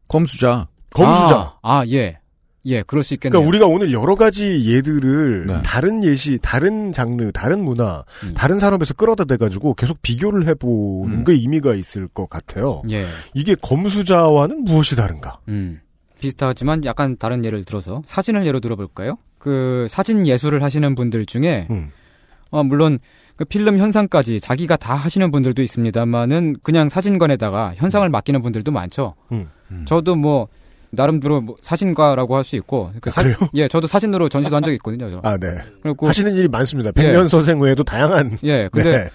[0.09, 0.69] 검수자.
[0.93, 1.55] 검수자.
[1.63, 2.19] 아, 아, 예.
[2.67, 3.41] 예, 그럴 수 있겠네요.
[3.41, 5.63] 그러니까 우리가 오늘 여러 가지 예들을 네.
[5.63, 8.35] 다른 예시, 다른 장르, 다른 문화, 음.
[8.35, 11.25] 다른 산업에서 끌어다 대가지고 계속 비교를 해보는 음.
[11.25, 12.83] 게 의미가 있을 것 같아요.
[12.91, 13.07] 예.
[13.33, 15.39] 이게 검수자와는 무엇이 다른가?
[15.49, 15.81] 음.
[16.21, 19.17] 비슷하지만 약간 다른 예를 들어서 사진을 예로 들어볼까요?
[19.41, 21.91] 그 사진 예술을 하시는 분들 중에 음.
[22.51, 22.99] 어, 물론
[23.37, 29.15] 그 필름 현상까지 자기가 다 하시는 분들도 있습니다만은 그냥 사진관에다가 현상을 맡기는 분들도 많죠.
[29.33, 29.49] 음.
[29.73, 29.85] 음.
[29.89, 30.47] 저도 뭐
[30.91, 33.37] 나름대로 뭐 사진가라고 할 수 있고 그 사- 그래요?
[33.55, 35.09] 예, 저도 사진으로 전시도 한 적이 있거든요.
[35.11, 35.21] 저.
[35.23, 35.55] 아, 네.
[35.83, 36.93] 그리고 하시는 일이 많습니다.
[36.93, 38.39] 백년서생 외에도 다양한.
[38.45, 39.11] 예, 근데 네.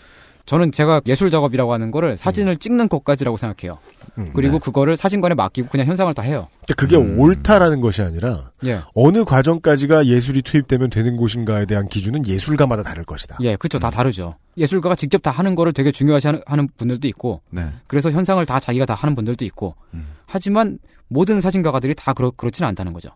[0.46, 3.78] 저는 제가 예술 작업이라고 하는 거를 사진을 찍는 것까지라고 생각해요.
[4.18, 4.32] 음.
[4.34, 6.48] 그리고 그거를 사진관에 맡기고 그냥 현상을 다 해요.
[6.78, 7.20] 그게 음.
[7.20, 8.82] 옳다라는 것이 아니라 예.
[8.94, 13.38] 어느 과정까지가 예술이 투입되면 되는 곳인가에 대한 기준은 예술가마다 다를 것이다.
[13.42, 13.80] 예, 그쵸.
[13.80, 14.32] 다 다르죠.
[14.58, 17.70] 예술가가 직접 다 하는 거를 되게 중요시 하는, 하는 분들도 있고, 네.
[17.88, 20.08] 그래서 현상을 다 자기가 다 하는 분들도 있고, 음.
[20.26, 23.10] 하지만 모든 사진가들이 다 그렇, 그렇지는 않다는 거죠.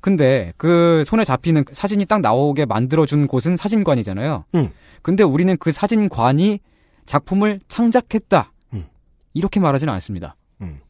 [0.00, 4.44] 근데 그 손에 잡히는 사진이 딱 나오게 만들어준 곳은 사진관이잖아요.
[4.54, 4.70] 음.
[5.02, 6.60] 근데 우리는 그 사진관이
[7.06, 8.52] 작품을 창작했다.
[9.28, 9.34] 음.
[9.34, 10.36] 이렇게 말하지는 않습니다.
[10.60, 10.80] 음.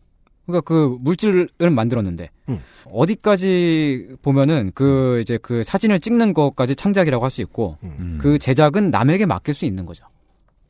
[0.47, 2.61] 그러니까 그 물질을 만들었는데 음.
[2.91, 8.19] 어디까지 보면은 그 이제 그 사진을 찍는 것까지 창작이라고 할 수 있고 음.
[8.21, 10.05] 그 제작은 남에게 맡길 수 있는 거죠.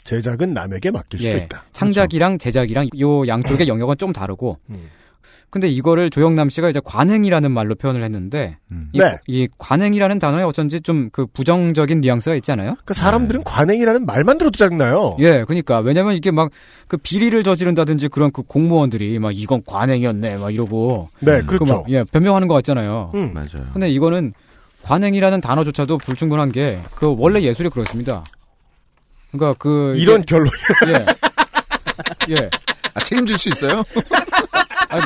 [0.04, 1.38] 제작은 남에게 맡길 수도 예.
[1.44, 1.64] 있다.
[1.72, 4.58] 창작이랑 제작이랑 요 양쪽의 영역은 좀 다르고.
[4.70, 4.90] 음.
[5.50, 8.88] 근데 이거를 조영남 씨가 이제 관행이라는 말로 표현을 했는데 음.
[8.92, 9.18] 이, 네.
[9.26, 12.72] 이 관행이라는 단어에 어쩐지 좀 그 부정적인 뉘앙스가 있잖아요.
[12.72, 15.16] 그러니까 사람들은 관행이라는 말만 들어도 짜증나요.
[15.20, 16.50] 예, 그러니까 왜냐면 이게 막
[16.86, 21.46] 그 비리를 저지른다든지 그런 그 공무원들이 막 이건 관행이었네 막 이러고 네, 음.
[21.46, 21.74] 그 그렇죠.
[21.74, 23.12] 막, 예, 변명하는 것 같잖아요.
[23.14, 23.32] 음.
[23.34, 23.66] 맞아요.
[23.72, 24.32] 근데 이거는
[24.82, 28.24] 관행이라는 단어조차도 불충분한 게 그 원래 예술이 그렇습니다.
[29.32, 30.48] 그러니까 그 이런 결론.
[30.88, 31.04] 예.
[32.36, 32.50] 예.
[32.94, 33.82] 아, 책임질 수 있어요?
[34.88, 35.02] 아니,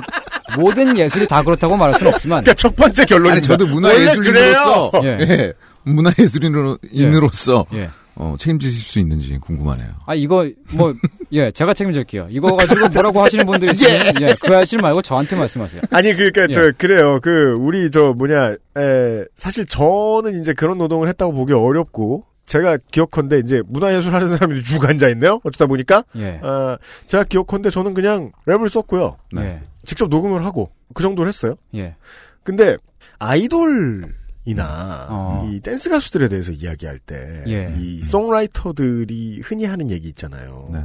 [0.59, 3.05] 모든 예술이 다 그렇다고 말할 수는 없지만 그러니까 첫 번째.
[3.31, 5.19] 아니, 저도 문화예술인으로서, 그래요.
[5.21, 5.53] 예.
[5.85, 7.91] 문화예술인으로서, 예.
[8.15, 9.89] 어, 책임지실 수 있는지 궁금하네요.
[10.07, 10.95] 아 이거 뭐
[11.33, 12.29] 예 제가 책임질게요.
[12.31, 15.83] 이거 가지고 뭐라고 하시는 분들이 있으면 예, 그 아저씨 말고 저한테 말씀하세요.
[15.91, 16.53] 아니 그러니까 예.
[16.53, 17.21] 저 그래요.
[17.23, 23.39] 그 우리 저 뭐냐 에 사실 저는 이제 그런 노동을 했다고 보기 어렵고 제가 기억컨대
[23.39, 25.41] 이제 문화예술 하는 사람들이 쭉 앉아 있네요.
[25.45, 26.41] 어쩌다 보니까 예.
[26.43, 26.77] 아
[27.07, 29.17] 제가 기억컨대 저는 그냥 랩을 썼고요.
[29.33, 29.43] 네.
[29.43, 29.63] 예.
[29.85, 31.55] 직접 녹음을 하고 그 정도를 했어요.
[31.75, 31.97] 예.
[32.45, 32.77] 근데
[33.19, 35.49] 아이돌이나 어.
[35.51, 38.05] 이 댄스 가수들에 대해서 이야기할 때이 예.
[38.05, 40.69] songwriter들이 흔히 하는 얘기 있잖아요.
[40.73, 40.85] 네.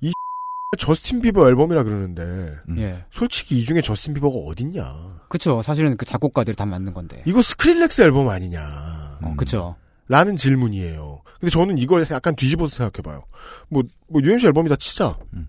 [0.00, 0.10] 이
[0.78, 2.22] 저스틴 비버 앨범이라 그러는데
[2.70, 2.78] 음.
[2.78, 3.04] 예.
[3.10, 5.20] 솔직히 이 중에 저스틴 비버가 어딨냐?
[5.28, 5.60] 그쵸.
[5.62, 7.22] 사실은 그 작곡가들이 다 만든 건데.
[7.26, 9.18] 이거 스크릴렉스 앨범 아니냐?
[9.22, 9.76] 어, 그쵸.
[10.08, 11.22] 라는 질문이에요.
[11.40, 13.24] 근데 저는 이걸 약간 뒤집어서 생각해봐요.
[13.68, 15.16] 뭐, 뭐, UMC 앨범이다 치자.
[15.34, 15.48] 음.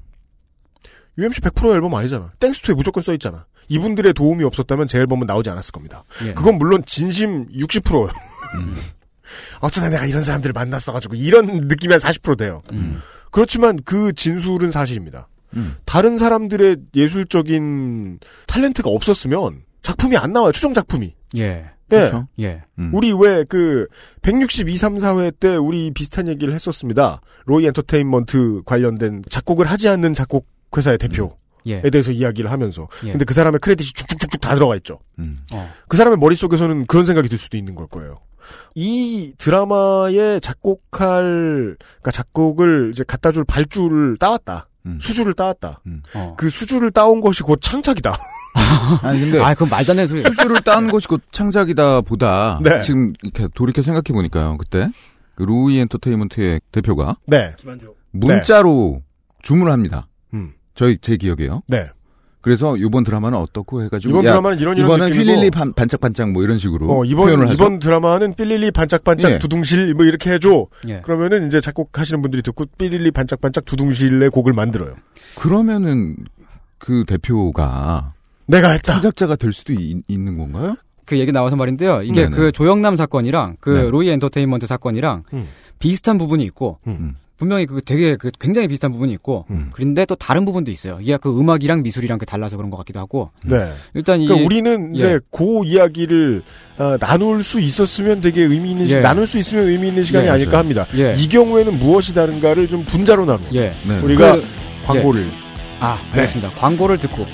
[1.17, 2.31] UMC 100% 앨범 아니잖아.
[2.39, 3.45] 땡스투에 무조건 써있잖아.
[3.67, 6.03] 이분들의 도움이 없었다면 제 앨범은 나오지 않았을 겁니다.
[6.25, 6.33] 예.
[6.33, 8.09] 그건 물론 진심 60%예요.
[8.55, 8.77] 음.
[9.61, 12.61] 어쩌다 내가 이런 사람들을 만났어가지고 이런 느낌이 한 40% 돼요.
[12.71, 13.01] 음.
[13.31, 15.27] 그렇지만 그 진술은 사실입니다.
[15.55, 15.75] 음.
[15.85, 20.51] 다른 사람들의 예술적인 탤런트가 없었으면 작품이 안 나와요.
[20.51, 21.15] 추정 작품이.
[21.37, 21.72] 예.
[21.91, 21.97] 예.
[21.97, 22.27] 그렇죠.
[22.39, 22.63] 예.
[22.79, 22.91] 음.
[22.93, 23.87] 우리 왜 그
[24.21, 27.21] 162, 3, 4회 때 우리 비슷한 얘기를 했었습니다.
[27.45, 31.29] 로이 엔터테인먼트 관련된 작곡을 하지 않는 작곡 회사의 대표에
[31.65, 31.81] 예.
[31.81, 33.11] 대해서 이야기를 하면서 예.
[33.11, 34.99] 근데 그 사람의 크레딧이 쭉쭉쭉쭉 다 들어가 있죠.
[35.19, 35.37] 음.
[35.53, 35.69] 어.
[35.87, 38.19] 그 사람의 머릿속에서는 그런 생각이 들 수도 있는 걸 거예요.
[38.75, 44.67] 이 드라마에 작곡할 그러니까 작곡을 이제 갖다 줄 발주를 따왔다.
[44.85, 44.99] 음.
[44.99, 45.81] 수주를 따왔다.
[46.15, 46.35] 어.
[46.37, 48.17] 그 수주를 따온 것이 곧 창작이다.
[49.01, 49.41] 아니, 근데.
[49.41, 50.27] 아, 그건 말도 안 되는 소리예요.
[50.29, 52.59] 수수를 딴 것이 곧 창작이다 보다.
[52.63, 52.81] 네.
[52.81, 54.57] 지금 이렇게 돌이켜 생각해 보니까요.
[54.57, 54.89] 그때
[55.35, 57.53] 그 루이 엔터테인먼트의 대표가 네.
[58.11, 59.01] 문자로
[59.41, 60.07] 주문을 합니다.
[60.33, 60.53] 음.
[60.75, 61.63] 저희 제 기억에요.
[61.67, 61.89] 네.
[62.41, 66.31] 그래서 이번 드라마는 어떻고 해가지고 이번 야, 드라마는 이런 이런 이번은 느낌이고 휠릴리 반, 반짝반짝
[66.31, 67.53] 뭐 이런 식으로 어, 표현을 이번, 하죠.
[67.53, 69.39] 이번 드라마는 삘릴리 반짝반짝 예.
[69.39, 70.67] 두둥실 뭐 이렇게 해줘.
[70.89, 70.99] 예.
[70.99, 74.93] 그러면은 이제 작곡하시는 분들이 듣고 삘릴리 반짝반짝 두둥실의 곡을 만들어요.
[75.35, 76.17] 그러면은
[76.79, 78.11] 그 대표가
[78.45, 78.93] 내가 했다.
[78.93, 80.75] 창작자가 될 수도 있, 는 건가요?
[81.05, 82.01] 그 얘기 나와서 말인데요.
[82.01, 82.29] 이게 네네.
[82.35, 83.89] 그 조영남 사건이랑 그 네.
[83.89, 85.47] 로이 엔터테인먼트 사건이랑 음.
[85.79, 87.15] 비슷한 부분이 있고 음.
[87.35, 89.69] 분명히 그 되게 그 굉장히 비슷한 부분이 있고 음.
[89.73, 90.99] 그런데 또 다른 부분도 있어요.
[91.01, 93.73] 이게 그 음악이랑 미술이랑 그 달라서 그런 것 같기도 하고 네.
[93.93, 95.19] 일단 이 그러니까 우리는 이제 예.
[95.29, 96.41] 그 이야기를
[96.77, 98.99] 어, 나눌 수 있었으면 되게 의미 있는 시, 예.
[99.01, 100.57] 나눌 수 있으면 의미 있는 시간이 예, 아닐까.
[100.59, 100.85] 합니다.
[100.95, 101.13] 예.
[101.17, 103.41] 이 경우에는 무엇이 다른가를 좀 분자로 나누.
[103.55, 103.73] 예.
[103.85, 103.99] 네.
[103.99, 104.43] 우리가 그-
[104.85, 105.27] 광고를
[105.81, 106.51] 아, 알겠습니다.
[106.51, 107.25] 광고를 듣고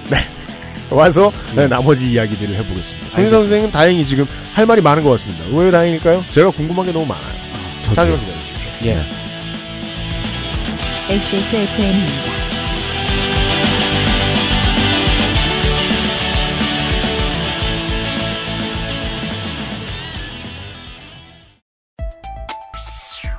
[0.89, 3.09] 와서 네, 나머지 이야기들을 해보겠습니다.
[3.11, 5.43] 손인상 선생님 다행히 지금 할 말이 많은 것 같습니다.
[5.51, 6.23] 왜 다행일까요?
[6.31, 7.39] 제가 궁금한 게 너무 많아요.
[7.83, 8.71] 잠시만 기다려 주십시오.
[8.85, 9.05] 예.
[11.09, 12.39] XSFM입니다.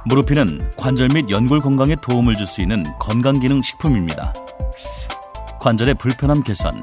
[0.06, 4.32] 무르피는 관절 및 연골 건강에 도움을 줄 수 있는 건강기능 식품입니다.
[5.60, 6.82] 관절의 불편함 개선,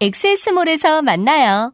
[0.00, 1.72] 엑세스몰에서 만나요.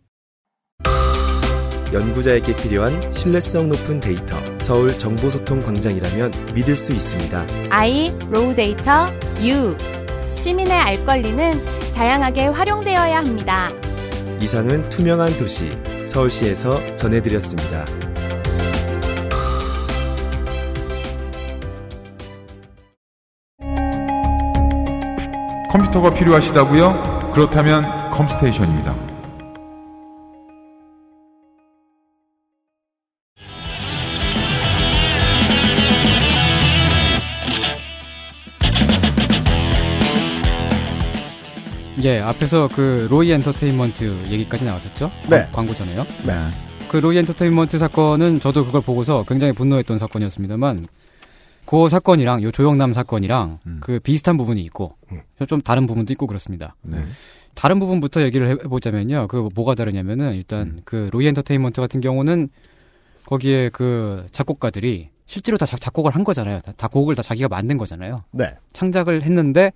[1.92, 4.38] 연구자에게 필요한 신뢰성 높은 데이터.
[4.60, 7.46] 서울 정보소통 광장이라면 믿을 수 있습니다.
[7.70, 9.08] I, raw data,
[9.42, 9.76] U.
[10.36, 11.52] 시민의 알 권리는
[11.94, 13.70] 다양하게 활용되어야 합니다.
[14.40, 15.68] 이상은 투명한 도시,
[16.08, 17.84] 서울시에서 전해드렸습니다.
[25.70, 27.32] 컴퓨터가 필요하시다고요?
[27.34, 28.94] 그렇다면 컴스테이션입니다.
[42.04, 45.10] 예, 앞에서 그 로이 엔터테인먼트 얘기까지 나왔었죠?
[45.28, 45.42] 네.
[45.44, 46.04] 광- 광고 전에요.
[46.26, 46.34] 네.
[46.88, 50.84] 그 로이 엔터테인먼트 사건은 저도 그걸 보고서 굉장히 분노했던 사건이었습니다만
[51.64, 54.96] 그 사건이랑 요 조영남 사건이랑 그 비슷한 부분이 있고
[55.48, 56.74] 좀 다른 부분도 있고 그렇습니다.
[56.82, 56.98] 네.
[57.54, 59.28] 다른 부분부터 얘기를 해- 해보자면요.
[59.28, 62.48] 그 뭐가 다르냐면은 일단 그 로이 엔터테인먼트 같은 경우는
[63.26, 66.60] 거기에 그 작곡가들이 실제로 다 작- 작곡을 한 거잖아요.
[66.60, 68.24] 다, 다 곡을 다 자기가 만든 거잖아요.
[68.32, 68.54] 네.
[68.72, 69.72] 창작을 했는데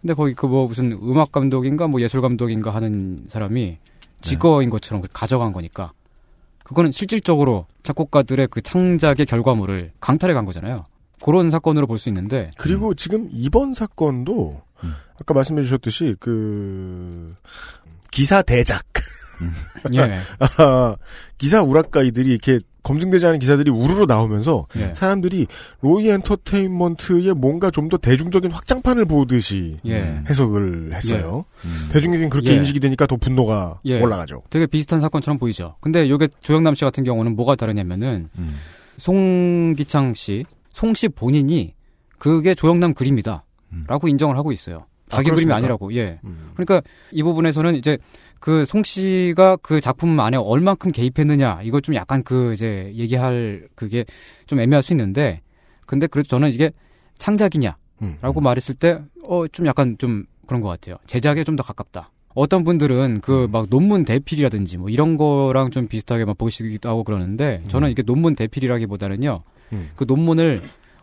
[0.00, 3.78] 근데 거기 그 뭐 무슨 음악 감독인가 뭐 예술 감독인가 하는 사람이
[4.20, 5.92] 직거인 것처럼 가져간 거니까
[6.64, 10.84] 그거는 실질적으로 작곡가들의 그 창작의 결과물을 강탈해 간 거잖아요.
[11.24, 14.60] 그런 사건으로 볼 수 있는데 그리고 지금 이번 사건도
[15.20, 17.34] 아까 말씀해 주셨듯이 그
[18.10, 18.84] 기사 대작
[19.94, 20.18] 예.
[20.58, 20.96] 아,
[21.38, 24.92] 기사 우락가이들이 이렇게 검증되지 않은 기사들이 우르르 나오면서 예.
[24.94, 25.46] 사람들이
[25.82, 30.22] 로이 엔터테인먼트의 뭔가 좀 더 대중적인 확장판을 보듯이 예.
[30.28, 31.44] 해석을 했어요.
[31.92, 32.54] 대중에겐 그렇게 예.
[32.56, 34.00] 인식이 되니까 더 분노가 예.
[34.00, 34.42] 올라가죠.
[34.50, 35.76] 되게 비슷한 사건처럼 보이죠.
[35.80, 38.28] 근데 요게 조영남 씨 같은 경우는 뭐가 다르냐면은
[38.96, 41.74] 송기창 씨, 송 씨 본인이
[42.18, 43.44] 그게 조영남 그림이다.
[43.86, 44.86] 라고 인정을 하고 있어요.
[45.08, 45.52] 자기 아, 그림이?
[45.52, 45.94] 아니라고.
[45.94, 46.18] 예.
[46.54, 47.98] 그러니까 이 부분에서는 이제
[48.40, 54.04] 그 송 씨가 그 작품 안에 얼만큼 개입했느냐 이거 좀 약간 그 이제 얘기할 그게
[54.46, 55.42] 좀 애매할 수 있는데
[55.86, 56.70] 근데 그래도 저는 이게
[57.18, 58.42] 창작이냐라고 음.
[58.42, 60.96] 말했을 때 어 좀 약간 좀 그런 것 같아요.
[61.06, 62.10] 제작에 좀 더 가깝다.
[62.34, 67.62] 어떤 분들은 그 막 논문 대필이라든지 뭐 이런 거랑 좀 비슷하게 막 보시기도 하고 그러는데
[67.68, 69.42] 저는 이게 논문 대필이라기보다는요
[69.74, 69.90] 음.
[69.94, 70.62] 그 논문을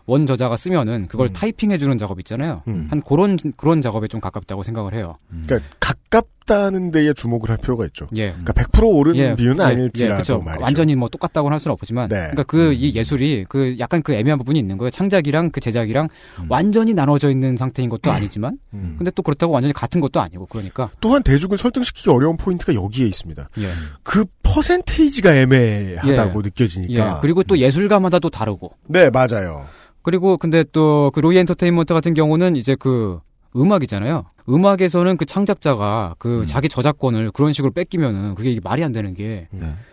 [0.09, 2.63] 원 저자가 쓰면은 그걸 타이핑해 주는 작업 있잖아요.
[2.67, 2.87] 음.
[2.89, 5.15] 한 그런 그런 작업에 좀 가깝다고 생각을 해요.
[5.45, 8.07] 그러니까 가깝다는 데에 주목을 할 필요가 있죠.
[8.15, 8.29] 예.
[8.31, 10.45] 그러니까 100% 옳은 예, 비유는 예, 아닐지라도 예.
[10.45, 10.63] 말이죠.
[10.63, 12.15] 완전히 뭐 똑같다고는 할 수는 없지만, 네.
[12.15, 14.89] 그러니까 그 이 예술이 그 약간 그 애매한 부분이 있는 거예요.
[14.89, 16.07] 창작이랑 그 제작이랑
[16.47, 18.95] 완전히 나눠져 있는 상태인 것도 아니지만, 음.
[18.97, 20.89] 근데 또 그렇다고 완전히 같은 것도 아니고 그러니까.
[21.01, 23.49] 또한 대중을 설득시키기 어려운 포인트가 여기에 있습니다.
[23.59, 23.67] 예.
[24.03, 26.43] 그 퍼센테이지가 애매하다고 예.
[26.43, 26.93] 느껴지니까.
[26.93, 27.21] 예.
[27.21, 28.71] 그리고 또 예술가마다 또 다르고.
[28.87, 29.67] 네, 맞아요.
[30.09, 33.19] 그리고 근데 또 그 로이 엔터테인먼트 같은 경우는 이제 그
[33.55, 34.25] 음악이잖아요.
[34.49, 39.47] 음악에서는 그 창작자가 그 자기 저작권을 그런 식으로 뺏기면은 그게 말이 안 되는 게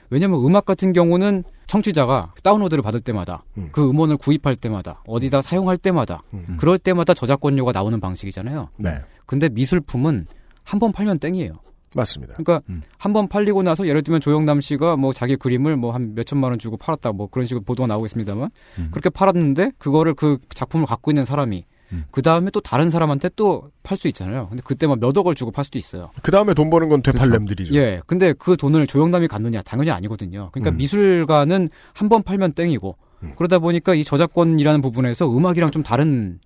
[0.08, 6.22] 왜냐면 음악 같은 경우는 청취자가 다운로드를 받을 때마다 그 음원을 구입할 때마다 어디다 사용할 때마다
[6.56, 8.68] 그럴 때마다 저작권료가 나오는 방식이잖아요.
[8.78, 8.90] 네.
[9.26, 10.26] 근데 미술품은
[10.64, 11.52] 한 번 팔면 땡이에요.
[11.94, 12.34] 맞습니다.
[12.36, 12.60] 그러니까
[12.98, 16.76] 한번 팔리고 나서 예를 들면 조영남 씨가 뭐 자기 그림을 뭐 한 몇천만 원 주고
[16.76, 18.50] 팔았다 뭐 그런 식으로 보도가 나오고 있습니다만
[18.90, 21.64] 그렇게 팔았는데 그거를 그 작품을 갖고 있는 사람이
[22.10, 24.48] 그 다음에 또 다른 사람한테 또 팔 수 있잖아요.
[24.48, 26.10] 근데 그때 막 몇 억을 주고 팔 수도 있어요.
[26.22, 27.72] 그 다음에 돈 버는 건 되팔렘들이죠.
[27.76, 28.00] 예.
[28.06, 30.50] 근데 그 돈을 조영남이 갖느냐 당연히 아니거든요.
[30.52, 30.76] 그러니까 음.
[30.78, 32.96] 미술가는 한 번 팔면 땡이고
[33.36, 36.40] 그러다 보니까 이 저작권이라는 부분에서 음악이랑 좀 다른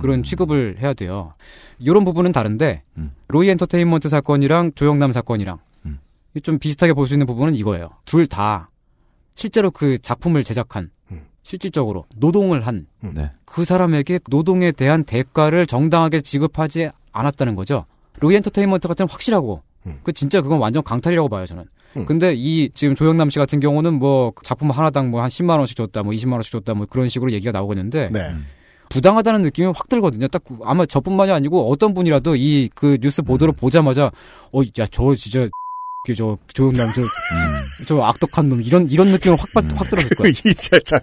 [0.00, 1.34] 그런 취급을 해야 돼요.
[1.78, 2.82] 이런 부분은 다른데
[3.28, 5.58] 로이 엔터테인먼트 사건이랑 조영남 사건이랑
[6.42, 7.90] 좀 비슷하게 볼 수 있는 부분은 이거예요.
[8.04, 8.70] 둘 다
[9.34, 10.90] 실제로 그 작품을 제작한
[11.42, 13.30] 실질적으로 노동을 한그 네.
[13.64, 17.84] 사람에게 노동에 대한 대가를 정당하게 지급하지 않았다는 거죠.
[18.18, 19.62] 로이 엔터테인먼트 같은 건 확실하고
[20.02, 21.64] 그 진짜 그건 완전 강탈이라고 봐요 저는.
[22.06, 26.02] 근데 이 지금 조영남 씨 같은 경우는 뭐 작품 하나당 뭐 한 10만 원씩 줬다,
[26.02, 28.34] 뭐 20만 원씩 줬다, 뭐 그런 식으로 얘기가 나오고 있는데 네.
[28.88, 30.28] 부당하다는 느낌이 확 들거든요.
[30.28, 34.10] 딱 아마 저뿐만이 아니고 어떤 분이라도 이 그 뉴스 보도를 보자마자
[34.52, 35.48] 어, 야 저 진짜
[36.04, 37.02] 그저 조영남 저,
[37.86, 40.30] 저 악독한 놈 이런 이런 느낌을 확, 받- 확 들었을 거예요.
[40.46, 41.00] 이제 참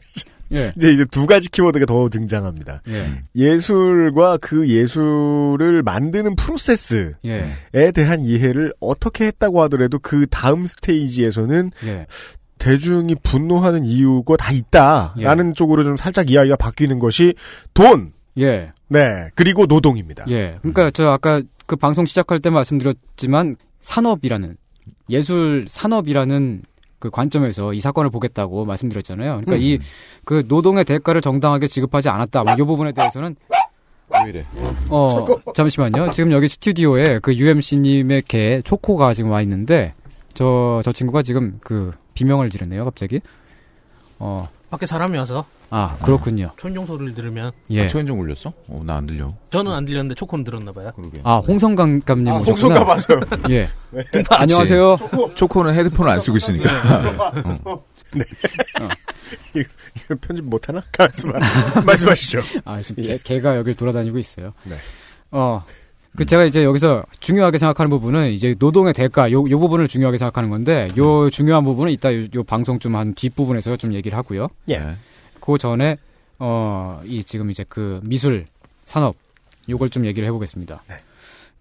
[0.54, 0.72] 예.
[0.78, 2.82] 이제 이제 두 가지 키워드가 더 등장합니다.
[2.88, 3.22] 예.
[3.36, 7.92] 예술과 그 예술을 만드는 프로세스에 예.
[7.92, 12.06] 대한 이해를 어떻게 했다고 하더라도 그 다음 스테이지에서는 예.
[12.64, 15.54] 대중이 분노하는 이유가 다 있다라는 예.
[15.54, 17.34] 쪽으로 좀 살짝 이야기가 바뀌는 것이
[17.74, 18.72] 돈, 예.
[18.88, 20.26] 네 그리고 노동입니다.
[20.30, 20.58] 예.
[20.62, 24.56] 그러니까 저 아까 그 방송 시작할 때 말씀드렸지만 산업이라는
[25.10, 26.62] 예술 산업이라는
[27.00, 29.42] 그 관점에서 이 사건을 보겠다고 말씀드렸잖아요.
[29.44, 29.62] 그러니까 음.
[29.62, 32.44] 이그 노동의 대가를 정당하게 지급하지 않았다.
[32.44, 33.36] 뭐 이 부분에 대해서는
[34.24, 34.46] 왜 이래?
[34.90, 36.12] 어 잠시만요.
[36.12, 39.94] 지금 여기 스튜디오에 그 UMC님의 개 초코가 지금 와 있는데
[40.34, 42.86] 저 저 친구가 지금 그 비명을 지르네요.
[42.86, 43.20] 갑자기.
[44.20, 44.48] 어.
[44.70, 46.52] 밖에 사람이 와서 아 그렇군요.
[46.58, 47.84] 초인종 소리를 들으면 예.
[47.84, 48.52] 아, 초인종 울렸어?
[48.68, 49.30] 어, 나 안 들려.
[49.52, 50.92] 저는 안 들렸는데 초코는 들었나 봐요.
[51.24, 52.80] 아 홍성감 감님 아, 오셨구나.
[52.80, 53.44] 홍성감 맞아요.
[53.56, 53.70] 예.
[53.92, 54.04] 네.
[54.30, 54.98] 안녕하세요.
[55.36, 56.70] 초코 는 헤드폰을 안 쓰고 있으니까.
[57.66, 57.84] 어.
[58.16, 58.24] 네.
[59.56, 59.70] 이거,
[60.06, 60.82] 이거 편집 못하나?
[60.98, 61.32] 말씀,
[61.86, 62.42] 말씀하시죠.
[62.66, 64.54] 아, 지금 개, 개가 여길 돌아다니고 있어요.
[64.64, 64.76] 네.
[65.32, 65.64] 어,
[66.16, 70.50] 그 제가 이제 여기서 중요하게 생각하는 부분은 이제 노동의 대가 요, 요 부분을 중요하게 생각하는
[70.50, 74.48] 건데 요 중요한 부분은 이따 요, 요 방송 좀 한 뒷부분에서 좀 얘기를 하고요.
[74.70, 74.96] 예.
[75.40, 75.98] 그 전에
[76.40, 78.46] 어 이 지금 이제 그 미술
[78.86, 79.16] 산업
[79.70, 80.84] 요걸 좀 얘기를 해보겠습니다.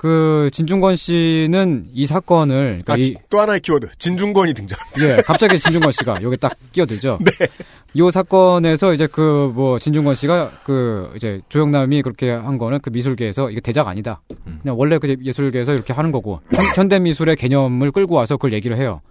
[0.02, 4.76] 그 진중권 씨는 이 사건을 그러니까 아, 이, 지- 또 하나의 키워드 진중권이 등장.
[5.00, 7.20] 예, 갑자기 진중권 씨가 여기 딱 끼어들죠.
[7.38, 7.46] 네.
[7.94, 13.50] 이 사건에서 이제 그 뭐 진중권 씨가 그 이제 조영남이 그렇게 한 거는 그 미술계에서
[13.52, 14.20] 이게 대작 아니다.
[14.62, 16.40] 그냥 원래 그 예술계에서 이렇게 하는 거고
[16.74, 19.02] 현, 대 미술의 개념을 끌고 와서 그걸 얘기를 해요.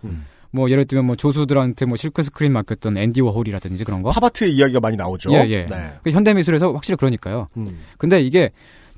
[0.52, 4.12] 뭐 예를 들면 뭐 조수들한테 뭐 실크 스크린 맡겼던 앤디 워홀이라든지 그런 거.
[4.12, 5.32] 팝아트의 이야기가 많이 나오죠.
[5.32, 5.66] 예, 예.
[5.70, 5.94] 네.
[6.04, 7.48] 그 현대 미술에서 확실히 그러니까요.
[7.56, 7.80] 음.
[7.98, 8.50] 근데 이게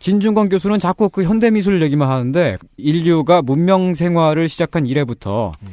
[0.04, 5.68] 진중권 교수는 자꾸 그 현대미술 얘기만 하는데 인류가 문명 생활을 시작한 이래부터 음.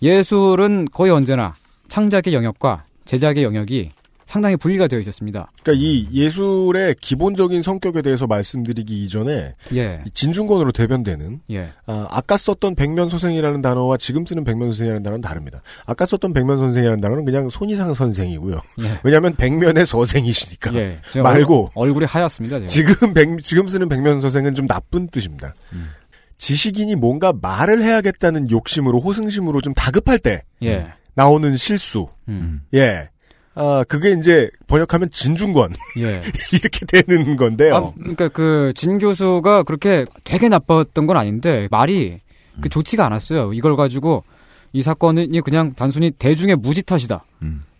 [0.00, 1.52] 예술은 거의 언제나
[1.88, 3.90] 창작의 영역과 제작의 영역이
[4.34, 5.48] 상당히 분리가 되어 있었습니다.
[5.62, 10.02] 그러니까 이 예술의 기본적인 성격에 대해서 말씀드리기 이전에 예.
[10.04, 11.70] 이 진중권으로 대변되는 예.
[11.86, 15.62] 아, 아까 썼던 백면소생이라는 단어와 지금 쓰는 백면소생이라는 단어는 다릅니다.
[15.86, 18.60] 아까 썼던 백면선생이라는 단어는 그냥 손이상 선생이고요.
[18.80, 18.98] 예.
[19.04, 20.74] 왜냐하면 백면의 서생이시니까.
[20.74, 20.98] 예.
[21.22, 22.58] 말고 얼, 얼굴이 하얗습니다.
[22.58, 22.68] 제가.
[22.68, 25.54] 지금 백, 지금 쓰는 백면선생은 좀 나쁜 뜻입니다.
[26.38, 30.88] 지식인이 뭔가 말을 해야겠다는 욕심으로 호승심으로 좀 다급할 때 예.
[31.14, 32.08] 나오는 실수.
[32.28, 32.62] 음.
[32.74, 33.10] 예.
[33.54, 35.74] 아, 그게 이제 번역하면 진중권.
[35.98, 36.20] 예.
[36.52, 37.74] 이렇게 되는 건데요.
[37.76, 42.20] 아, 그러니까 그 진 교수가 그렇게 되게 나빴던 건 아닌데 말이
[42.60, 43.52] 그 좋지가 않았어요.
[43.52, 44.24] 이걸 가지고
[44.72, 47.24] 이 사건이 그냥 단순히 대중의 무지 탓이다.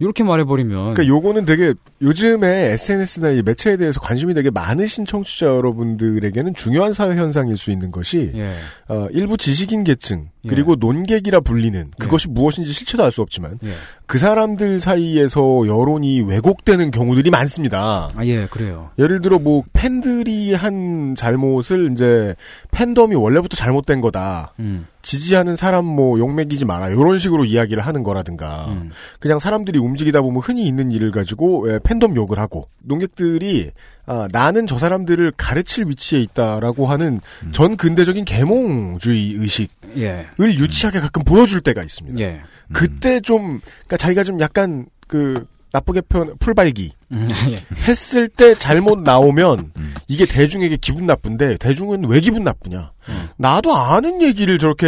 [0.00, 6.54] 이렇게 말해버리면 그러니까 요거는 되게 요즘에 SNS나 이 매체에 대해서 관심이 되게 많으신 청취자 여러분들에게는
[6.54, 8.52] 중요한 사회 현상일 수 있는 것이 예.
[8.88, 13.70] 어, 일부 지식인 계층 그리고 논객이라 불리는 그것이 무엇인지 실체도 알 수 없지만 예.
[14.06, 18.10] 그 사람들 사이에서 여론이 왜곡되는 경우들이 많습니다.
[18.16, 18.90] 아, 예, 그래요.
[18.98, 22.34] 예를 들어 뭐 팬들이 한 잘못을 이제
[22.72, 24.52] 팬덤이 원래부터 잘못된 거다.
[24.58, 24.86] 음.
[25.00, 26.88] 지지하는 사람 뭐 욕먹이지 마라.
[26.88, 28.66] 이런 식으로 이야기를 하는 거라든가.
[28.70, 28.90] 음.
[29.20, 33.70] 그냥 사람 들이 움직이다 보면 흔히 있는 일을 가지고 예, 팬덤 욕을 하고 농객들이
[34.06, 37.20] 아, 나는 저 사람들을 가르칠 위치에 있다라고 하는
[37.52, 40.26] 전 근대적인 계몽주의 의식을 예.
[40.40, 42.18] 유치하게 가끔 보여줄 때가 있습니다.
[42.20, 42.40] 예.
[42.72, 47.60] 그때 좀 그러니까 자기가 좀 약간 그 나쁘게 표현 풀발기 음, 예.
[47.88, 49.72] 했을 때 잘못 나오면
[50.06, 52.92] 이게 대중에게 기분 나쁜데 대중은 왜 기분 나쁘냐?
[53.36, 54.86] 나도 아는 얘기를 저렇게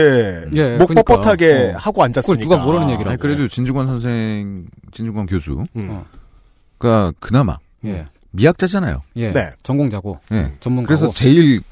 [0.54, 1.02] 예, 목 그러니까.
[1.02, 1.78] 뻣뻣하게 어.
[1.78, 2.62] 하고 앉았으니까
[3.10, 5.64] 아니, 그래도 진중권 선생, 진중권 교수.
[5.74, 6.04] 음.
[6.78, 8.06] 가 그나마 예.
[8.30, 9.00] 미학자잖아요.
[9.16, 9.32] 예.
[9.64, 10.20] 전공자고.
[10.32, 10.52] 예.
[10.60, 10.86] 전문가고.
[11.00, 11.62] 그래서 제일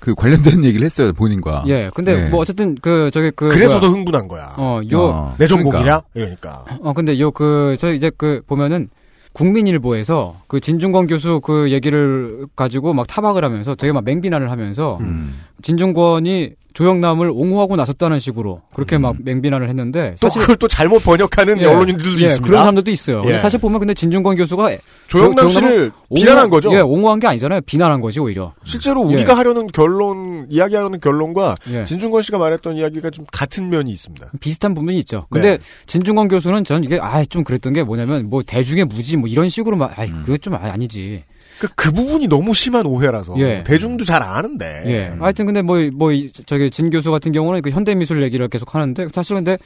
[0.00, 1.64] 그 관련된 얘기를 했어요 본인과.
[1.66, 1.90] 예.
[1.94, 2.28] 근데 예.
[2.30, 3.80] 뭐 어쨌든 그 저기 그 그래서 뭐야.
[3.80, 4.54] 더 흥분한 거야.
[4.58, 6.00] 어, 요 어, 내 전공이냐?
[6.14, 6.64] 이러니까.
[6.82, 8.88] 어 근데 요 그 저 이제 그 보면은
[9.32, 15.38] 국민일보에서 그 진중권 교수 그 얘기를 가지고 막 타박을 하면서 되게 막 맹비난을 하면서 음.
[15.62, 20.16] 진중권이 조영남을 옹호하고 나섰다는 식으로 그렇게 막 맹비난을 했는데 음.
[20.20, 22.46] 또 그걸 또 잘못 번역하는 예, 언론인들도 예, 있습니다.
[22.46, 23.22] 그런 사람들도 있어요.
[23.26, 23.38] 예.
[23.38, 24.70] 사실 보면 근데 진중권 교수가
[25.08, 26.72] 조영남 조- 씨를 옹호- 비난한 거죠?
[26.74, 27.60] 예, 옹호한 게 아니잖아요.
[27.62, 28.54] 비난한 거지 오히려.
[28.64, 29.14] 실제로 예.
[29.14, 31.84] 우리가 하려는 결론, 이야기하려는 결론과 예.
[31.84, 34.30] 진중권 씨가 말했던 이야기가 좀 같은 면이 있습니다.
[34.40, 35.26] 비슷한 부분이 있죠.
[35.30, 35.58] 근데 네.
[35.86, 39.76] 진중권 교수는 전 이게 아 좀 그랬던 게 뭐냐면 뭐 대중의 무지 뭐 이런 식으로
[39.76, 41.22] 막 아, 그거 좀 아- 아니지.
[41.60, 43.62] 그, 그 부분이 너무 심한 오해라서 예.
[43.64, 44.82] 대중도 잘 아는데.
[44.86, 45.16] 예.
[45.20, 48.74] 하여튼 근데 뭐, 뭐, 이- 저기 진 교수 같은 경우는 그 현대 미술 얘기를 계속
[48.74, 49.58] 하는데 사실 근데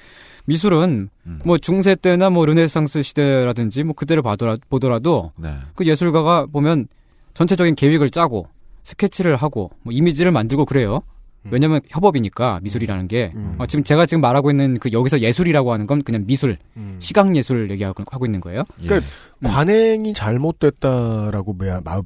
[0.47, 1.09] 미술은
[1.45, 5.55] 뭐 중세 때나 뭐 르네상스 시대라든지 뭐 그때를 봐더라, 보더라도 네.
[5.77, 6.89] 그 예술가가 보면
[7.35, 8.49] 전체적인 계획을 짜고
[8.83, 11.01] 스케치를 하고 뭐 이미지를 만들고 그래요.
[11.51, 16.03] 왜냐면 협업이니까 미술이라는 게 어, 지금 제가 지금 말하고 있는 그 여기서 예술이라고 하는 건
[16.03, 16.59] 그냥 미술,
[16.99, 18.65] 시각 예술 얘기하고 하고 있는 거예요.
[18.83, 19.07] 그러니까
[19.45, 21.57] 관행이 잘못됐다라고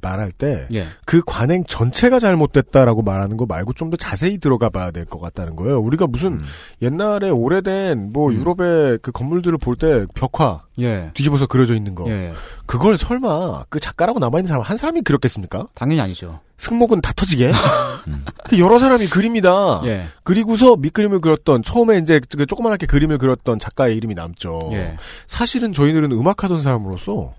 [0.01, 0.85] 말할 때그 예.
[1.25, 5.79] 관행 전체가 잘못됐다라고 말하는 거 말고 좀 더 자세히 들어가 봐야 될 것 같다는 거예요.
[5.79, 6.43] 우리가 무슨 음.
[6.83, 11.09] 옛날에 오래된 뭐 유럽의 그 건물들을 볼 때 벽화 예.
[11.15, 12.33] 뒤집어서 그려져 있는 거 예.
[12.67, 15.67] 그걸 설마 그 작가라고 남아 있는 사람 한 사람이 그렸겠습니까?
[15.73, 16.39] 당연히 아니죠.
[16.59, 17.51] 승목은 다 터지게
[18.49, 19.81] 그 여러 사람이 그립니다.
[19.85, 20.05] 예.
[20.23, 24.69] 그리고서 밑그림을 그렸던 처음에 이제 그 조그만하게 그림을 그렸던 작가의 이름이 남죠.
[24.73, 24.97] 예.
[25.25, 27.33] 사실은 저희들은 음악하던 사람으로서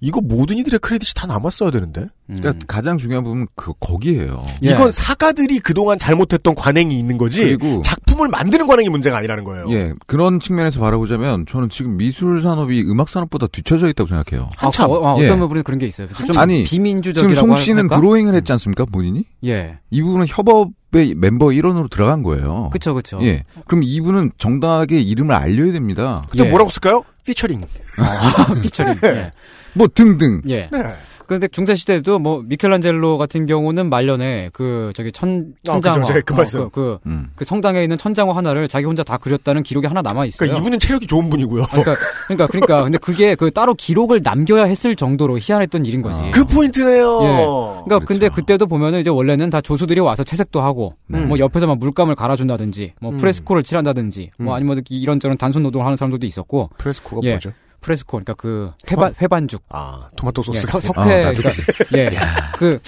[0.00, 2.06] 이거 모든 이들의 크레딧이 다 남았어야 되는데.
[2.28, 4.44] 그러니까 가장 중요한 부분 그 거기에요.
[4.60, 7.42] 이건 사가들이 그동안 잘못했던 관행이 있는 거지.
[7.42, 9.66] 그리고- 작품을 만드는 관행이 문제가 아니라는 거예요.
[9.70, 14.48] 예, 그런 측면에서 바라보자면 저는 지금 미술 산업이 음악 산업보다 뒤처져 있다고 생각해요.
[14.56, 14.90] 한참.
[14.90, 15.26] 아, 어, 어, 예.
[15.26, 16.06] 어떤 부분에 그런 게 있어요.
[16.08, 17.96] 좀 아니 비민주적이라고 지금 송 씨는 할까?
[17.96, 19.24] 드로잉을 했지 않습니까 본인이?
[19.44, 19.78] 예.
[19.90, 22.70] 이분은 협업 의 멤버 일원으로 들어간 거예요.
[22.72, 23.18] 그쵸, 그쵸.
[23.20, 23.44] 예.
[23.66, 26.24] 그럼 이분은 정당하게 이름을 알려야 됩니다.
[26.30, 27.02] 근데 뭐라고 쓸까요?
[27.24, 27.60] 피처링.
[28.62, 28.94] 피처링.
[29.04, 29.30] 예.
[29.78, 30.42] 뭐 등등.
[30.48, 30.68] 예.
[30.70, 30.94] 네.
[31.28, 36.06] 그런데 중세 시대도 뭐 미켈란젤로 같은 경우는 말년에 그 저기 천 아, 천장화 그죠.
[36.06, 36.60] 제가 그 말씀.
[36.60, 37.28] 그, 그, 음.
[37.36, 40.38] 그 성당에 있는 천장화 하나를 자기 혼자 다 그렸다는 기록이 하나 남아 있어요.
[40.38, 41.64] 그러니까 이분은 체력이 좋은 분이고요.
[41.64, 41.96] 그러니까
[42.28, 46.30] 그러니까 그러니까 근데 그게 그 따로 기록을 남겨야 했을 정도로 희한했던 일인 거지.
[46.30, 47.20] 그 포인트네요.
[47.22, 47.84] 예.
[47.84, 51.28] 그러니까 근데 그때도 보면은 이제 원래는 다 조수들이 와서 채색도 하고 음.
[51.28, 53.18] 뭐 옆에서 막 물감을 갈아준다든지 뭐 음.
[53.18, 54.44] 프레스코를 칠한다든지 음.
[54.46, 57.32] 뭐 아니면 이런저런 단순 노동을 하는 사람들도 있었고 프레스코가 예.
[57.32, 57.52] 뭐죠?
[57.80, 61.62] 프레스코 그러니까 그 회반 회반죽 아 토마토 예, 소스가 석- 아, 석회 나도 그러니까
[61.96, 62.10] 예.
[62.56, 62.78] 그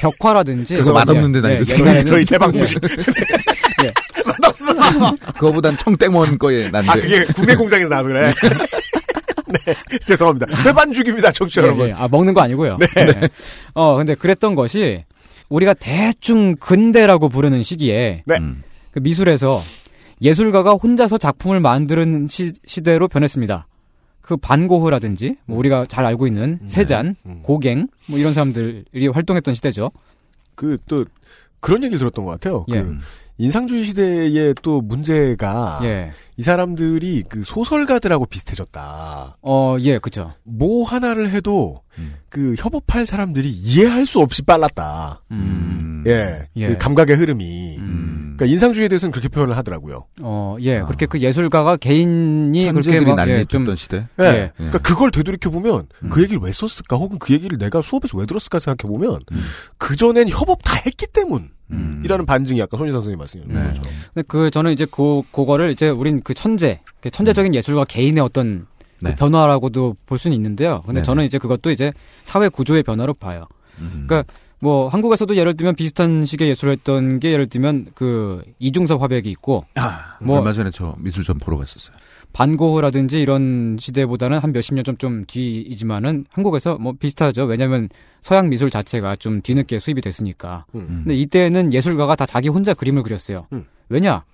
[0.00, 2.78] 벽, 벽화라든지 그거 맛없는데 나 예, 이거 옛날에는 저희 대방무식.
[3.84, 3.92] 예.
[5.38, 6.90] 그거보단 청땡원 거에 난데.
[6.90, 8.32] 아 그게 국내 공장에서 나와서 그래.
[9.46, 9.74] 네,
[10.06, 10.46] 죄송합니다.
[10.62, 11.88] 회반죽입니다, 청취자 예, 여러분.
[11.88, 11.92] 예.
[11.92, 12.76] 아 먹는 거 아니고요.
[12.78, 12.86] 네.
[13.06, 13.28] 네.
[13.74, 15.04] 어 근데 그랬던 것이
[15.48, 18.36] 우리가 대충 근대라고 부르는 시기에 네.
[18.36, 18.62] 음.
[18.90, 19.62] 그 미술에서
[20.20, 23.66] 예술가가 혼자서 작품을 만드는 시, 시대로 변했습니다.
[24.28, 27.40] 그 반고흐라든지 뭐 우리가 잘 알고 있는 세잔, 음.
[27.42, 29.90] 고갱 뭐 이런 사람들이 활동했던 시대죠.
[30.54, 31.06] 그 또
[31.60, 32.66] 그런 얘기를 들었던 것 같아요.
[32.68, 32.82] 예.
[32.82, 32.98] 그
[33.38, 36.12] 인상주의 시대의 또 문제가 예.
[36.36, 39.38] 이 사람들이 그 소설가들하고 비슷해졌다.
[39.40, 40.34] 어, 예, 그죠.
[40.44, 42.14] 뭐 하나를 해도 음.
[42.28, 45.22] 그 협업할 사람들이 이해할 수 없이 빨랐다.
[45.30, 46.04] 음.
[46.06, 46.68] 예, 예.
[46.68, 47.78] 그 감각의 흐름이.
[47.78, 48.34] 음.
[48.36, 50.04] 그러니까 인상주의에 대해서는 그렇게 표현을 하더라고요.
[50.22, 50.78] 어, 예.
[50.78, 50.86] 아.
[50.86, 54.06] 그렇게 그 예술가가 개인이 그렇게 천재들이 막, 난리 예, 좀 시대.
[54.20, 54.24] 예.
[54.24, 54.52] 예.
[54.56, 56.10] 그러니까 그걸 되돌이켜 보면 음.
[56.10, 59.40] 그 얘기를 왜 썼을까, 혹은 그 얘기를 내가 수업에서 왜 들었을까 생각해 보면 음.
[59.76, 61.50] 그 전엔 협업 다 했기 때문이라는
[62.22, 62.26] 음.
[62.26, 63.52] 반증이 아까 손희상 선생님 말씀이었죠.
[63.52, 63.72] 네.
[64.14, 68.66] 근데 그 저는 이제 그 그거를 이제 우린 그 천재, 그 천재적인 예술가 개인의 어떤
[69.00, 69.14] 그 네.
[69.16, 70.78] 변화라고도 볼 수는 있는데요.
[70.86, 71.04] 근데 네네.
[71.04, 71.92] 저는 이제 그것도 이제
[72.22, 73.46] 사회 구조의 변화로 봐요.
[73.78, 74.04] 음.
[74.08, 74.30] 그러니까
[74.60, 79.64] 뭐 한국에서도 예를 들면 비슷한 식의 예술을 했던 게 예를 들면 그 이중섭 화백이 있고
[79.76, 81.96] 아, 뭐- 얼마 전에 저 미술전 보러 갔었어요.
[82.32, 87.44] 반고흐라든지 이런 시대보다는 한 몇십 년 좀 좀 뒤이지만은 한국에서 뭐 비슷하죠.
[87.44, 87.88] 왜냐하면
[88.20, 90.64] 서양 미술 자체가 좀 뒤늦게 수입이 됐으니까.
[90.74, 91.02] 음.
[91.04, 93.46] 근데 이때는 예술가가 다 자기 혼자 그림을 그렸어요.
[93.52, 93.64] 음.
[93.88, 94.24] 왜냐?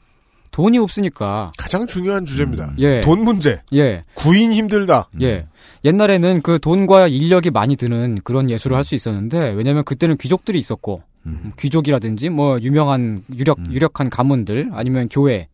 [0.55, 1.51] 돈이 없으니까.
[1.59, 2.67] 가장 중요한 주제입니다.
[2.67, 2.75] 음.
[2.79, 3.01] 예.
[3.01, 3.61] 돈 문제.
[3.73, 4.05] 예.
[4.15, 5.09] 구인 힘들다.
[5.21, 5.47] 예.
[5.85, 11.03] 옛날에는 그 돈과 인력이 많이 드는 그런 예술을 할 수 있었는데 왜냐면 그때는 귀족들이 있었고
[11.27, 11.53] 음.
[11.59, 13.67] 귀족이라든지 뭐 유명한 유력 음.
[13.73, 15.49] 유력한 가문들 아니면 교회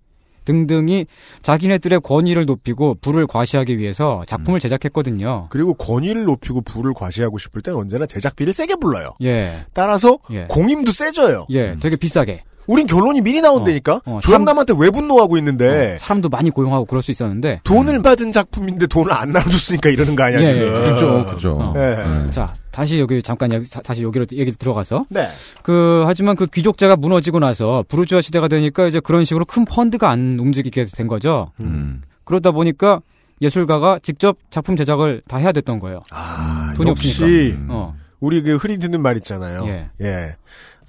[0.45, 1.07] 등등이
[1.43, 4.61] 자기네들의 권위를 높이고 부를 과시하기 위해서 작품을 음.
[4.61, 5.47] 제작했거든요.
[5.49, 9.11] 그리고 권위를 높이고 부를 과시하고 싶을 땐 언제나 제작비를 세게 불러요.
[9.23, 9.65] 예.
[9.73, 10.45] 따라서 예.
[10.49, 11.47] 공임도 세져요.
[11.51, 12.43] 예, 되게 비싸게.
[12.71, 14.01] 우린 결론이 미리 나온다니까.
[14.05, 17.61] 어, 어, 조영남한테 왜 분노하고 있는데 어, 사람도 많이 고용하고 그럴 수 있었는데.
[17.65, 20.69] 돈을 받은 작품인데 돈을 안 나눠줬으니까 이러는 거 아니야 예, 지금.
[20.69, 21.59] 예, 그죠, 그죠.
[21.61, 21.75] 어.
[21.77, 21.97] 예.
[21.97, 22.31] 네.
[22.31, 25.27] 자, 다시 여기 잠깐 여기, 사- 다시 여기로 얘기 들어가서 네.
[25.65, 30.39] 그 하지만 그 귀족제가 무너지고 나서 부르주아 시대가 되니까 이제 그런 식으로 큰 펀드가 안
[30.39, 31.51] 움직이게 된 거죠.
[31.59, 32.03] 음.
[32.25, 33.01] 그러다 보니까
[33.43, 36.03] 예술가가 직접 작품 제작을 다 해야 됐던 거예요.
[36.11, 37.57] 아, 돈이 역시 없으니까.
[37.59, 37.67] 음.
[37.71, 37.95] 어.
[38.21, 39.65] 우리 그 흔히 듣는 말 있잖아요.
[40.03, 40.37] 예.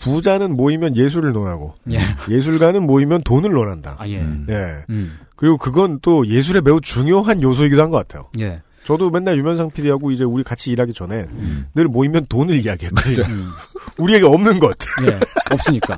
[0.01, 1.99] 부자는 모이면 예술을 논하고 예.
[2.29, 3.97] 예술가는 모이면 돈을 논한다.
[3.99, 4.19] 아, 예.
[4.19, 4.47] 음.
[4.49, 4.83] 예.
[4.89, 5.19] 음.
[5.35, 8.27] 그리고 그건 또 예술의 매우 중요한 요소이기도 한 것 같아요.
[8.39, 8.61] 예.
[8.83, 11.67] 저도 맨날 유면상 PD하고 이제 우리 같이 일하기 전에 음.
[11.75, 13.25] 늘 모이면 돈을 이야기했거든요.
[13.27, 13.49] 음.
[13.99, 14.75] 우리에게 없는 것.
[15.05, 15.19] 예.
[15.53, 15.95] 없으니까.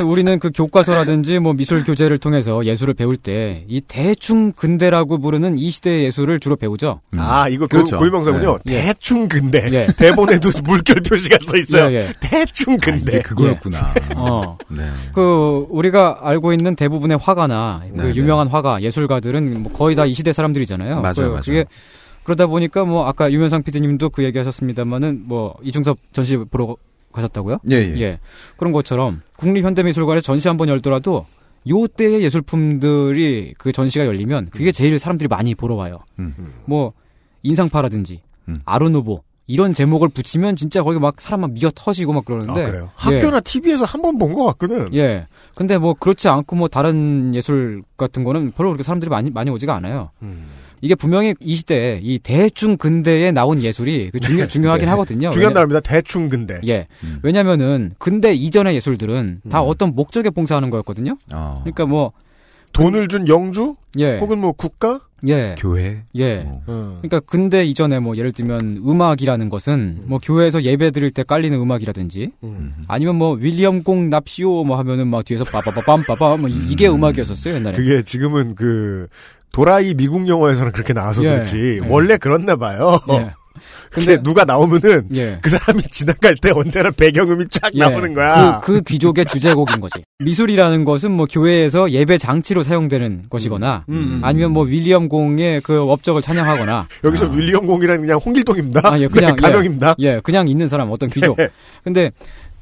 [0.00, 5.68] 우리는 그 교과서라든지 뭐 미술 교재를 통해서 예술을 배울 때 이 대충 근대라고 부르는 이
[5.70, 7.00] 시대의 예술을 주로 배우죠.
[7.14, 7.18] 음.
[7.20, 7.96] 아, 이거 그렇죠.
[7.98, 8.74] 고, 임명사군요 네.
[8.74, 8.80] 예.
[8.82, 9.68] 대충 근대.
[9.72, 9.86] 예.
[9.96, 11.90] 대본에도 물결 표시가 써 있어요.
[11.92, 12.12] 예, 예.
[12.20, 13.12] 대충 아, 근대.
[13.12, 13.94] 이게 그거였구나.
[14.16, 14.56] 어.
[14.70, 14.82] 네.
[15.14, 18.14] 그 우리가 알고 있는 대부분의 화가나 그 네네.
[18.14, 21.00] 유명한 화가 예술가들은 뭐 거의 다 이 시대 사람들이잖아요.
[21.00, 21.40] 맞아요, 그, 맞아요.
[21.44, 21.64] 그게
[22.24, 26.76] 그러다 보니까 뭐 아까 유면상 PD님도 그 얘기하셨습니다만은 뭐 이중섭 전시 보러
[27.12, 27.58] 가셨다고요?
[27.70, 28.18] 예, 예.
[28.56, 31.26] 그런 것처럼 국립현대미술관에 전시 한 번 열더라도
[31.68, 36.00] 요 때의 예술품들이 그 전시가 열리면 그게 제일 사람들이 많이 보러 와요.
[36.18, 36.34] 음.
[36.64, 36.92] 뭐
[37.42, 38.60] 인상파라든지 음.
[38.64, 42.84] 아르누보 이런 제목을 붙이면 진짜 거기 막 사람 막 미어 터지고 막 아, 그러는데 그래요?
[42.84, 42.88] 예.
[42.94, 44.86] 학교나 TV에서 한 번 본 것 같거든.
[44.94, 45.26] 예.
[45.54, 49.74] 근데 뭐 그렇지 않고 뭐 다른 예술 같은 거는 별로 그렇게 사람들이 많이 많이 오지가
[49.74, 50.10] 않아요.
[50.22, 50.46] 음.
[50.82, 54.90] 이게 분명히 이 시대에 이 대충 근대에 나온 예술이 그 중요 중요하긴 네.
[54.90, 55.30] 하거든요.
[55.30, 55.80] 중요한 단어입니다.
[55.80, 56.60] 대충 근대.
[56.66, 56.86] 예.
[57.04, 57.20] 음.
[57.22, 59.66] 왜냐면은 근대 이전의 예술들은 다 음.
[59.68, 61.16] 어떤 목적에 봉사하는 거였거든요.
[61.32, 61.60] 어.
[61.62, 62.12] 그러니까 뭐
[62.72, 63.76] 돈을 준 영주?
[63.98, 64.18] 예.
[64.18, 65.00] 혹은 뭐 국가?
[65.28, 65.54] 예.
[65.56, 66.02] 교회.
[66.16, 66.38] 예.
[66.44, 66.62] 어.
[66.68, 66.98] 음.
[67.00, 72.32] 그러니까 근대 이전에 뭐 예를 들면 음악이라는 것은 뭐 교회에서 예배 드릴 때 깔리는 음악이라든지
[72.42, 72.74] 음.
[72.88, 77.54] 아니면 뭐 윌리엄 공 납시오 뭐 하면은 막 뒤에서 빠바바밤 뭐 이- 이게 음 악이었었어요
[77.54, 77.76] 옛날에.
[77.76, 79.06] 그게 지금은 그
[79.52, 81.28] 도라이 미국 영화에서는 그렇게 나와서 예.
[81.28, 81.86] 그렇지 예.
[81.88, 82.98] 원래 그렇나 봐요.
[83.10, 83.34] 예.
[83.90, 85.38] 근데 누가 나오면은 예.
[85.42, 88.60] 그 사람이 지나갈 때 언제나 배경음이 쫙 예, 나오는 거야.
[88.64, 90.02] 그, 그 귀족의 주제곡인 거지.
[90.20, 94.20] 미술이라는 것은 뭐 교회에서 예배 장치로 사용되는 것이거나 음.
[94.22, 98.80] 아니면 뭐 윌리엄 공의 그 업적을 찬양하거나 여기서 윌리엄 공이라는 그냥 홍길동입니다.
[98.84, 99.96] 아, 예, 그냥 네, 가명입니다.
[100.00, 101.36] 예, 예, 그냥 있는 사람 어떤 귀족.
[101.36, 101.48] 네.
[101.84, 102.10] 근데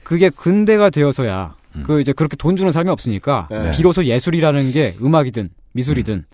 [0.03, 3.71] 그게 근대가 되어서야 그 이제 그렇게 돈 주는 사람이 없으니까 네.
[3.71, 6.25] 비로소 예술이라는 게 음악이든 미술이든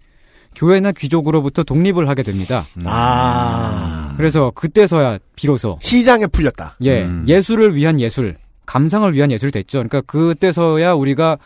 [0.57, 2.67] 교회나 귀족으로부터 독립을 하게 됩니다.
[2.85, 4.15] 아.
[4.17, 6.77] 그래서 그때서야 비로소 시장에 풀렸다.
[6.83, 7.25] 예, 음.
[7.29, 9.79] 예술을 위한 예술, 감상을 위한 예술이 됐죠.
[9.79, 11.39] 그러니까 그때서야 우리가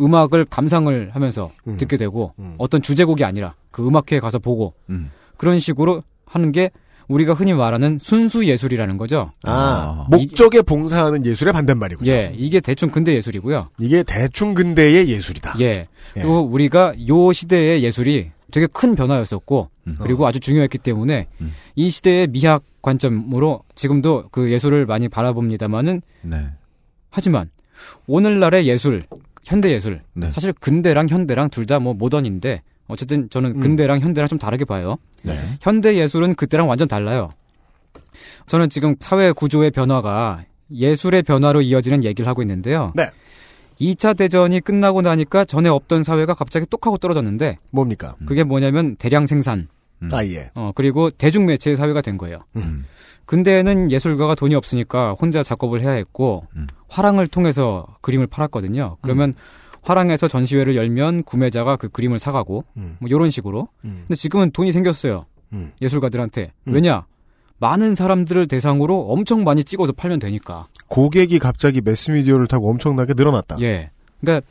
[0.00, 1.76] 음악을 감상을 하면서 음.
[1.76, 2.54] 듣게 되고 음.
[2.58, 5.10] 어떤 주제곡이 아니라 그 음악회에 가서 보고 음.
[5.36, 6.70] 그런 식으로 하는 게
[7.08, 9.32] 우리가 흔히 말하는 순수 예술이라는 거죠.
[9.42, 12.10] 아, 목적에 봉사하는 예술의 반대말이군요.
[12.10, 13.70] 예, 이게 대충 근대 예술이고요.
[13.78, 15.54] 이게 대충 근대의 예술이다.
[15.60, 15.64] 예.
[15.64, 15.86] 예.
[16.12, 19.96] 그리고 우리가 요 시대의 예술이 되게 큰 변화였었고 음.
[20.00, 21.52] 그리고 아주 중요했기 때문에 음.
[21.76, 26.46] 이 시대의 미학 관점으로 지금도 그 예술을 많이 바라봅니다만은 네.
[27.10, 27.50] 하지만
[28.06, 29.02] 오늘날의 예술,
[29.44, 30.30] 현대 예술 네.
[30.30, 33.60] 사실 근대랑 현대랑 둘 다 뭐 모던인데 어쨌든 저는 음.
[33.60, 34.96] 근대랑 현대랑 좀 다르게 봐요.
[35.22, 35.38] 네.
[35.60, 37.28] 현대 예술은 그때랑 완전 달라요.
[38.46, 42.92] 저는 지금 사회 구조의 변화가 예술의 변화로 이어지는 얘기를 하고 있는데요.
[42.96, 43.10] 네.
[43.80, 48.16] 2차 대전이 끝나고 나니까 전에 없던 사회가 갑자기 똑 하고 떨어졌는데 뭡니까?
[48.26, 49.68] 그게 뭐냐면 대량 생산,
[50.02, 50.08] 음.
[50.12, 50.50] 아, 예.
[50.54, 52.40] 어, 그리고 대중 매체의 사회가 된 거예요.
[52.56, 52.84] 음.
[53.26, 56.66] 근대에는 예술가가 돈이 없으니까 혼자 작업을 해야 했고 음.
[56.88, 58.96] 화랑을 통해서 그림을 팔았거든요.
[59.02, 59.34] 그러면
[59.82, 62.96] 화랑에서 전시회를 열면 구매자가 그 그림을 사가고 음.
[63.00, 63.68] 뭐 이런 식으로.
[63.84, 64.04] 음.
[64.06, 65.26] 근데 지금은 돈이 생겼어요.
[65.52, 65.72] 음.
[65.80, 66.52] 예술가들한테.
[66.68, 66.72] 음.
[66.72, 67.04] 왜냐?
[67.58, 70.68] 많은 사람들을 대상으로 엄청 많이 찍어서 팔면 되니까.
[70.88, 73.56] 고객이 갑자기 매스미디어를 타고 엄청나게 늘어났다.
[73.60, 73.90] 예.
[74.20, 74.46] 그러니까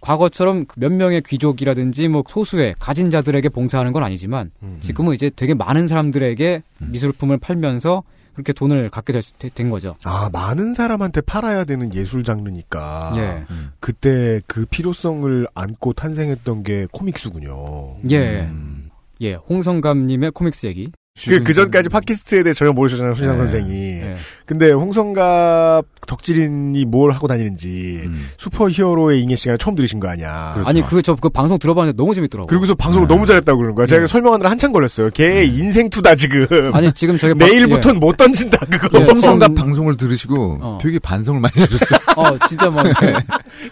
[0.00, 4.78] 과거처럼 몇 명의 귀족이라든지 뭐 소수의 가진 자들에게 봉사하는 건 아니지만 음.
[4.80, 8.02] 지금은 이제 되게 많은 사람들에게 미술품을 팔면서
[8.34, 9.96] 그렇게 돈을 갖게 될 수- 된 거죠.
[10.04, 13.12] 아, 많은 사람한테 팔아야 되는 예술 장르니까.
[13.16, 13.44] 예.
[13.80, 17.96] 그때 그 필요성을 안고 탄생했던 게 코믹스군요.
[18.10, 18.42] 예.
[18.42, 18.90] 음.
[19.20, 19.34] 예.
[19.34, 20.92] 홍성감님의 코믹스 얘기.
[21.24, 23.38] 그, 그 전까지 팟캐스트에 대해 저희가 모르셨잖아요, 손장 네.
[23.38, 23.72] 선생이.
[24.02, 24.16] 예.
[24.46, 28.28] 근데 홍성갑 덕질인이 뭘 하고 다니는지 음.
[28.38, 30.52] 슈퍼 히어로의 잉여 시간에 처음 들으신 거 아니야.
[30.54, 30.68] 그렇죠.
[30.68, 32.46] 아니 그 저 그 방송 들어봤는데 너무 재밌더라고.
[32.46, 33.14] 그리고서 방송을 네.
[33.14, 33.86] 너무 잘했다고 그러는 거야.
[33.86, 34.06] 제가 예.
[34.06, 35.10] 설명하느라 한참 걸렸어요.
[35.10, 36.46] 걔의 인생 투다 지금.
[36.74, 39.00] 아니 지금 저기 막- 내일부터는 못 던진다 그거.
[39.00, 39.04] 예.
[39.04, 39.54] 홍성갑 음.
[39.54, 40.78] 방송을 들으시고 어.
[40.80, 41.98] 되게 반성을 많이 하셨어요.
[42.08, 42.12] 예.
[42.20, 42.86] 어 진짜 막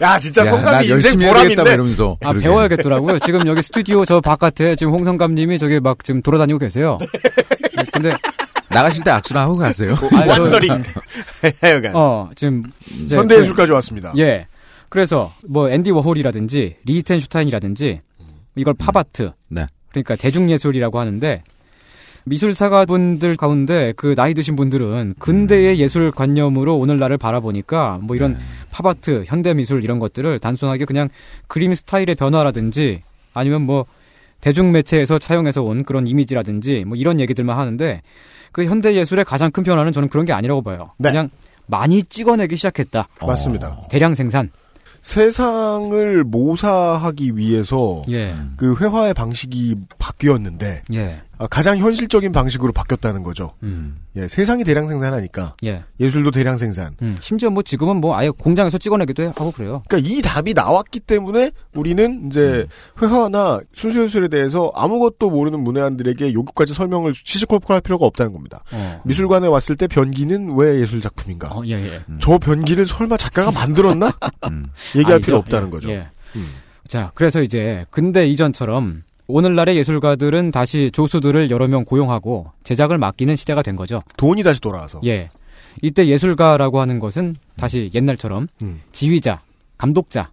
[0.01, 1.73] 야 진짜 야, 나 성갑이 인생 보람인데.
[1.73, 2.17] 이러면서.
[2.23, 2.47] 아, 그러게.
[2.47, 3.19] 배워야겠더라고요.
[3.19, 6.97] 지금 여기 스튜디오 저 바깥에 지금 홍성갑님이 저기 막 지금 돌아다니고 계세요.
[7.75, 8.13] 네, 근데
[8.69, 9.95] 나가실 때 악수나 하고 가세요.
[10.13, 10.83] 아니, 저- wandering.
[11.61, 12.63] 하여간 어 지금
[13.01, 14.11] 이제 현대예술까지 왔습니다.
[14.11, 14.47] 그- 예.
[14.89, 17.99] 그래서 뭐 앤디 워홀이라든지 리히텐슈타인이라든지
[18.55, 19.31] 이걸 팝아트.
[19.49, 19.67] 네.
[19.91, 21.43] 그러니까 대중예술이라고 하는데
[22.25, 28.37] 미술사가 분들 가운데 그 나이 드신 분들은 근대의 예술 관념으로 오늘날을 바라보니까 뭐 이런
[28.71, 31.07] 팝아트, 현대미술 이런 것들을 단순하게 그냥
[31.47, 33.01] 그림 스타일의 변화라든지
[33.33, 33.85] 아니면 뭐
[34.41, 38.01] 대중매체에서 차용해서 온 그런 이미지라든지 뭐 이런 얘기들만 하는데
[38.51, 40.91] 그 현대 예술의 가장 큰 변화는 저는 그런 게 아니라고 봐요.
[40.97, 41.09] 네.
[41.09, 41.29] 그냥
[41.65, 43.07] 많이 찍어내기 시작했다.
[43.21, 43.83] 맞습니다.
[43.89, 44.49] 대량 생산.
[45.01, 48.35] 세상을 모사하기 위해서 예.
[48.57, 51.21] 그 회화의 방식이 바뀌었는데 예.
[51.39, 53.53] 아, 가장 현실적인 방식으로 바뀌었다는 거죠.
[53.63, 53.95] 음.
[54.15, 55.83] 예, 세상이 대량 생산하니까 예.
[55.99, 56.95] 예술도 대량 생산.
[57.01, 57.15] 음.
[57.19, 59.83] 심지어 뭐 지금은 뭐 아예 공장에서 찍어내기도 해- 하고 그래요.
[59.87, 62.65] 그러니까 이 답이 나왔기 때문에 우리는 이제
[63.01, 68.63] 회화나 순수 예술에 대해서 아무것도 모르는 문외한들에게 여기까지 설명을 시시콜콜할 필요가 없다는 겁니다.
[68.73, 69.01] 어.
[69.05, 71.49] 미술관에 왔을 때 변기는 왜 예술 작품인가?
[71.49, 72.01] 어, 예, 예.
[72.19, 74.11] 저 변기를 설마 작가가 만들었나?
[74.49, 74.67] 음.
[74.95, 75.25] 얘기할 아니죠.
[75.25, 75.89] 필요 없다는 예, 거죠.
[75.91, 76.07] 예.
[76.35, 76.47] 음.
[76.87, 83.61] 자, 그래서 이제 근대 이전처럼 오늘날의 예술가들은 다시 조수들을 여러 명 고용하고 제작을 맡기는 시대가
[83.61, 84.01] 된 거죠.
[84.17, 85.01] 돈이 다시 돌아와서.
[85.05, 85.29] 예.
[85.81, 88.81] 이때 예술가라고 하는 것은 다시 옛날처럼 음.
[88.91, 89.41] 지휘자,
[89.77, 90.31] 감독자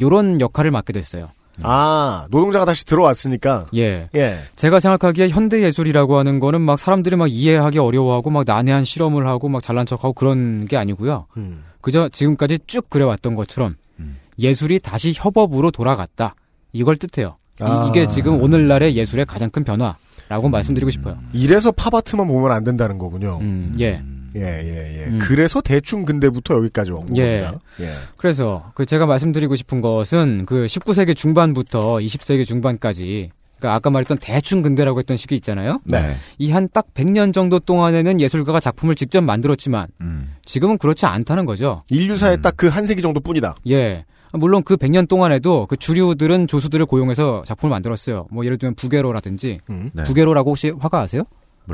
[0.00, 1.30] 요런 역할을 맡게 됐어요.
[1.62, 3.66] 아, 노동자가 다시 들어왔으니까.
[3.76, 4.08] 예.
[4.14, 4.38] 예.
[4.56, 9.48] 제가 생각하기에 현대 예술이라고 하는 거는 막 사람들이 막 이해하기 어려워하고 막 난해한 실험을 하고
[9.48, 11.26] 막 잘난 척하고 그런 게 아니고요.
[11.36, 11.64] 음.
[11.80, 14.18] 그저 지금까지 쭉 그래왔던 것처럼 음.
[14.38, 16.34] 예술이 다시 협업으로 돌아갔다.
[16.72, 17.36] 이걸 뜻해요.
[17.60, 17.86] 이- 아.
[17.88, 21.18] 이 게 지금 오늘날의 예술의 가장 큰 변화라고 말씀드리고 싶어요.
[21.32, 23.38] 이래서 팝아트만 보면 안 된다는 거군요.
[23.40, 24.02] 음, 예.
[24.36, 25.06] 예, 예, 예.
[25.06, 25.18] 음.
[25.22, 27.40] 그래서 대충 근대부터 여기까지 온 예.
[27.40, 27.60] 겁니다.
[27.80, 27.86] 예.
[28.16, 33.30] 그래서 그 제가 말씀드리고 싶은 것은 그 19세기 중반부터 20세기 중반까지
[33.60, 35.78] 그러니까 아까 말했던 대충 근대라고 했던 시기 있잖아요.
[35.84, 36.16] 네.
[36.38, 40.34] 이 한 딱 100년 정도 동안에는 예술가가 작품을 직접 만들었지만 음.
[40.44, 41.82] 지금은 그렇지 않다는 거죠.
[41.88, 42.42] 인류사에 음.
[42.42, 43.54] 딱그 한 세기 정도 뿐이다.
[43.68, 44.04] 예.
[44.38, 48.26] 물론 그 100년 동안에도 그 주류들은 조수들을 고용해서 작품을 만들었어요.
[48.30, 49.90] 뭐 예를 들면 부게로라든지 음.
[49.94, 50.02] 네.
[50.04, 51.24] 부게로라고 혹시 화가 아세요?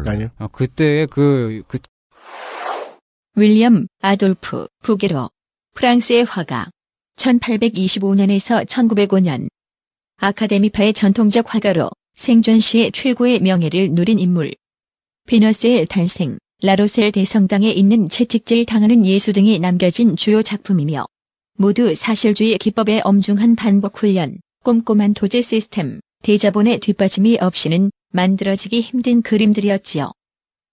[0.07, 0.29] 아니요.
[0.39, 1.79] 어, 그때의 그, 그,
[3.35, 5.31] 윌리엄 아돌프 부게로
[5.75, 6.71] 프랑스의 화가
[7.17, 9.49] 1825년에서 1905년
[10.19, 14.53] 아카데미파의 전통적 화가로 생존 시의 최고의 명예를 누린 인물
[15.27, 21.07] 비너스의 탄생, 라로셀 대성당에 있는 채찍질 당하는 예수 등이 남겨진 주요 작품이며
[21.61, 30.11] 모두 사실주의 기법의 엄중한 반복 훈련, 꼼꼼한 도제 시스템, 대자본의 뒷받침이 없이는 만들어지기 힘든 그림들이었지요.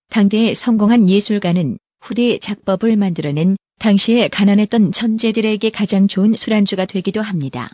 [0.10, 7.70] 당대의 성공한 예술가는 후대의 작법을 만들어낸 당시에 가난했던 천재들에게 가장 좋은 술안주가 되기도 합니다.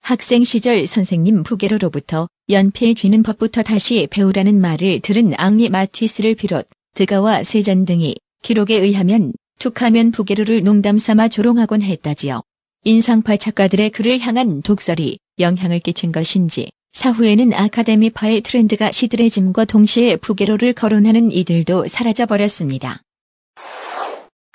[0.00, 7.42] 학생 시절 선생님 부게로로부터 연필 쥐는 법부터 다시 배우라는 말을 들은 앙리 마티스를 비롯 드가와
[7.42, 12.42] 세잔 등이 기록에 의하면 툭하면 부게로를 농담 삼아 조롱하곤 했다지요.
[12.84, 21.30] 인상파 작가들의 그를 향한 독설이 영향을 끼친 것인지 사후에는 아카데미파의 트렌드가 시들해짐과 동시에 부게로를 거론하는
[21.30, 23.00] 이들도 사라져버렸습니다.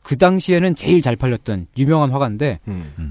[0.08, 2.60] 그 당시에는 제일 잘 팔렸던 유명한 화가인데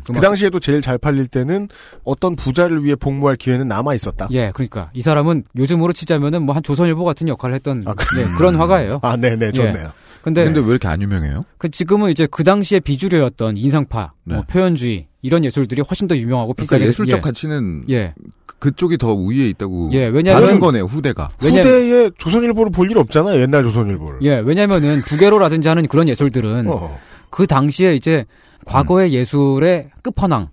[0.07, 1.69] 그 당시에도 제일 잘 팔릴 때는
[2.05, 4.29] 어떤 부자를 위해 복무할 기회는 남아 있었다.
[4.31, 9.01] 예, 그러니까 이 사람은 요즘으로 치자면은 뭐 한 조선일보 같은 역할을 했던 네, 그런 화가예요.
[9.03, 9.85] 아, 네 네, 좋네요.
[9.85, 9.89] 예.
[10.23, 11.45] 근데, 근데 왜 이렇게 안 유명해요?
[11.59, 16.55] 그 지금은 이제 그 당시에 비주류였던 인상파, 뭐 표현주의 이런 예술들이 훨씬 더 유명하고 네.
[16.57, 17.21] 그러니까 비싸게 예술적 예.
[17.21, 18.15] 가치는 예.
[18.47, 21.29] 그- 그쪽이 더 우위에 있다고 예, 왜냐면- 다른 거네요 후대가.
[21.39, 23.41] 후대에 조선일보를 볼 일 없잖아요.
[23.41, 24.21] 옛날 조선일보를.
[24.23, 26.99] 예, 왜냐면은 부게로라든지 하는 그런 예술들은 어.
[27.31, 28.25] 그 당시에 이제
[28.65, 30.49] 과거의 예술의 끝판왕,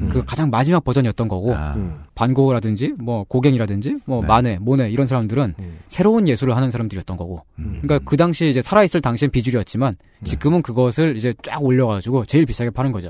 [0.00, 0.08] 음.
[0.10, 1.74] 그 가장 마지막 버전이었던 거고 아.
[2.14, 5.54] 반고라든지 뭐 고갱이라든지 뭐 마네, 모네 이런 사람들은
[5.88, 7.44] 새로운 예술을 하는 사람들이었던 거고.
[7.56, 12.70] 그러니까 그 당시 이제 살아 있을 당시엔 비주류였지만 지금은 그것을 이제 쫙 올려가지고 제일 비싸게
[12.70, 13.08] 파는 거죠.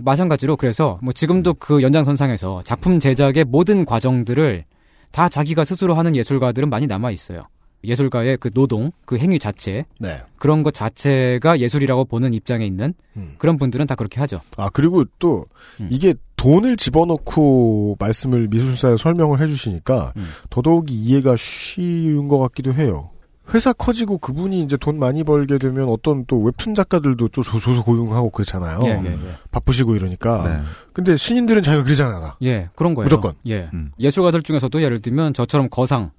[0.00, 0.04] 음.
[0.04, 4.64] 마찬가지로 그래서 뭐 지금도 그 연장선상에서 작품 제작의 모든 과정들을
[5.12, 7.44] 다 자기가 스스로 하는 예술가들은 많이 남아 있어요.
[7.82, 10.20] 예술가의 그 노동, 그 행위 자체, 네.
[10.36, 13.34] 그런 것 자체가 예술이라고 보는 입장에 있는 음.
[13.38, 14.40] 그런 분들은 다 그렇게 하죠.
[14.56, 15.46] 아, 그리고 또,
[15.80, 15.88] 음.
[15.90, 20.28] 이게 돈을 집어넣고 말씀을 미술사에 설명을 해주시니까 음.
[20.50, 23.10] 더더욱이 이해가 쉬운 것 같기도 해요.
[23.54, 28.30] 회사 커지고 그분이 이제 돈 많이 벌게 되면 어떤 또 웹툰 작가들도 좀 조소 고용하고
[28.30, 28.80] 그렇잖아요.
[28.84, 29.18] 예, 예, 예.
[29.50, 30.48] 바쁘시고 이러니까.
[30.48, 30.62] 네.
[30.92, 32.36] 근데 신인들은 자기가 그러잖아.
[32.42, 33.04] 예, 그런 거예요.
[33.04, 33.34] 무조건.
[33.46, 33.68] 예.
[33.72, 33.92] 음.
[33.98, 36.10] 예술가들 중에서도 예를 들면 저처럼 거상,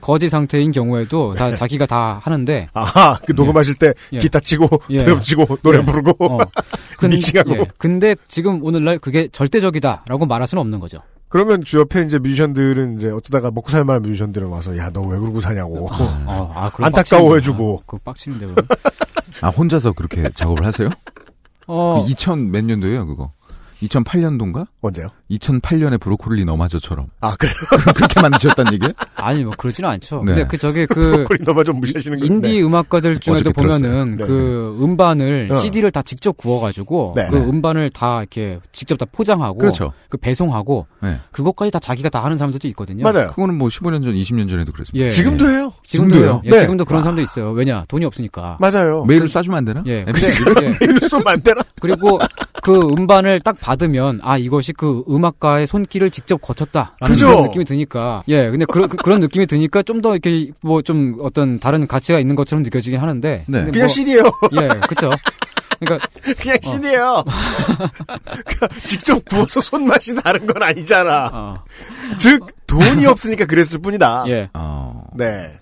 [0.00, 2.68] 거지 상태인 경우에도 다 자기가 다 하는데.
[2.72, 4.18] 아하, 그 녹음하실 때 예.
[4.18, 4.98] 기타 치고, 예.
[5.04, 5.84] 드럼 치고, 노래 예.
[5.84, 6.38] 부르고, 어.
[6.98, 7.52] 근, 믹싱하고.
[7.52, 7.66] 예.
[7.78, 11.02] 근데 지금 오늘날 그게 절대적이다라고 말할 수는 없는 거죠.
[11.30, 15.18] 그러면 주 옆에 이제 뮤지션들은 이제 어쩌다가 먹고 살 만한 뮤지션들은 와서 야 너 왜
[15.18, 15.96] 그러고 사냐고 어,
[16.54, 18.66] 아, 그럼 안타까워해주고 그 빡치는데 그럼.
[19.40, 20.90] 아 혼자서 그렇게 작업을 하세요?
[21.66, 22.02] 어.
[22.04, 23.32] 그 2000 몇 년도예요 그거?
[23.82, 24.66] 2008년도인가?
[24.80, 25.08] 언제요?
[25.30, 27.06] 2008년에 브로콜리 너마저처럼.
[27.20, 27.54] 아 그래요?
[27.94, 28.92] 그렇게 만드셨단 얘기예요?
[29.14, 30.18] 아니 뭐 그러지는 않죠.
[30.24, 30.34] 네.
[30.34, 33.52] 근데 그 저기 그 브로콜리 너마 좀 무시하시는 거 인디 음악가들 중에도.
[33.52, 34.26] 보면은 네.
[34.26, 35.56] 그 음반을 어.
[35.56, 37.28] CD를 다 직접 구워가지고 네.
[37.30, 37.44] 그 네.
[37.44, 39.92] 음반을 다 이렇게 직접 다 포장하고 그렇죠.
[40.08, 41.20] 그 배송하고 네.
[41.30, 43.02] 그것까지 다 자기가 다 하는 사람들도 있거든요.
[43.04, 43.28] 맞아요.
[43.28, 45.04] 그거는 뭐 15년 전, 20년 전에도 그랬습니다.
[45.04, 45.08] 예.
[45.10, 45.72] 지금도 해요.
[45.84, 46.24] 지금도 지금도요?
[46.24, 46.42] 해요.
[46.44, 46.60] 예, 네.
[46.60, 47.50] 지금도 그런 사람도 있어요.
[47.52, 48.58] 왜냐 돈이 없으니까.
[48.60, 49.04] 맞아요.
[49.04, 49.82] 메일을 쏴주면 안 되나?
[49.86, 50.04] 예.
[50.06, 50.78] MP3 근데 를?
[50.80, 50.84] 예.
[50.84, 51.62] 이를 쏘면 안 되나?
[51.80, 52.18] 그리고
[52.62, 57.28] 그 음반을 딱 받으면 아 이것이 그 음악가의 손길을 직접 거쳤다라는 그죠?
[57.28, 61.60] 그런 느낌이 드니까 예 근데 그런 그런 느낌이 드니까 좀 더 이렇게 뭐 좀 어떤
[61.60, 63.64] 다른 가치가 있는 것처럼 느껴지긴 하는데 네.
[63.66, 64.22] 그냥 뭐- CD예요.
[64.60, 65.10] 예 그렇죠
[65.78, 66.08] 그러니까
[66.40, 66.72] 그냥 어.
[66.74, 67.24] CD예요.
[68.86, 71.30] 직접 구워서 손맛이 다른 건 아니잖아.
[71.32, 71.54] 어,
[72.18, 74.24] 즉 돈이 없으니까 그랬을 뿐이다.
[74.28, 75.04] 예 어.
[75.14, 75.52] 네.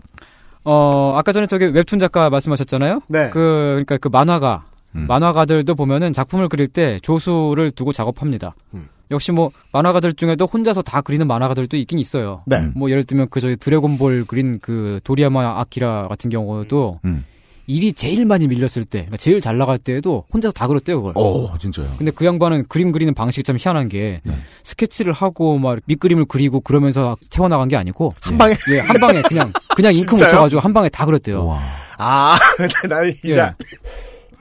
[0.65, 3.01] 어, 아까 전에 저기 웹툰 작가 말씀하셨잖아요.
[3.09, 3.31] 네.
[3.31, 3.39] 그,
[3.85, 4.65] 그러니까 그 만화가,
[4.99, 5.07] 음.
[5.07, 8.55] 만화가들도 보면은 작품을 그릴 때 조수를 두고 작업합니다.
[8.75, 8.89] 음.
[9.11, 12.43] 역시 뭐 만화가들 중에도 혼자서 다 그리는 만화가들도 있긴 있어요.
[12.47, 12.57] 네.
[12.57, 12.73] 음.
[12.77, 17.25] 뭐 예를 들면 그 저기 드래곤볼 그린 그 도리야마 아키라 같은 경우도 음.
[17.69, 21.13] 일이 제일 많이 밀렸을 때, 그러니까 제일 잘 나갈 때에도 혼자서 다 그렸대요, 그걸.
[21.17, 21.97] 어, 진짜요.
[21.99, 24.33] 근데 그 양반은 그림 그리는 방식이 참 희한한 게 네.
[24.63, 29.53] 스케치를 하고 막 밑그림을 그리고 그러면서 채워나간 게 아니고 한 방에 예, 한 방에 그냥
[29.77, 30.15] 그냥 잉크?
[30.17, 31.45] 묻혀가지고 한 방에 다 그렸대요.
[31.45, 31.61] 와.
[31.99, 32.39] 아
[33.05, 33.09] 예.
[33.23, 33.55] 이제 그럼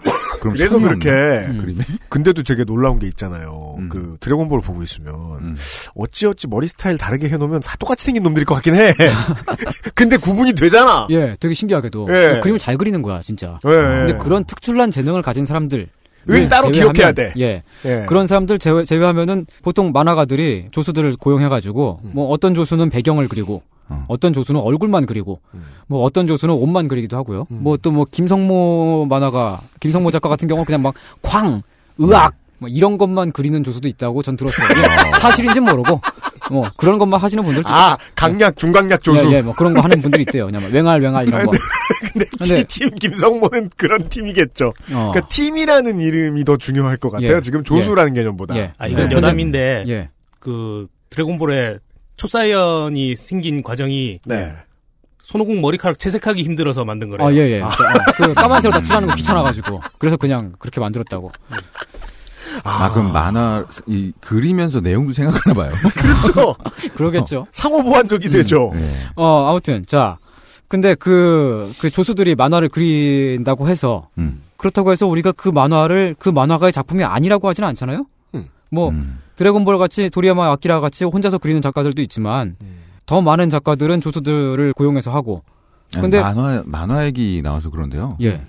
[0.42, 1.10] 그래서 손이 그렇게?
[1.10, 1.76] 음.
[2.10, 3.76] 근데도 되게 놀라운 게 있잖아요.
[3.78, 3.90] 음.
[3.90, 5.56] 그 드래곤볼 보고 있으면 음.
[5.96, 8.94] 어찌어찌 머리 스타일 다르게 해놓으면 다 똑같이 생긴 놈들일 것 같긴 해.
[9.96, 11.08] 근데 구분이 되잖아.
[11.10, 12.40] 예, 되게 신기하게도 예.
[12.42, 13.60] 그림을 잘 그리는 거야, 진짜.
[13.66, 14.18] 예, 근데 예.
[14.18, 15.88] 그런 특출난 재능을 가진 사람들
[16.30, 17.34] 은 따로 기억해야 돼.
[17.40, 17.64] 예.
[17.86, 18.06] 예.
[18.08, 24.06] 그런 사람들 제외, 제외하면은 보통 만화가들이 조수들을 고용해가지고 뭐 어떤 조수는 배경을 그리고 어.
[24.08, 25.40] 어떤 조수는 얼굴만 그리고
[25.88, 27.46] 뭐 어떤 조수는 옷만 그리기도 하고요.
[27.50, 31.62] 뭐또 뭐 김성모 만화가 김성모 작가 같은 경우는 그냥 막 쾅,
[31.98, 34.68] 의악 뭐 이런 것만 그리는 조수도 있다고 전 들었어요.
[34.72, 36.02] 이게 사실인지 모르고
[36.52, 39.26] 뭐 그런 것만 하시는 분들도 아, 강약, 중강약 조수.
[39.32, 40.46] 예, 예, 뭐 그런 거 하는 분들이 있대요.
[40.48, 41.52] 그냥 뭐 웽알 웽알 이런 거.
[42.14, 44.68] 근데, 근데- 팀 김성모는 그런 팀이겠죠.
[44.68, 44.74] 어.
[45.12, 47.38] 그러니까 팀이라는 이름이 더 중요할 것 같아요.
[47.38, 47.42] 예.
[47.42, 48.56] 지금 조수라는 개념보다.
[48.58, 48.74] 예.
[48.78, 49.16] 아, 이건 네.
[49.16, 50.10] 여담인데, 예.
[50.40, 51.78] 그, 드래곤볼에
[52.18, 54.52] 초사이언이 생긴 과정이 네.
[55.24, 57.28] 손오공 머리카락 채색하기 힘들어서 만든 거래요.
[57.28, 57.60] 아, 예, 예.
[57.60, 59.82] 그, 어, 그 까만색으로 다 칠하는 거 귀찮아가지고.
[59.98, 61.32] 그래서 그냥 그렇게 만들었다고.
[62.64, 65.72] 아, 그럼 만화 이 그리면서 내용도 생각하나 봐요.
[65.96, 66.56] 그렇죠.
[66.96, 67.48] 그러겠죠.
[67.52, 68.72] 상호 보완적이 되죠.
[68.74, 68.90] 네.
[69.16, 70.18] 어, 아무튼, 자.
[70.70, 74.44] 근데 그, 그 조수들이 만화를 그린다고 해서, 음.
[74.58, 78.06] 그렇다고 해서 우리가 그 만화를, 그 만화가의 작품이 아니라고 하지는 않잖아요?
[78.70, 78.76] 음.
[78.76, 79.20] 뭐, 음.
[79.36, 82.78] 드래곤볼 같이 도리야마 아키라 같이 혼자서 그리는 작가들도 있지만, 음.
[83.06, 85.44] 더 많은 작가들은 조수들을 고용해서 하고,
[85.96, 88.18] 아니, 근데- 만화 만화 얘기 나와서 그런데요.
[88.22, 88.42] 예,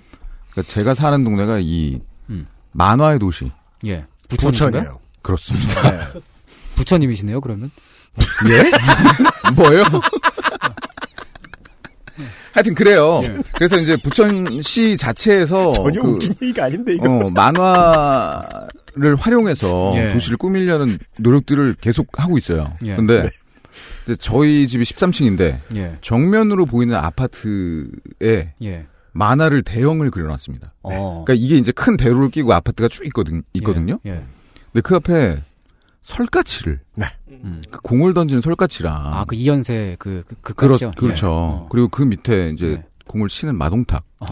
[0.51, 2.45] 그러니까 제가 사는 동네가 이 음.
[2.73, 3.51] 만화의 도시
[3.85, 4.05] 예.
[4.27, 4.99] 부천이에요.
[5.21, 5.91] 그렇습니다.
[5.91, 6.19] 네.
[6.75, 7.71] 부천님이시네요, 그러면?
[8.49, 8.71] 예?
[9.55, 9.83] 뭐요?
[12.53, 13.21] 하여튼 그래요.
[13.55, 17.05] 그래서 이제 부천시 자체에서 전혀 그, 웃긴 얘기가 아닌데, 이거.
[17.09, 18.43] 어, 만화
[18.95, 20.13] 를 활용해서 예.
[20.13, 22.73] 도시를 꾸미려는 노력들을 계속 하고 있어요.
[22.83, 22.95] 예.
[22.95, 23.29] 근데
[24.07, 24.15] 네.
[24.19, 28.87] 저희 집이 13층인데 예, 정면으로 보이는 아파트에 예.
[29.11, 30.73] 만화를 대형을 그려놨습니다.
[30.81, 31.23] 어.
[31.25, 33.99] 그러니까 이게 이제 큰 대로를 끼고 아파트가 쭉 있거든, 있거든요.
[34.05, 34.11] 예.
[34.11, 34.23] 예.
[34.71, 35.43] 근데 그 앞에
[36.03, 36.79] 설까치를
[37.31, 37.61] 음.
[37.69, 40.53] 그 공을 던지는 설까치랑 아, 그 이연세 그, 그, 그?
[40.55, 40.91] 그렇죠.
[41.01, 41.19] 예.
[41.23, 41.67] 어.
[41.69, 42.83] 그리고 그 밑에 이제 네.
[43.07, 44.03] 공을 치는 마동탁.
[44.19, 44.25] 어.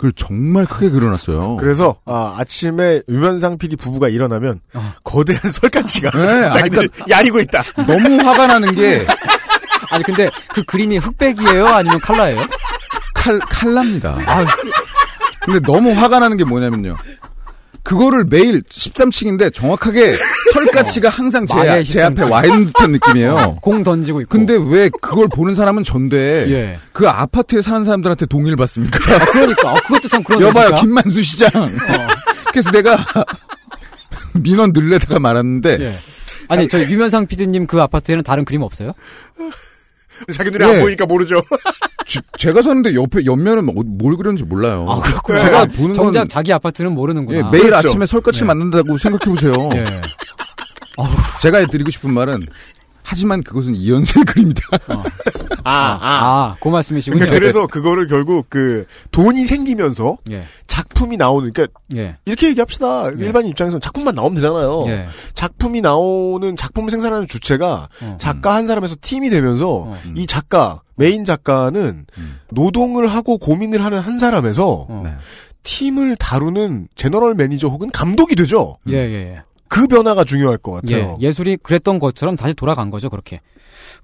[0.00, 1.56] 그걸 정말 크게 그려놨어요.
[1.56, 4.94] 그래서 아, 아침에 유면상 PD 부부가 일어나면 어.
[5.04, 6.70] 거대한 설까지가 네, 아니,
[7.10, 7.62] 야리고 있다.
[7.86, 9.04] 너무 화가 나는 게
[9.92, 11.66] 아니, 근데 그 그림이 흑백이에요?
[11.66, 12.46] 아니면 칼라예요?
[13.14, 14.16] 칼, 칼납니다.
[14.24, 14.46] 아,
[15.44, 16.96] 근데 너무 화가 나는 게 뭐냐면요.
[17.82, 20.14] 그거를 매일 13층인데 정확하게
[20.52, 22.30] 설까치가 항상 제, 만에 제 앞에 13층.
[22.30, 23.56] 와 있는 듯한 느낌이에요.
[23.62, 24.28] 공 던지고 있고.
[24.30, 26.78] 근데 왜 그걸 보는 사람은 전데 예.
[26.92, 28.98] 그 아파트에 사는 사람들한테 동의를 받습니까?
[29.32, 31.50] 그러니까, 어, 그것도 참 그런 여봐요, 김만수 시장.
[32.52, 32.98] 그래서 내가
[34.34, 35.98] 민원 늘려다가 말았는데 예.
[36.48, 38.92] 아니, 저희 유면상 PD님 그 아파트에는 다른 그림 없어요?
[40.34, 40.74] 자기 눈에 예.
[40.74, 41.40] 안 보이니까 모르죠.
[42.10, 44.84] 지- 제가 사는데 옆에 옆면은 뭐- 뭘 그렸는지 몰라요.
[44.88, 45.38] 아, 그렇구나.
[45.38, 47.38] 제가 아, 보는 정작 건 자기 아파트는 모르는구나.
[47.38, 47.88] 예, 매일 그렇죠.
[47.88, 48.46] 아침에 설까치 예.
[48.46, 49.70] 만든다고 생각해 보세요.
[49.74, 49.84] 예.
[51.40, 52.46] 제가 드리고 싶은 말은
[53.02, 54.60] 하지만 그것은 이연세 그림이다.
[54.88, 55.02] 아,
[55.64, 57.18] 아, 아, 그 말씀이시군요.
[57.18, 63.12] 그러니까 그래서 그거를 결국 그 돈이 생기면서 예, 작품이 나오는 그러니까 예, 이렇게 얘기합시다.
[63.18, 63.24] 예.
[63.24, 64.84] 일반인 입장에서는 작품만 나오면 되잖아요.
[64.88, 65.06] 예.
[65.34, 68.16] 작품이 나오는 작품을 생산하는 주체가 어.
[68.20, 69.96] 작가 한 사람에서 팀이 되면서 어.
[70.16, 72.40] 이 작가 메인 작가는 음.
[72.50, 75.00] 노동을 하고 고민을 하는 한 사람에서 어.
[75.04, 75.14] 네.
[75.62, 78.78] 팀을 다루는 제너럴 매니저 혹은 감독이 되죠.
[78.88, 79.42] 예, 예, 예.
[79.70, 81.16] 그 변화가 중요할 것 같아요.
[81.22, 83.40] 예, 예술이 그랬던 것처럼 다시 돌아간 거죠, 그렇게.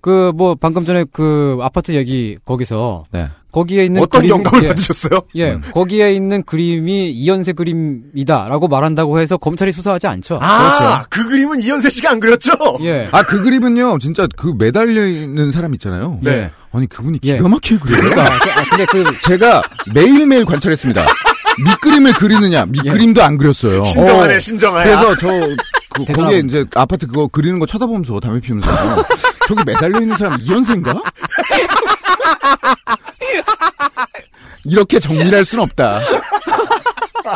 [0.00, 3.28] 그, 뭐, 방금 전에 그 아파트 얘기 거기서, 네.
[3.50, 5.20] 거기에 있는 어떤 그림, 영감을 예, 받으셨어요?
[5.34, 5.62] 예, 음.
[5.72, 10.38] 거기에 있는 그림이 이연세 그림이다라고 말한다고 해서 검찰이 수사하지 않죠.
[10.42, 12.52] 아, 그 그림은 이현세 씨가 안 그렸죠?
[12.82, 13.08] 예.
[13.10, 16.20] 아, 그 그림은요, 진짜 그 매달려 있는 사람 있잖아요.
[16.22, 16.50] 네.
[16.72, 17.36] 아니, 그분이 예.
[17.36, 18.00] 기가 막히게 그려요.
[18.10, 19.62] 그러니까, 그- 아, 근데 그, 제가
[19.94, 21.04] 매일매일 관찰했습니다.
[21.64, 23.84] 밑그림을 그리느냐, 밑그림도 안 그렸어요.
[23.84, 24.38] 신정하네, 어.
[24.38, 24.84] 신정하야.
[24.84, 25.28] 그래서 저,
[25.90, 26.40] 그, 거기에.
[26.40, 28.70] 이제 아파트 그거 그리는 거 쳐다보면서 담배 피우면서,
[29.48, 30.94] 저기 매달려 있는 사람 이연세인가?
[34.64, 36.00] 이렇게 정밀할 순 없다.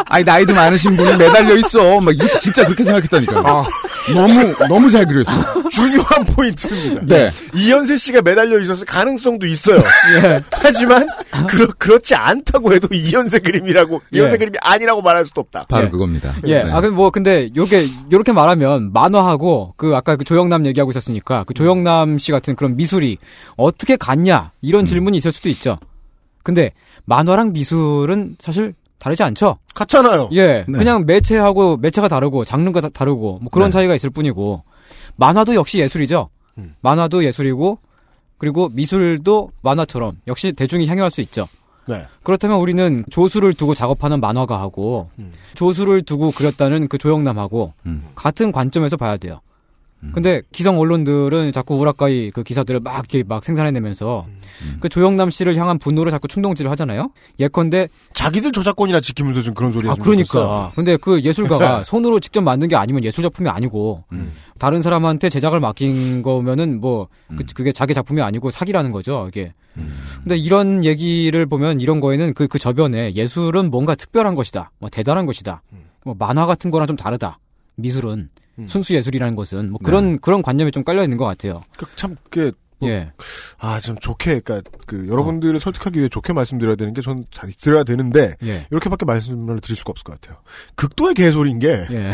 [0.07, 2.01] 아니, 나이도 많으신 분이 매달려 있어.
[2.01, 3.43] 막, 진짜 그렇게 생각했다니까요.
[3.47, 3.65] 아,
[4.15, 5.69] 너무, 너무 잘 그렸어.
[5.71, 7.01] 중요한 포인트입니다.
[7.07, 7.31] 네.
[7.55, 9.79] 이현세 씨가 매달려 있었을 가능성도 있어요.
[10.17, 10.41] 예.
[10.53, 11.07] 하지만
[11.49, 14.39] 그렇 그렇지 않다고 해도 이현세 그림이라고 이현세 예.
[14.39, 15.67] 그림이 아니라고 말할 수도 없다.
[15.69, 15.91] 바로 예.
[15.91, 16.35] 그겁니다.
[16.47, 16.63] 예.
[16.65, 16.71] 네.
[16.71, 21.55] 아, 근데 뭐, 근데, 요게, 요렇게 말하면, 만화하고, 그, 아까 그 조영남 얘기하고 있었으니까, 그
[21.55, 23.19] 조영남 씨 같은 그런 미술이
[23.57, 25.79] 어떻게 갔냐, 이런 질문이 있을 수도 있죠.
[26.43, 26.73] 근데,
[27.05, 29.57] 만화랑 미술은 사실 다르지 않죠?
[29.75, 30.29] 같잖아요.
[30.33, 30.65] 예.
[30.69, 30.79] 네.
[30.79, 33.73] 그냥 매체하고, 매체가 다르고, 장르가 다- 다르고, 뭐 그런 네.
[33.73, 34.63] 차이가 있을 뿐이고,
[35.17, 36.29] 만화도 역시 예술이죠?
[36.59, 36.75] 음.
[36.83, 37.79] 만화도 예술이고,
[38.39, 41.49] 그리고 미술도 만화처럼, 역시 대중이 향유할 수 있죠.
[41.89, 42.07] 네.
[42.23, 45.33] 그렇다면 우리는 조수를 두고 작업하는 만화가하고 음.
[45.55, 48.05] 조수를 두고 그렸다는 그 조영남하고 음.
[48.15, 49.41] 같은 관점에서 봐야 돼요.
[50.03, 50.13] 음.
[50.15, 54.77] 근데 기성 언론들은 자꾸 우라카이 그 기사들을 막 이렇게 막 생산해내면서 음.
[54.81, 57.11] 그 조영남 씨를 향한 분노를 자꾸 충동질을 하잖아요.
[57.39, 60.73] 예컨대 자기들 저작권이나 지키면서 좀 그런 소리 아 그러니까 좋겠어요.
[60.75, 64.33] 근데 그 예술가가 손으로 직접 만든 게 아니면 예술 작품이 아니고 음.
[64.59, 67.47] 다른 사람한테 제작을 맡긴 거면은 뭐 그, 음.
[67.55, 69.53] 그게 자기 작품이 아니고 사기라는 거죠 이게.
[69.77, 69.95] 음.
[70.23, 74.71] 근데 이런 얘기를 보면 이런 거에는 그, 그 저변에 예술은 뭔가 특별한 것이다.
[74.79, 75.63] 뭐 대단한 것이다.
[75.73, 75.85] 음.
[76.05, 77.39] 뭐 만화 같은 거랑 좀 다르다.
[77.77, 78.31] 미술은.
[78.67, 81.61] 순수 예술이라는 것은 뭐 그런 그런 관념이 좀 깔려 있는 것 같아요.
[81.77, 83.13] 그 참, 그, 뭐, 예.
[83.59, 87.25] 아, 좀 좋게, 그니까, 그, 여러분들을 설득하기 위해 좋게 말씀드려야 되는 게 전
[87.61, 88.67] 드려야 되는데, 예.
[88.71, 90.39] 이렇게밖에 말씀을 드릴 수가 없을 것 같아요.
[90.77, 92.13] 극도의 개소리인 게, 예.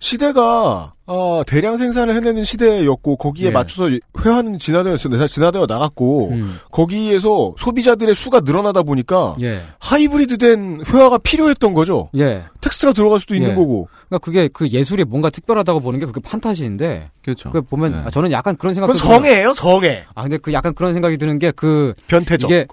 [0.00, 3.50] 시대가, 어, 대량 생산을 해내는 시대였고, 거기에 예.
[3.50, 3.88] 맞춰서
[4.24, 6.56] 회화는 진화되어, 진화되어 나갔고, 음.
[6.70, 9.62] 거기에서 소비자들의 수가 늘어나다 보니까, 예.
[9.80, 12.10] 하이브리드 된 회화가 필요했던 거죠.
[12.16, 12.44] 예.
[12.60, 13.54] 텍스트가 들어갈 수도 있는 예.
[13.54, 13.88] 거고.
[14.08, 17.10] 그러니까 그게 그 예술이 뭔가 특별하다고 보는 게 그게 판타지인데.
[17.24, 17.50] 그렇죠.
[17.50, 17.98] 그 보면 네.
[18.06, 20.04] 아, 저는 약간 그런 생각도 그건 성애예요, 성애.
[20.14, 22.48] 아 근데 그 약간 그런 생각이 드는 게 그 변태적.
[22.50, 22.66] 이게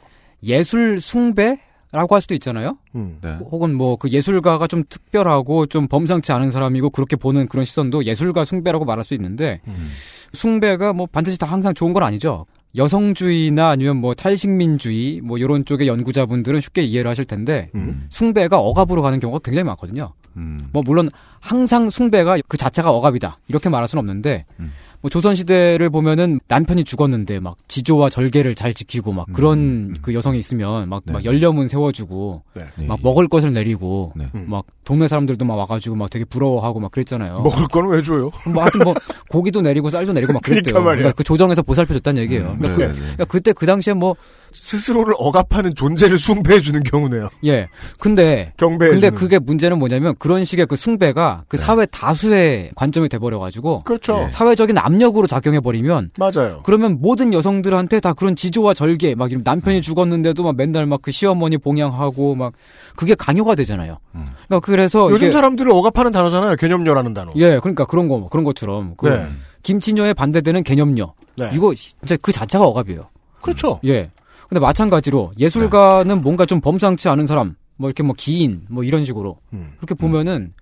[0.43, 1.59] 예술 숭배
[1.95, 2.77] 라고 할 수도 있잖아요.
[2.95, 3.17] 음.
[3.21, 3.37] 네.
[3.51, 8.43] 혹은 뭐 그 예술가가 좀 특별하고 좀 범상치 않은 사람이고 그렇게 보는 그런 시선도 예술가
[8.43, 9.89] 숭배라고 말할 수 있는데 음.
[10.33, 12.45] 숭배가 뭐 반드시 다 항상 좋은 건 아니죠.
[12.75, 18.07] 여성주의나 아니면 뭐 탈식민주의 뭐 이런 쪽의 연구자분들은 쉽게 이해를 하실 텐데 음.
[18.09, 20.13] 숭배가 억압으로 가는 경우가 굉장히 많거든요.
[20.35, 20.67] 음.
[20.73, 21.09] 뭐 물론
[21.39, 24.73] 항상 숭배가 그 자체가 억압이다 이렇게 말할 수는 없는데 음.
[25.05, 29.95] 뭐 조선 시대를 보면은 남편이 죽었는데 막 지조와 절개를 잘 지키고 막 그런 음.
[30.01, 31.13] 그 여성이 있으면 막, 네.
[31.13, 32.87] 막 연려문 세워주고 네.
[32.87, 34.27] 막 먹을 것을 내리고 네.
[34.33, 37.35] 막 동네 사람들도 막 와가지고 막 되게 부러워하고 막 그랬잖아요.
[37.35, 38.31] 먹을 거는 왜 줘요?
[38.51, 38.95] 뭐 하여튼 뭐
[39.29, 40.73] 고기도 내리고 쌀도 내리고 막 그랬대요.
[40.73, 41.11] 그러니까 말이야.
[41.11, 42.57] 그 조정에서 보살펴줬다는 얘기예요.
[42.57, 42.99] 그러니까, 네, 그, 네, 네.
[42.99, 44.15] 그러니까 그때 그 당시에 뭐
[44.55, 47.29] 스스로를 억압하는 존재를 숭배해 주는 경우네요.
[47.45, 47.69] 예.
[47.99, 49.01] 근데 경배해주는.
[49.01, 51.63] 근데 그게 문제는 뭐냐면 그런 식의 그 숭배가 그 네.
[51.63, 54.23] 사회 다수의 관점이 돼 버려 가지고 그렇죠.
[54.25, 54.29] 예.
[54.31, 56.61] 사회적인 압력으로 작용해 버리면 맞아요.
[56.63, 61.11] 그러면 모든 여성들한테 다 그런 지조와 절개 막 이런 남편이 죽었는데도 막 맨날 막 그
[61.11, 62.53] 시어머니 봉양하고 막
[62.95, 63.99] 그게 강요가 되잖아요.
[64.15, 64.25] 음.
[64.47, 66.55] 그러니까 그래서 요즘 사람들을 억압하는 단어잖아요.
[66.55, 67.31] 개념녀라는 단어.
[67.35, 69.27] 예, 그러니까 그런 거 그런 것처럼 그 네.
[69.61, 71.51] 김치녀에 반대되는 개념녀 네.
[71.53, 73.07] 이거 진짜 그 자체가 억압이에요.
[73.41, 73.79] 그렇죠.
[73.85, 74.09] 예.
[74.49, 79.37] 근데 마찬가지로 예술가는 뭔가 좀 범상치 않은 사람, 뭐 이렇게 뭐 기인, 뭐 이런 식으로
[79.53, 79.73] 음.
[79.77, 80.53] 그렇게 보면은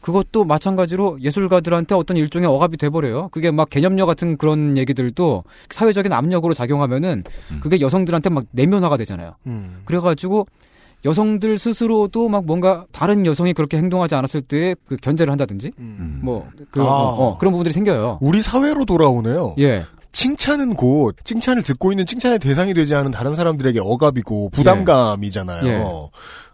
[0.00, 3.28] 그것도 마찬가지로 예술가들한테 어떤 일종의 억압이 돼버려요.
[3.28, 7.60] 그게 막 개념녀 같은 그런 얘기들도 사회적인 압력으로 작용하면은 음.
[7.60, 9.34] 그게 여성들한테 막 내면화가 되잖아요.
[9.46, 9.82] 음.
[9.84, 10.46] 그래가지고
[11.04, 16.20] 여성들 스스로도 막 뭔가 다른 여성이 그렇게 행동하지 않았을 때 그 견제를 한다든지 음.
[16.22, 16.84] 뭐 그, 아.
[16.84, 18.18] 어, 그런 부분들이 생겨요.
[18.20, 19.54] 우리 사회로 돌아오네요.
[19.58, 19.84] 예.
[20.16, 25.66] 칭찬은 곧 칭찬을 듣고 있는 칭찬의 대상이 되지 않은 다른 사람들에게 억압이고 부담감이잖아요.
[25.66, 25.84] 예.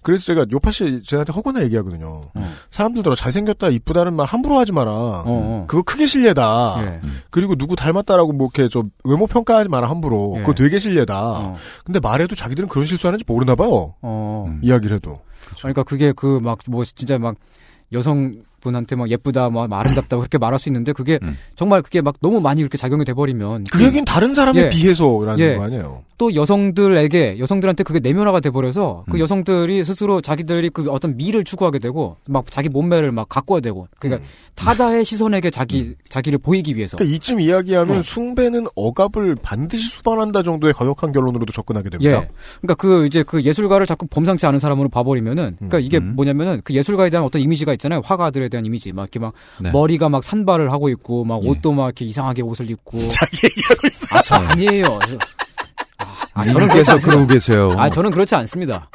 [0.03, 2.23] 그래서 제가 요파 씨 쟤한테 허구나 얘기하거든요.
[2.35, 2.53] 어.
[2.73, 4.91] 사람들더러 잘생겼다 이쁘다는 말 함부로 하지 마라.
[4.93, 5.65] 어.
[5.69, 6.75] 그거 크게 실례다.
[6.81, 7.01] 예.
[7.31, 10.35] 그리고 누구 닮았다라고 뭐 이렇게 좀 외모 평가하지 마라 함부로.
[10.39, 10.41] 예.
[10.41, 11.23] 그거 되게 실례다.
[11.31, 11.55] 어.
[11.85, 13.95] 근데 말해도 자기들은 그런 실수하는지 모르나 봐요.
[14.03, 14.47] 어.
[14.49, 14.59] 음.
[14.65, 15.21] 이야기를 해도.
[15.59, 17.37] 그러니까 그게 그 막 뭐 진짜 막
[17.93, 21.37] 여성 분한테 막 예쁘다, 뭐 아름답다 그렇게 말할 수 있는데 그게 음.
[21.57, 24.69] 정말 그게 막 너무 많이 이렇게 작용이 돼버리면 그 얘기는 다른 사람에 예.
[24.71, 25.57] 비해서라는 예.
[25.57, 26.03] 거 아니에요.
[26.19, 29.21] 또 여성들에게 여성들한테 그게 내면화가 돼버려서 그 음.
[29.21, 34.25] 여성들이 스스로 자기들이 그 어떤 미를 추구하게 되고 막 자기 몸매를 막 가꿔야 되고 그러니까
[34.55, 36.99] 타자의 시선에게 자기 자기를 보이기 위해서 음.
[36.99, 38.03] 그러니까 이쯤 이야기하면 어.
[38.03, 42.11] 숭배는 억압을 반드시 수반한다 정도의 과격한 결론으로도 접근하게 됩니다.
[42.11, 42.29] 예.
[42.61, 46.13] 그러니까 그 이제 그 예술가를 자꾸 범상치 않은 사람으로 봐버리면은, 그러니까 이게 음.
[46.15, 48.03] 뭐냐면은 그 예술가에 대한 어떤 이미지가 있잖아요.
[48.05, 49.73] 화가들에 대한 이미지, 막 이렇게 막 네.
[49.73, 51.49] 머리가 막 산발을 하고 있고, 막 예.
[51.49, 52.99] 옷도 막 이렇게 이상하게 옷을 입고.
[53.11, 54.17] 자기 얘기하고 있어.
[54.17, 54.85] 아, 저 아니에요.
[54.85, 55.19] 저-
[55.99, 56.97] 아, 아, 저는 않습니다.
[56.99, 57.71] 그러고 계세요.
[57.77, 58.89] 아, 저는 그렇지 않습니다.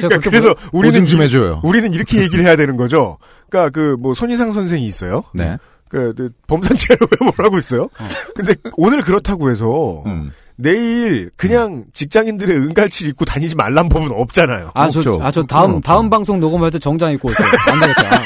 [0.00, 1.60] 저 그러니까 그래서 보- 우리는 좀 이- 해줘요.
[1.64, 3.18] 우리는 이렇게 얘기를 해야 되는 거죠.
[3.48, 5.22] 그러니까 그 뭐 손희상 선생이 있어요.
[5.34, 5.58] 네.
[5.88, 7.88] 그, 그 범상치로 외모를 하고 있어요.
[8.34, 10.32] 근데 오늘 그렇다고 해서 음.
[10.56, 14.72] 내일 그냥 직장인들의 은갈치 입고 다니지 말란 법은 없잖아요.
[14.74, 15.18] 아, 저, 없죠.
[15.22, 15.80] 아, 저 다음, 없죠.
[15.80, 17.46] 다음 방송 녹음할 때 정장 입고 올게요.
[17.68, 18.22] 안 되겠다.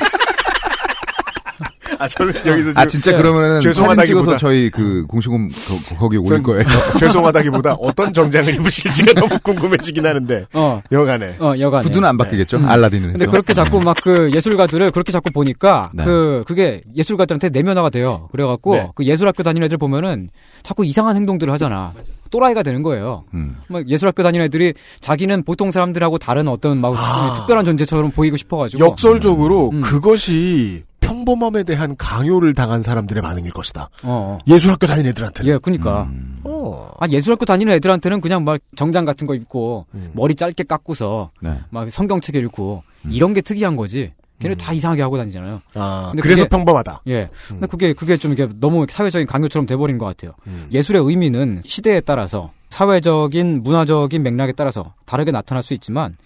[1.99, 3.17] 아, 저는 여기서 아 지금 진짜 예.
[3.17, 6.63] 그러면은 죄송하다기보다- 찍어서 저희 그 공식홈 거- 거기 올릴 전 거예요.
[7.01, 11.83] 죄송하다기보다 어떤 정장을 입으실지가 너무 궁금해지긴 하는데 어, 여간에 어, 여간에.
[11.85, 12.61] 구두는 안 바뀌겠죠?
[12.67, 13.31] 알라딘은 근데 해서.
[13.31, 16.05] 그렇게 자꾸 막 그 예술가들을 그렇게 자꾸 보니까 네.
[16.05, 18.29] 그 그게 예술가들한테 내면화가 돼요.
[18.31, 18.89] 그래 갖고 네.
[18.95, 20.29] 그 예술학교 다니는 애들 보면은
[20.63, 21.93] 자꾸 이상한 행동들을 하잖아.
[22.31, 23.25] 또라이가 되는 거예요.
[23.35, 23.57] 음.
[23.69, 27.35] 막 예술학교 다니는 애들이 자기는 보통 사람들하고 다른 어떤 막 아.
[27.37, 29.81] 특별한 존재처럼 보이고 싶어가지고 역설적으로 음.
[29.81, 33.89] 그것이 평범함에 대한 강요를 당한 사람들의 반응일 것이다.
[34.03, 34.39] 어, 어.
[34.49, 35.53] 예술학교 다니는 애들한테는.
[35.53, 36.03] 예, 그니까.
[36.05, 36.41] 음.
[36.45, 36.91] 어.
[36.99, 40.11] 아, 예술학교 다니는 애들한테는 그냥 막 정장 같은 거 입고 음.
[40.15, 41.59] 머리 짧게 깎고서 네.
[41.71, 43.11] 막 성경책 읽고 음.
[43.13, 44.13] 이런 게 특이한 거지.
[44.39, 45.63] 걔네 다 이상하게 하고 다니잖아요.
[45.75, 47.03] 아, 근데 그래서 그게- 평범하다.
[47.09, 47.31] 예.
[47.49, 50.33] 근데 그게, 그게 좀 이게 너무 사회적인 강요처럼 돼버린 것 같아요.
[50.47, 50.67] 음.
[50.73, 56.17] 예술의 의미는 시대에 따라서 사회적인, 문화적인 맥락에 따라서 다르게 나타날 수 있지만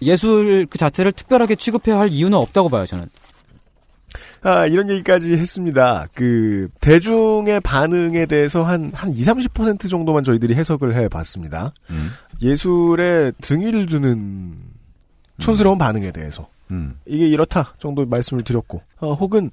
[0.00, 3.08] 예술 그 자체를 특별하게 취급해야 할 이유는 없다고 봐요, 저는.
[4.46, 6.06] 아, 이런 얘기까지 했습니다.
[6.14, 11.72] 그, 대중의 반응에 대해서 한, 한 20, 30% 정도만 저희들이 해석을 해 봤습니다.
[11.90, 12.10] 음.
[12.40, 14.54] 예술에 등위를 두는
[15.40, 16.48] 촌스러운 반응에 대해서.
[16.70, 16.96] 음.
[17.06, 19.50] 이게 이렇다 정도 말씀을 드렸고, 어, 혹은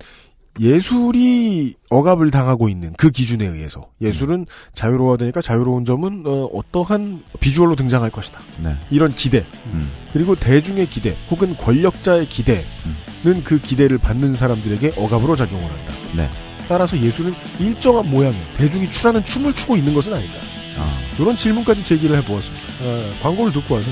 [0.60, 7.76] 예술이 억압을 당하고 있는 그 기준에 의해서 예술은 자유로워야 되니까 자유로운 점은 어, 어떠한 비주얼로
[7.76, 8.40] 등장할 것이다.
[8.64, 8.76] 네.
[8.92, 9.92] 이런 기대 음.
[10.12, 15.94] 그리고 대중의 기대 혹은 권력자의 기대는 그 기대를 받는 사람들에게 억압으로 작용을 한다.
[16.16, 16.30] 네.
[16.68, 20.36] 따라서 예술은 일정한 모양의 대중이 추라는 춤을 추고 있는 것은 아닌가.
[20.78, 20.98] 아.
[21.20, 22.66] 이런 질문까지 제기를 해보았습니다.
[22.82, 23.90] 어, 광고를 듣고 와서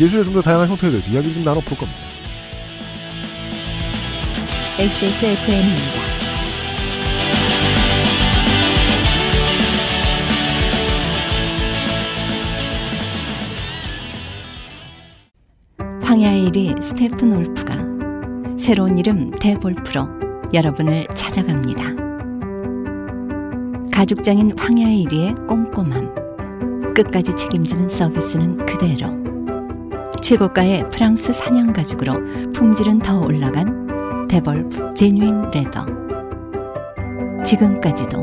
[0.00, 2.00] 예술의 좀 더 다양한 형태에 대해서 이야기를 좀 나눠볼 겁니다.
[4.78, 6.00] XSFM입니다.
[16.02, 17.76] 황야의 1위 스테픈 올프가
[18.56, 20.08] 새로운 이름 대볼프로
[20.54, 21.82] 여러분을 찾아갑니다.
[23.92, 29.22] 가죽장인 황야의 1위의 꼼꼼함, 끝까지 책임지는 서비스는 그대로.
[30.22, 32.14] 최고가의 프랑스 사냥 가죽으로
[32.54, 33.91] 품질은 더 올라간
[34.32, 35.84] 데볼프 제뉴인 레더.
[37.44, 38.16] 지금까지도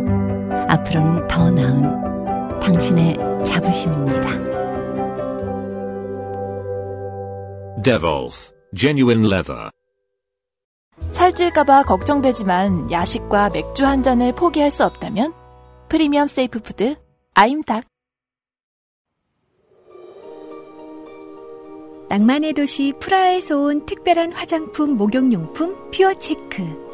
[0.68, 3.16] 앞으로는 더 나은 당신의
[3.46, 4.30] 자부심입니다.
[7.84, 9.70] Devolf Genuine Leather.
[11.12, 15.32] 살찔까봐 걱정되지만 야식과 맥주 한 잔을 포기할 수 없다면
[15.90, 16.96] premium safe food
[17.36, 17.86] 아임닭.
[22.10, 26.90] 낭만의 도시 프라하에서 온 특별한 화장품 목욕용품 퓨어체크.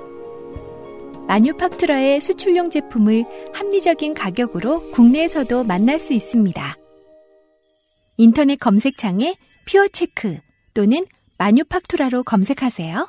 [1.27, 3.23] 마뉴팍투라의 수출용 제품을
[3.53, 6.75] 합리적인 가격으로 국내에서도 만날 수 있습니다.
[8.17, 9.35] 인터넷 검색창에
[9.69, 10.37] 퓨어체크
[10.73, 11.05] 또는
[11.37, 13.07] 마뉴팍투라로 검색하세요.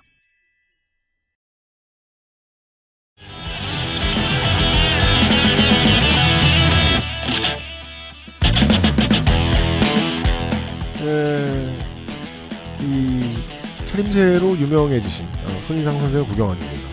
[11.03, 11.76] 에, 이
[13.97, 16.85] 차림새로 유명해지신 어, 손인상 선생을 구경하기 위해서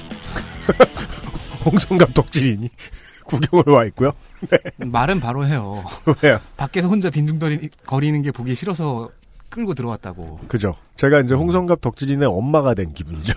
[1.66, 2.70] 홍성갑 덕질인이
[3.28, 4.14] 구경을 와 있고요.
[4.50, 4.58] 네.
[4.86, 5.84] 말은 바로 해요.
[6.22, 6.40] 왜요?
[6.56, 9.10] 밖에서 혼자 빈둥거리는 게 보기 싫어서
[9.50, 10.40] 끌고 들어왔다고.
[10.48, 10.76] 그죠.
[10.96, 13.34] 제가 이제 홍성갑 덕질인의 엄마가 된 기분이죠.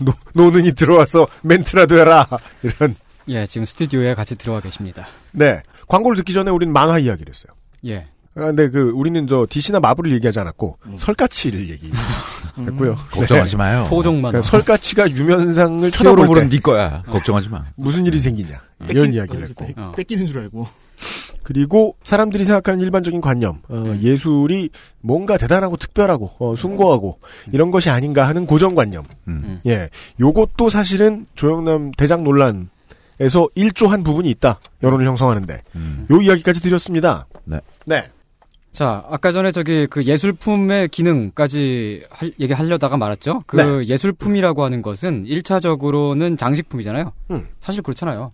[0.00, 2.26] 노, 노느니 들어와서 멘트라도 해라.
[2.62, 2.94] 이런.
[3.28, 5.06] 예, 지금 스튜디오에 같이 들어와 계십니다.
[5.32, 5.62] 네.
[5.88, 7.52] 광고를 듣기 전에 우린 만화 이야기를 했어요.
[7.86, 8.08] 예.
[8.34, 12.94] 아, 근데 그 우리는 저 DC나 마블을 얘기하지 않았고 설까치를 얘기했고요.
[13.10, 13.84] 걱정하지 마요.
[13.88, 14.30] 토종 만화.
[14.30, 17.02] 그러니까 설까치가 유면상을 쳐다볼 때네 거야.
[17.02, 17.64] 걱정하지 마.
[17.76, 20.66] 무슨 일이 생기냐 뺏긴- 이런 이야기를 어, 했고 뺏- 뺏기는 줄 알고.
[21.42, 27.18] 그리고 사람들이 생각하는 일반적인 관념 어, 예술이 뭔가 대단하고 특별하고 어, 숭고하고
[27.52, 29.58] 이런 것이 아닌가 하는 고정관념 음.
[29.66, 29.90] 예
[30.20, 32.70] 요것도 사실은 조영남 대장 논란
[33.20, 35.62] 에서 일조한 부분이 있다 여론을 형성하는데
[36.10, 37.58] 요 이야기까지 드렸습니다 네.
[37.86, 38.08] 네.
[38.72, 43.42] 자, 아까 전에 저기 그 예술품의 기능까지 할- 얘기하려다가 말았죠.
[43.46, 43.88] 그 네.
[43.92, 47.12] 예술품이라고 하는 것은 1차적으로는 장식품이잖아요.
[47.32, 47.46] 음.
[47.60, 48.32] 사실 그렇잖아요.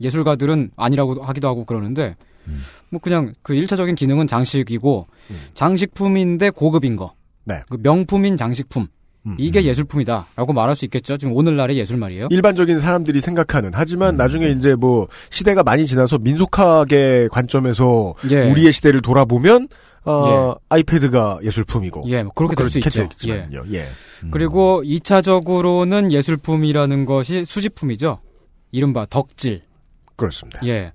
[0.00, 2.14] 예술가들은 아니라고 하기도 하고 그러는데
[2.46, 2.62] 음.
[2.88, 5.06] 뭐 그냥 그 1차적인 기능은 장식이고
[5.54, 7.14] 장식품인데 고급인 거.
[7.44, 7.62] 네.
[7.68, 8.86] 그 명품인 장식품.
[9.26, 9.34] 음.
[9.38, 11.18] 이게 예술품이다라고 말할 수 있겠죠.
[11.18, 12.28] 지금 오늘날의 예술 말이에요.
[12.30, 13.72] 일반적인 사람들이 생각하는 음.
[13.74, 18.50] 하지만 나중에 이제 뭐 시대가 많이 지나서 민속학의 관점에서 예.
[18.50, 19.68] 우리의 시대를 돌아보면
[20.04, 23.08] 어, 아이패드가 예술품이고 예, 뭐 그렇게 될수 있죠.
[23.08, 23.84] 겠지만요 예.
[24.30, 28.20] 그리고 2차적으로는 예술품이라는 것이 수집품이죠.
[28.72, 29.62] 이른바 덕질.
[30.20, 30.60] 그렇습니다.
[30.66, 30.92] 예.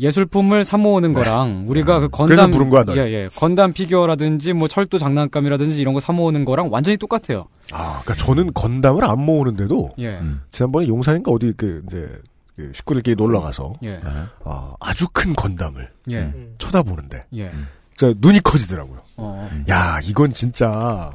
[0.00, 2.08] 예술품을 사모으는 거랑 우리가 그 네.
[2.10, 2.96] 그래서 건담 부른 거야, 널.
[2.96, 3.28] 예, 예.
[3.34, 7.48] 건담 피규어라든지 뭐 철도 장난감이라든지 이런 거 사모으는 거랑 완전히 똑같아요.
[7.72, 10.20] 아, 그러니까 저는 건담을 안 모으는데도 예.
[10.50, 12.08] 지난번에 용산인가 어디 그 이제
[12.56, 14.00] 그 식구들끼리 놀러 가서 예.
[14.44, 16.32] 아, 아주 큰 건담을 예.
[16.58, 17.52] 쳐다보는데 예.
[18.02, 18.98] 저 눈이 커지더라고요.
[19.16, 19.48] 어.
[19.68, 21.12] 야, 이건 진짜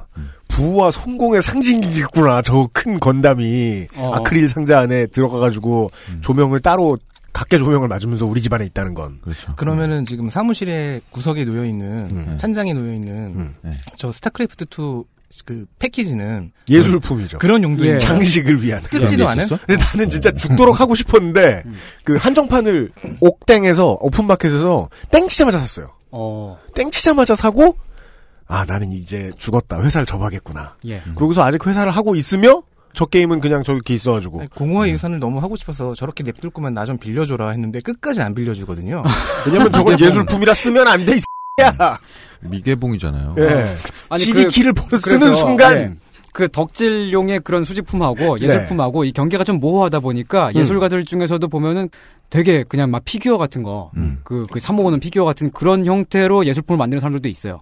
[0.48, 2.42] 부와 성공의 상징이겠구나.
[2.44, 4.14] 저 큰 건담이 어.
[4.16, 5.92] 아크릴 상자 안에 들어가가지고
[6.22, 6.98] 조명을 따로
[7.34, 9.20] 각계 조명을 맞으면서 우리 집안에 있다는 건.
[9.22, 9.54] 그렇죠.
[9.58, 12.38] 그러면은 지금 사무실에 구석에 놓여 있는 음.
[12.40, 13.54] 찬장에 놓여 있는
[13.98, 15.04] 저 스타크래프트 2
[15.46, 17.40] 그 패키지는 예술품이죠.
[17.40, 17.98] 그런 용도의 예.
[18.00, 18.82] 장식을 위한.
[18.90, 19.46] 뜯지도 않아요?
[19.50, 21.64] 근데 나는 진짜 죽도록 하고 싶었는데
[22.06, 25.97] 그 한정판을 옥땡에서 오픈마켓에서 땡치자마자 샀어요.
[26.12, 26.58] 어.
[26.76, 27.76] 땡치자마자 사고
[28.48, 30.76] 아 나는 이제 죽었다 회사를 접하겠구나.
[30.86, 31.02] 예.
[31.16, 32.64] 그러고서 아직 회사를 하고 있으며
[32.94, 36.98] 저 게임은 그냥 저기 있어가지고 공허의 유산을 너무 하고 싶어서 저렇게 냅둘 거면 나 좀
[36.98, 39.04] 빌려줘라 했는데 끝까지 안 빌려주거든요.
[39.46, 41.20] 왜냐면 저건 예술품이라 쓰면 안 돼, 이
[41.60, 42.00] X야.
[42.42, 43.36] 미개봉이잖아요.
[43.40, 43.76] 예.
[44.10, 45.94] 아니, CD 그- 키를 쓰는 그래서, 순간 예.
[46.34, 48.46] 그 덕질용의 그런 수집품하고 네.
[48.46, 50.56] 예술품하고 이 경계가 좀 모호하다 보니까 음.
[50.56, 51.90] 예술가들 중에서도 보면은
[52.30, 54.20] 되게 그냥 막 피규어 같은 거, 음.
[54.24, 57.62] 그, 그 사모으는 피규어 같은 그런 형태로 예술품을 만드는 사람들도 있어요.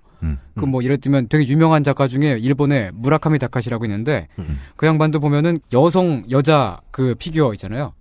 [0.56, 4.28] 그뭐 예를 들면 되게 유명한 작가 중에 일본의 무라카미 다카시라고 있는데
[4.76, 7.94] 그 양반도 보면은 여성 여자 그 피규어 있잖아요.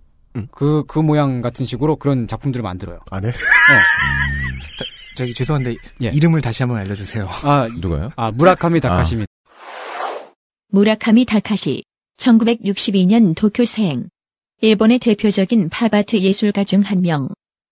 [0.51, 2.99] 그, 그 모양 같은 식으로 그런 작품들을 만들어요.
[3.11, 3.31] 안 해?
[5.15, 6.09] 저기 죄송한데 예.
[6.09, 7.27] 이름을 다시 한번 알려주세요.
[7.43, 8.09] 아, 누가요?
[8.17, 9.31] 아, 무라카미 다카시입니다.
[10.69, 11.83] 무라카미 다카시
[12.17, 14.09] 1962년 도쿄생
[14.61, 17.27] 일본의 대표적인 팝아트 예술가 중 한 명.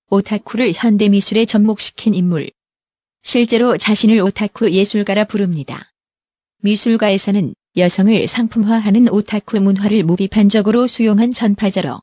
[0.09, 2.51] 오타쿠를 현대미술에 접목시킨 인물.
[3.23, 5.93] 실제로 자신을 오타쿠 예술가라 부릅니다.
[6.61, 12.01] 미술가에서는 여성을 상품화하는 오타쿠 문화를 무비판적으로 수용한 전파자로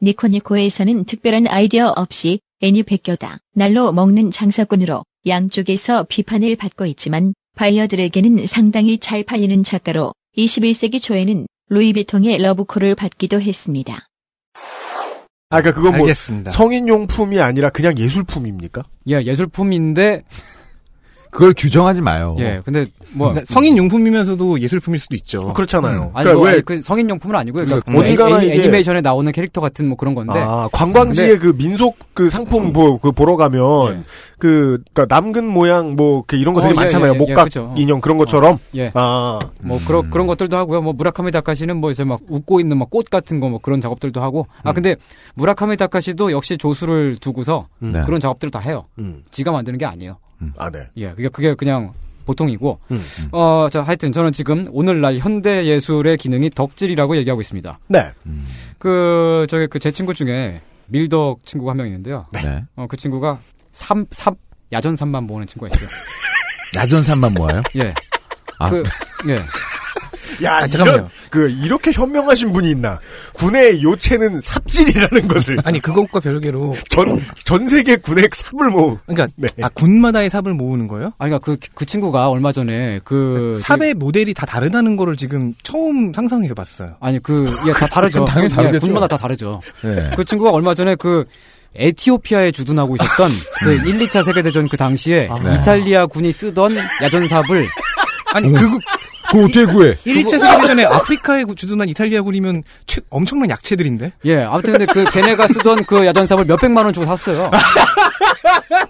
[0.00, 8.96] 니코니코에서는 특별한 아이디어 없이 애니 베껴다 날로 먹는 장사꾼으로 양쪽에서 비판을 받고 있지만 바이어들에게는 상당히
[8.96, 14.08] 잘 팔리는 작가로 21세기 초에는 루이비통의 러브콜을 받기도 했습니다.
[15.52, 16.50] 아, 그러니까 그건 뭐 알겠습니다.
[16.50, 18.84] 성인 용품이 아니라 그냥 예술품입니까?
[19.08, 20.24] 예, 예술품인데
[21.32, 22.36] 그걸 규정하지 마요.
[22.40, 22.84] 예, 근데
[23.14, 25.52] 뭐 그러니까 성인 용품이면서도 예술품일 수도 있죠.
[25.54, 26.10] 그렇잖아요.
[26.14, 27.64] 아니 그러니까 뭐 왜 아니, 그 성인 용품은 아니고요.
[27.64, 30.34] 그러니까 그러니까 어딘가나 애, 이게- 니메이션에 나오는 캐릭터 같은 뭐 그런 건데.
[30.38, 34.04] 아, 관광지에 그 민속 그 상품 보, 그 보러 가면
[34.38, 37.12] 그 그러니까 남근 모양 뭐그 이런 거 되게 어, 예, 많잖아요.
[37.12, 37.72] 예, 예, 목각 그쵸.
[37.78, 38.58] 인형 그런 것처럼.
[38.76, 38.90] 예.
[38.94, 39.38] 아.
[39.60, 40.82] 뭐 그런 그런 것들도 하고요.
[40.82, 44.20] 뭐 무라카미 다카시는 뭐 이제 막 웃고 있는 막 꽃 같은 거 뭐 그런 작업들도
[44.20, 44.46] 하고.
[44.64, 44.96] 아 근데
[45.34, 47.92] 무라카미 다카시도 역시 조수를 두고서 음.
[47.92, 48.02] 네.
[48.04, 48.84] 그런 작업들을 다 해요.
[48.98, 49.22] 음.
[49.30, 50.18] 지가 만드는 게 아니에요.
[50.58, 50.88] 아, 네.
[50.96, 51.92] 예, 그게 그게 그냥
[52.26, 52.78] 보통이고.
[52.90, 53.02] 음.
[53.32, 57.78] 어, 자, 하여튼 저는 지금 오늘날 현대 예술의 기능이 덕질이라고 얘기하고 있습니다.
[57.88, 58.10] 네.
[58.78, 62.26] 그 저기 그 제 친구 중에 밀덕 친구가 한 명 있는데요.
[62.32, 62.64] 네.
[62.76, 63.40] 어, 그 친구가
[63.72, 64.36] 삼, 삽,
[64.72, 65.88] 야전삼만 모으는 친구가 있어요.
[66.76, 67.62] 야전산만 모아요?
[67.76, 67.92] 예.
[68.58, 68.82] 아, 그,
[69.28, 69.42] 예.
[70.44, 70.96] 야, 아, 잠깐만요.
[70.96, 72.98] 이런, 그 이렇게 현명하신 분이 있나?
[73.34, 78.98] 군의 요체는 삽질이라는 것을 아니 그것과 별개로 전 전 세계 군의 삽을 모.
[79.06, 79.48] 그러니까 네.
[79.62, 81.12] 아 군마다의 삽을 모으는 거예요?
[81.18, 83.60] 아니, 그러니까 그, 그 친구가 얼마 전에 그.
[83.62, 86.96] 삽의 모델이 다 다르다는 거를 지금 처음 상상해 봤어요.
[87.00, 88.24] 아니, 그, 예, 다 다르죠.
[88.24, 88.76] 당연히 그, 다르겠죠.
[88.76, 89.60] 예, 군마다 다 다르죠.
[89.82, 90.10] 네.
[90.16, 91.24] 그 친구가 얼마 전에 그,
[91.74, 95.54] 에티오피아에 주둔하고 있었던 그 1, 2차 세계대전 그 당시에 네.
[95.54, 97.66] 이탈리아 군이 쓰던 야전삽을
[98.34, 98.60] 아니 그
[99.32, 99.94] 그거 어떻게 구해?
[100.06, 104.12] 1차 세계대전에 아프리카에 주둔한 이탈리아군이면 최, 엄청난 약체들인데?
[104.26, 107.50] 예, 아무튼 근데 그 걔네가 쓰던 그 야전삽을 몇백만 원 주고 샀어요.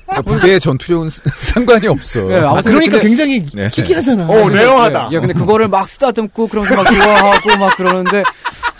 [0.06, 1.10] 그러니까 부대의 전투력은
[1.40, 2.20] 상관이 없어.
[2.32, 3.68] 예, 아, 그러니까 근데- 굉장히 네.
[3.70, 4.26] 희귀하잖아.
[4.26, 5.08] 어, rare하다.
[5.12, 8.22] 예, 예, 근데 그거를 막 쓰다듬고 그러면서 막 좋아하고 막 그러는데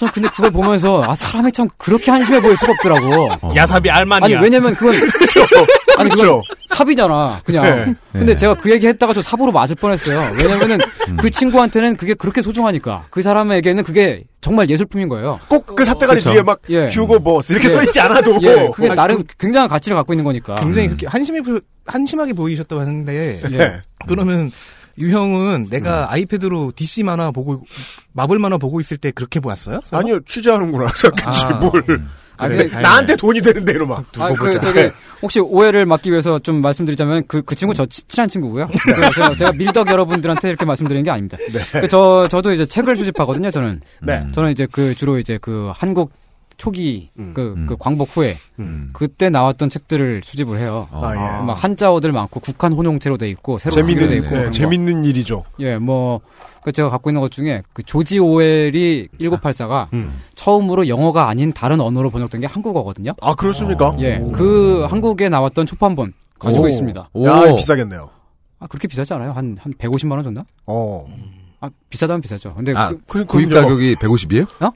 [0.03, 3.55] 전 근데 그걸 보면서 아 사람이 참 그렇게 한심해 보일 수가 없더라고.
[3.55, 4.25] 야삽이 알만이야.
[4.37, 4.95] 아니 왜냐면 그건
[5.97, 6.43] 아니 그건 그렇죠.
[6.71, 7.63] 삽이잖아 그냥.
[7.63, 7.95] 네.
[8.11, 8.37] 근데 네.
[8.37, 10.33] 제가 그 얘기 했다가 저 삽으로 맞을 뻔했어요.
[10.37, 10.79] 왜냐면은
[11.21, 15.39] 그 친구한테는 그게 그렇게 소중하니까 그 사람에게는 그게 정말 예술품인 거예요.
[15.49, 16.33] 꼭 그 삽대가리 그쵸.
[16.33, 16.89] 뒤에 막 예.
[16.89, 17.73] 휴고 보스 이렇게 예.
[17.73, 18.39] 써 있지 않아도.
[18.43, 20.57] 예, 그게 아, 나름 굉장한 가치를 갖고 있는 거니까.
[20.57, 23.81] 굉장히 그렇게 한심해 보, 한심하게 보이셨다고 하는데 예.
[24.09, 24.51] 그러면
[25.03, 27.63] 유형은 내가 아이패드로 DC 만화 보고
[28.13, 29.81] 마블 만화 보고 있을 때 그렇게 보았어요?
[29.91, 30.87] 아니요 취재하는구나.
[30.87, 31.11] 그치
[31.45, 31.51] 아.
[31.61, 31.73] 뭘.
[32.39, 32.67] 아, 그래.
[32.67, 34.05] 그- 나한테 돈이 되는데 이러면.
[34.19, 38.29] 아, 그, 저기, 혹시 오해를 막기 위해서 좀 말씀드리자면, 그, 그 친구 저 치- 친한
[38.29, 38.69] 친구고요.
[38.85, 41.37] 그래서 제가, 밀덕 여러분들한테 이렇게 말씀드리는 게 아닙니다.
[41.81, 43.81] 그 저, 저도 이제 책을 수집하거든요, 저는.
[44.01, 44.27] 네.
[44.33, 46.11] 저는 이제 그, 주로 이제 그, 한국
[46.57, 47.33] 초기, 음.
[47.35, 47.67] 그, 음.
[47.67, 48.91] 그 광복 후에, 음.
[48.93, 50.89] 그때 나왔던 책들을 수집을 해요.
[50.91, 51.05] 어.
[51.05, 51.45] 아, 예.
[51.45, 54.37] 막 한자어들 많고, 국한 혼용체로 돼 있고, 새로 쓰기로 돼 재밌는, 있고.
[54.37, 54.51] 예, 거.
[54.51, 55.45] 재밌는 일이죠.
[55.61, 56.21] 예, 뭐,
[56.63, 60.21] 그 제가 갖고 있는 것 중에, 그 조지 오웰이 1984가 음.
[60.35, 63.13] 처음으로 영어가 아닌 다른 언어로 번역된 게 한국어거든요.
[63.21, 63.95] 아, 그렇습니까?
[64.01, 66.69] 예, 그 한국에 나왔던 초판본 가지고 오.
[66.69, 67.09] 있습니다.
[67.13, 67.27] 오.
[67.27, 68.11] 야, 비싸겠네요.
[68.59, 69.33] 아, 그렇게 비싸지 않아요?
[69.33, 70.45] 한, 한 150만 원 줬나?
[70.67, 71.07] 어.
[71.61, 72.55] 아, 비싸다면 비싸죠.
[72.55, 73.51] 근데 아, 그, 구입.
[73.51, 74.73] 가격이 150이에요?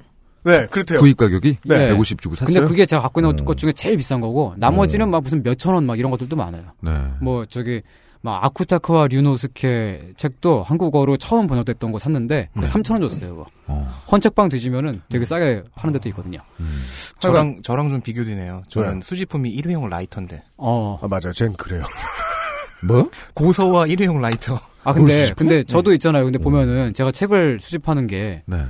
[0.46, 1.00] 네, 그렇대요.
[1.00, 1.88] 구입 가격이 네.
[1.88, 2.54] 150 주고 샀어요?
[2.54, 3.44] 근데 그게 제가 갖고 있는 음.
[3.44, 6.62] 것 중에 제일 비싼 거고, 나머지는 막 무슨 몇천 원 막 이런 것들도 많아요.
[6.80, 6.92] 네.
[7.20, 7.82] 뭐, 저기,
[8.22, 12.66] 막 아쿠타카와 류노스케 책도 한국어로 처음 번역됐던 거 샀는데, 그 네.
[12.66, 13.46] 3천 원 줬어요, 그거.
[13.66, 13.92] 어.
[14.10, 16.38] 헌책방 드시면은 되게 싸게 파는 데도 있거든요.
[17.20, 18.62] 저랑 저랑 좀 비교되네요.
[18.68, 19.00] 저는 네.
[19.02, 20.98] 수집품이 일회용 라이터인데 어.
[21.02, 21.32] 아, 맞아요.
[21.32, 21.82] 쟨 그래요.
[22.86, 23.10] 뭐?
[23.34, 24.58] 고서와 일회용 라이터.
[24.84, 26.24] 아, 근데, 근데 저도 있잖아요.
[26.24, 28.64] 근데 보면은 제가 책을 수집하는 게, 네.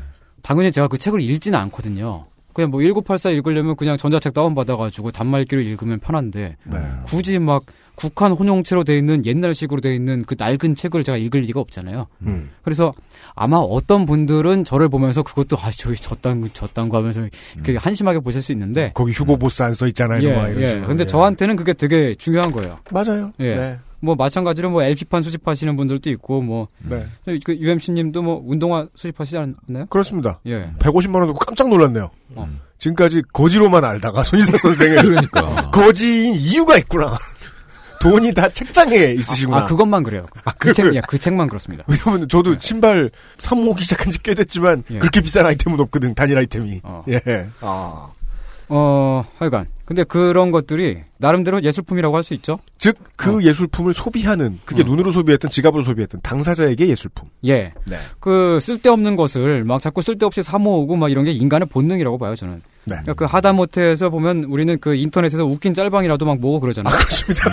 [0.46, 2.26] 당연히 제가 그 책을 읽지는 않거든요.
[2.52, 6.78] 그냥 뭐 1984 읽으려면 그냥 전자책 다운받아가지고 단말기로 읽으면 편한데 네.
[7.06, 7.66] 굳이 막
[7.96, 12.06] 국한 혼용체로 돼 있는 옛날식으로 돼 있는 그 낡은 책을 제가 읽을 리가 없잖아요.
[12.22, 12.50] 음.
[12.62, 12.92] 그래서
[13.34, 18.40] 아마 어떤 분들은 저를 보면서 그것도 아 저기 저딴 저딴 거 하면서 이렇게 한심하게 보실
[18.40, 20.22] 수 있는데 거기 휴고 보스 안 써 있잖아요.
[20.22, 20.80] 예, 예.
[20.86, 21.06] 근데 예.
[21.06, 22.78] 저한테는 그게 되게 중요한 거예요.
[22.92, 23.32] 맞아요.
[23.40, 23.54] 예.
[23.56, 23.78] 네.
[24.00, 27.06] 뭐 마찬가지로 뭐 LP판 수집하시는 분들도 있고 뭐 네.
[27.44, 29.86] 그 UMC님도 뭐 운동화 수집하시지 않나요?
[29.88, 30.40] 그렇습니다.
[30.46, 30.70] 예.
[30.78, 32.10] 150만 원 듣고 깜짝 놀랐네요.
[32.34, 32.48] 어.
[32.78, 35.70] 지금까지 거지로만 알다가 손희상 선생을 그러니까.
[35.72, 37.16] 거지인 이유가 있구나.
[38.02, 39.56] 돈이 다 책장에 있으시구나.
[39.60, 40.26] 아, 그것만 그래요.
[40.58, 41.82] 그, 책, 예, 그 책만 그렇습니다.
[41.88, 43.08] 왜냐면 저도 신발
[43.38, 44.98] 사모으기 시작한 지 꽤 됐지만 예.
[44.98, 46.80] 그렇게 비싼 아이템은 없거든 단일 아이템이.
[46.84, 47.02] 어.
[47.08, 47.20] 예.
[47.62, 48.10] 아.
[48.68, 49.66] 어, 하여간.
[49.86, 52.58] 근데 그런 것들이 나름대로 예술품이라고 할 수 있죠.
[52.78, 57.28] 즉그 예술품을 소비하는 그게 눈으로 소비했던 지갑으로 소비했던 당사자에게 예술품.
[57.46, 57.72] 예.
[57.84, 57.96] 네.
[58.18, 62.54] 그 쓸데없는 것을 막 자꾸 쓸데없이 사 모으고 막 이런 게 인간의 본능이라고 봐요, 저는.
[62.84, 62.96] 네.
[63.02, 66.94] 그러니까 그 하다못해에서 보면 우리는 그 인터넷에서 웃긴 짤방이라도 막 모으고 그러잖아요.
[66.96, 67.44] 그렇습니다.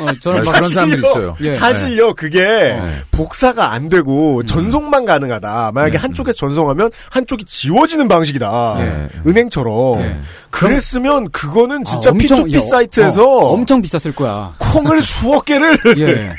[0.00, 1.36] 어, 저는 막 그런 사람들이 있어요.
[1.42, 1.52] 예.
[1.52, 2.90] 사실요, 그게 네.
[3.10, 5.72] 복사가 안 되고 전송만 가능하다.
[5.74, 8.76] 만약에 한쪽에서 전송하면 한쪽이 지워지는 방식이다.
[8.80, 9.08] 예.
[9.30, 10.00] 은행처럼.
[10.00, 10.16] 예.
[10.50, 14.54] 그랬으면 그거 는 진짜 아, 엄청- P2P 예, 사이트에서 어, 엄청 비쌌을 거야.
[14.58, 16.32] 콩을 수억 개를 예.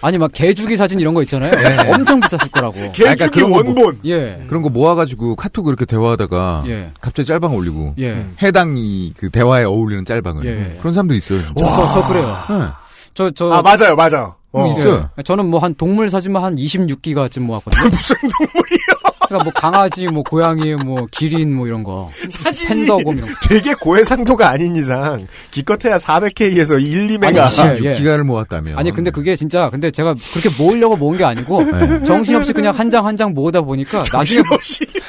[0.00, 1.52] 아니 막 개주기 사진 이런 거 있잖아요.
[1.56, 1.92] 예.
[1.92, 2.74] 엄청 비쌌을 거라고.
[2.90, 4.00] 개주기 그러니까 그런 거 원본.
[4.06, 4.44] 예.
[4.48, 6.90] 그런 거 모아가지고 카톡 이렇게 대화하다가 예.
[7.00, 8.26] 갑자기 짤방 올리고 예.
[8.42, 10.78] 해당 이 그 대화에 어울리는 짤방을 예.
[10.80, 11.40] 그런 사람도 있어요.
[11.42, 11.54] 진짜.
[11.64, 12.36] 저, 저, 저 그래요.
[12.50, 12.66] 네.
[13.14, 13.52] 저, 저.
[13.52, 14.34] 아, 맞아요, 맞아.
[14.50, 14.64] 어.
[14.66, 15.08] 음, 있어요.
[15.18, 15.22] 예.
[15.22, 17.84] 저는 뭐 한 동물 사진만 한 26기가쯤 모았거든요.
[17.90, 19.11] 무슨 동물이야?
[19.28, 22.08] 그러니까 뭐 강아지, 뭐 고양이, 뭐 기린 뭐 이런 거.
[22.28, 23.34] 사진이 팬더곰 이런 거.
[23.48, 27.92] 되게 고해상도가 아닌 이상 기껏해야 400K에서 1, 2메가 아니, 예, 예.
[27.94, 28.78] 6기가를 모았다면.
[28.78, 32.04] 아니 근데 그게 진짜 근데 제가 그렇게 모으려고 모은 게 아니고 네.
[32.04, 34.42] 정신없이 그냥 한 장 한 장 모으다 보니까 나중에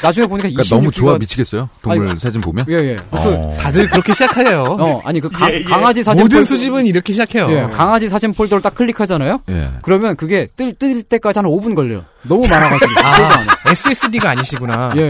[0.01, 1.69] 나중에 보니까 그러니까 26기가 너무 좋아 미치겠어요.
[1.81, 2.65] 동물 아니, 사진 보면.
[2.69, 2.97] 예, 예.
[3.11, 3.57] 어.
[3.59, 4.63] 다들 그렇게 시작해요.
[4.79, 5.63] 어, 아니 그 강, 예, 예.
[5.63, 7.47] 강아지 사진 모든 폴더- 수집은 이렇게 시작해요.
[7.51, 9.41] 예, 강아지 사진 폴더를 딱 클릭하잖아요.
[9.49, 9.69] 예.
[9.81, 12.05] 그러면 그게 뜰, 뜰 때까지 한 5분 걸려요.
[12.23, 12.91] 너무 많아가지고.
[13.03, 14.91] 아, SSD가 아니시구나.
[14.97, 15.09] 예.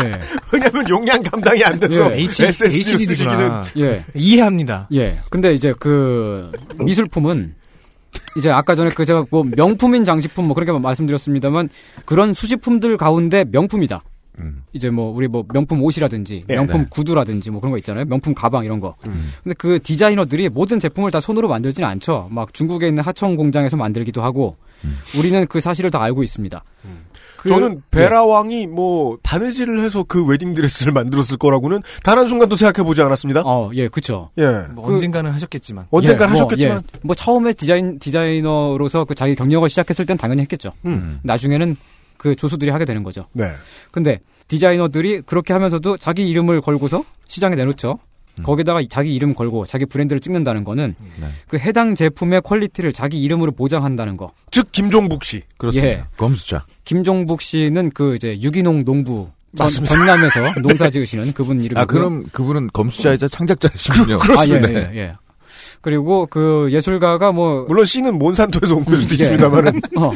[0.51, 2.19] 왜냐면 용량 감당이 안 돼서 예.
[2.19, 3.65] H, HDD구나.
[3.77, 4.03] 예.
[4.13, 4.87] 이해합니다.
[4.93, 5.19] 예.
[5.29, 7.55] 근데 이제 그 미술품은
[8.37, 11.69] 이제 아까 전에 그 제가 뭐 명품인 장식품 뭐 그렇게 말씀드렸습니다만
[12.05, 14.01] 그런 수집품들 가운데 명품이다.
[14.39, 14.63] 음.
[14.73, 16.87] 이제 뭐 우리 뭐 명품 옷이라든지 네, 명품 네.
[16.89, 18.05] 구두라든지 뭐 그런 거 있잖아요.
[18.05, 18.95] 명품 가방 이런 거.
[19.07, 19.31] 음.
[19.43, 22.29] 근데 그 디자이너들이 모든 제품을 다 손으로 만들지는 않죠.
[22.31, 24.57] 막 중국에 있는 하청 공장에서 만들기도 하고
[25.17, 26.63] 우리는 그 사실을 다 알고 있습니다.
[27.37, 32.55] 그- 저는 베라 왕이 뭐 바느질을 해서 그 웨딩 드레스를 만들었을 거라고는 단 한 순간도
[32.55, 33.41] 생각해 보지 않았습니다.
[33.45, 34.29] 어, 예, 그쵸.
[34.37, 34.45] 예.
[34.73, 35.87] 뭐 언젠가는 하셨겠지만.
[35.91, 36.99] 언젠가 예, 뭐, 하셨겠지만 예.
[37.01, 40.71] 뭐 처음에 디자인 디자이너로서 그 자기 경력을 시작했을 땐 당연히 했겠죠.
[40.85, 41.19] 음.
[41.23, 41.75] 나중에는
[42.17, 43.25] 그 조수들이 하게 되는 거죠.
[43.33, 43.45] 네.
[43.91, 47.97] 근데 디자이너들이 그렇게 하면서도 자기 이름을 걸고서 시장에 내놓죠.
[48.41, 51.27] 거기다가 자기 이름 걸고 자기 브랜드를 찍는다는 거는 네.
[51.47, 54.31] 그 해당 제품의 quality를 자기 이름으로 보장한다는 거.
[54.49, 55.43] 즉 김종북 씨.
[55.57, 55.87] 그렇습니다.
[55.87, 56.03] 예.
[56.17, 56.65] 검수자.
[56.83, 59.95] 김종북 씨는 그 이제 유기농 농부 전, 맞습니다.
[59.95, 61.81] 전남에서 농사 지으시는 그분 이름이고요.
[61.81, 64.17] 아 그럼 그분은 검수자이자 창작자이시군요.
[64.37, 64.73] 아, 예, 네.
[64.73, 65.13] 예, 예.
[65.81, 69.15] 그리고 그 예술가가 뭐 물론 씨는 몬산토에서 온 걸 수도 예.
[69.15, 70.11] 있습니다만은 어.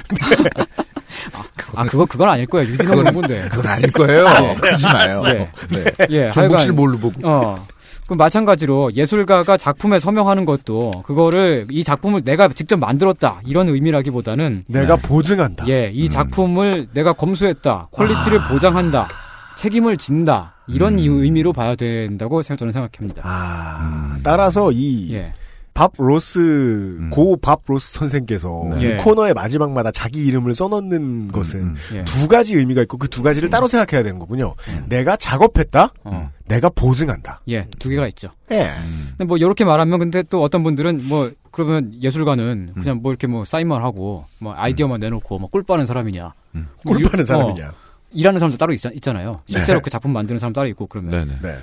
[1.76, 2.72] 아, 그거 그건 아닐 거예요.
[2.72, 3.50] 유기농 그건- 농부인데.
[3.50, 4.28] 그건 아닐 거예요.
[4.28, 4.56] 알았어요.
[4.62, 5.24] 그러지 마요.
[5.28, 5.50] 예.
[5.70, 5.86] 네.
[6.10, 7.28] 예, 정복 씨를 하여간- 뭘로 보고.
[7.30, 7.68] 어.
[8.08, 14.96] 그 마찬가지로 예술가가 작품에 서명하는 것도 그거를 이 작품을 내가 직접 만들었다 이런 의미라기보다는 내가
[14.96, 15.68] 보증한다.
[15.68, 19.10] 예, 이 작품을 내가 검수했다, quality를 보장한다,
[19.58, 23.24] 책임을 진다 이런 이 의미로 봐야 된다고 저는 생각합니다.
[23.26, 25.34] 아, 따라서 이 예.
[25.78, 28.80] 밥 로스 고밥 로스 선생께서 네.
[28.82, 28.96] 이 예.
[28.98, 32.04] 코너의 마지막마다 자기 이름을 써넣는 것은 예.
[32.04, 34.56] 두 가지 의미가 있고 그 두 가지를 따로 생각해야 되는 거군요.
[34.88, 35.94] 내가 작업했다.
[36.04, 36.32] 어.
[36.48, 37.42] 내가 보증한다.
[37.50, 38.30] 예, 두 개가 있죠.
[38.52, 38.72] 예.
[39.12, 43.46] 근데 뭐 이렇게 말하면 근데 또 어떤 분들은 뭐 그러면 예술가는 그냥 뭐 이렇게 뭐
[43.46, 46.34] 사인만 하고 뭐 아이디어만 내놓고 뭐 꿀빠는 사람이냐?
[46.54, 47.68] 뭐 꿀 빠는 유- 사람이냐.
[47.70, 47.72] 어,
[48.12, 49.42] 일하는 사람도 따로 있, 있잖아요.
[49.46, 49.84] 실제로 네.
[49.84, 51.40] 그 작품 만드는 사람 따로 있고 그러면 네네.
[51.42, 51.56] 네.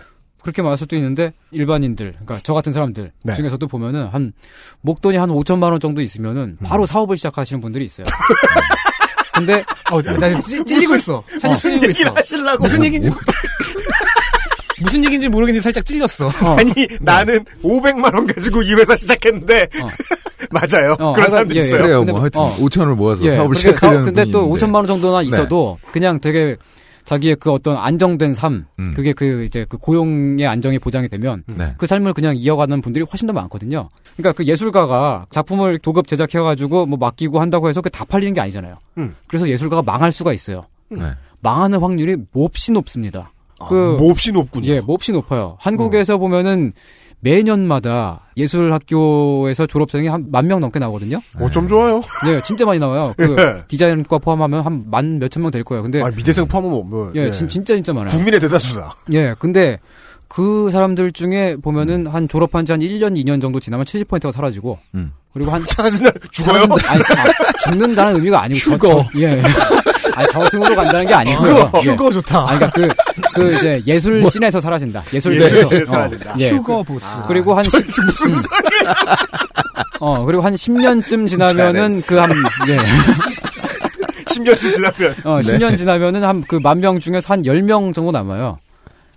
[0.44, 3.34] 그렇게 말할 수도 있는데 일반인들, 그러니까 저 같은 사람들 네.
[3.34, 4.32] 중에서도 보면은 한
[4.82, 6.66] 목돈이 한 5천만 원 정도 있으면은 음.
[6.66, 8.06] 바로 사업을 시작하시는 분들이 있어요.
[9.34, 11.24] 근데 어, 나 지금 찌- 찔리고 있어.
[11.30, 12.14] 살짝 무슨 찔리고 얘기를 있어.
[12.14, 12.62] 하시려고.
[12.62, 13.10] 무슨 얘기인지
[14.82, 16.28] 무슨 얘기인지 모르겠는데 살짝 찔렸어.
[16.58, 19.68] 아니 나는 500만 원 가지고 이 회사 시작했는데
[20.50, 20.92] 맞아요.
[20.92, 21.66] 어, 그런 하여간, 사람들이 예, 예.
[21.68, 21.80] 있어요.
[21.82, 21.98] 그래요.
[22.00, 22.56] 근데 뭐 하여튼 어.
[22.58, 24.66] 5천 원을 모아서 예, 사업을 그렇게 시작하려는 사업- 근데 또 분인데.
[24.66, 25.28] 5천만 원 정도나 네.
[25.28, 26.56] 있어도 그냥 되게
[27.04, 28.94] 자기의 그 어떤 안정된 삶, 음.
[28.94, 31.74] 그게 그 이제 그 고용의 안정이 보장이 되면 네.
[31.78, 33.88] 그 삶을 그냥 이어가는 분들이 훨씬 더 많거든요.
[34.16, 38.76] 그러니까 그 예술가가 작품을 도급 제작해가지고 뭐 맡기고 한다고 해서 그 다 팔리는 게 아니잖아요.
[38.98, 39.14] 음.
[39.26, 40.66] 그래서 예술가가 망할 수가 있어요.
[40.88, 41.00] 네.
[41.40, 43.30] 망하는 확률이 몹시 높습니다.
[43.60, 44.72] 아, 그 몹시 높군요.
[44.72, 45.56] 예, 몹시 높아요.
[45.60, 46.72] 한국에서 보면은
[47.24, 51.20] 매년마다 예술학교에서 졸업생이 한 만 명 넘게 나오거든요.
[51.40, 52.02] 어쩜 좋아요.
[52.28, 53.14] 예, 진짜 많이 나와요.
[53.16, 53.62] 그 예.
[53.68, 55.82] 디자인과 포함하면 한 만 몇천 명 될 거예요.
[55.82, 58.10] 근데 아, 미대생 포함하면 뭐, 예, 진, 진짜 진짜 많아요.
[58.10, 58.94] 국민의 대다수다.
[59.12, 59.78] 예, 근데
[60.34, 65.12] 그 사람들 중에 보면은 한 졸업한 지 한 1년, 2년 정도 지나면 70%가 사라지고 음.
[65.32, 66.64] 그리고 한 사라진다 죽어요?
[66.64, 69.04] 사라진다- 아니, 아, 죽는다는 의미가 아니고 저- 휴거.
[69.12, 69.42] 저- 예.
[70.16, 71.50] 아니 저승으로 간다는 게 아니고요.
[71.54, 71.90] 휴거, 예.
[71.92, 72.48] 휴거 좋다.
[72.48, 72.88] 아니, 그러니까 그,
[73.34, 75.04] 그 이제 예술 뭐- 씬에서 사라진다.
[75.12, 75.92] 예술 예술 씬에서.
[75.92, 76.34] 어, 사라진다.
[76.40, 76.50] 예.
[76.50, 77.06] 휴거 그- 보스.
[77.28, 78.94] 그리고 한 저, 10, 무슨 소리야?
[80.00, 82.30] 어, 그리고 한 10년쯤 지나면은 그 한,
[82.68, 82.76] 예.
[84.26, 85.14] 10년쯤 지나면.
[85.24, 85.58] 어, 네.
[85.58, 88.58] 10년 지나면은 한 그 만 명 중에서 한 10명 정도 남아요.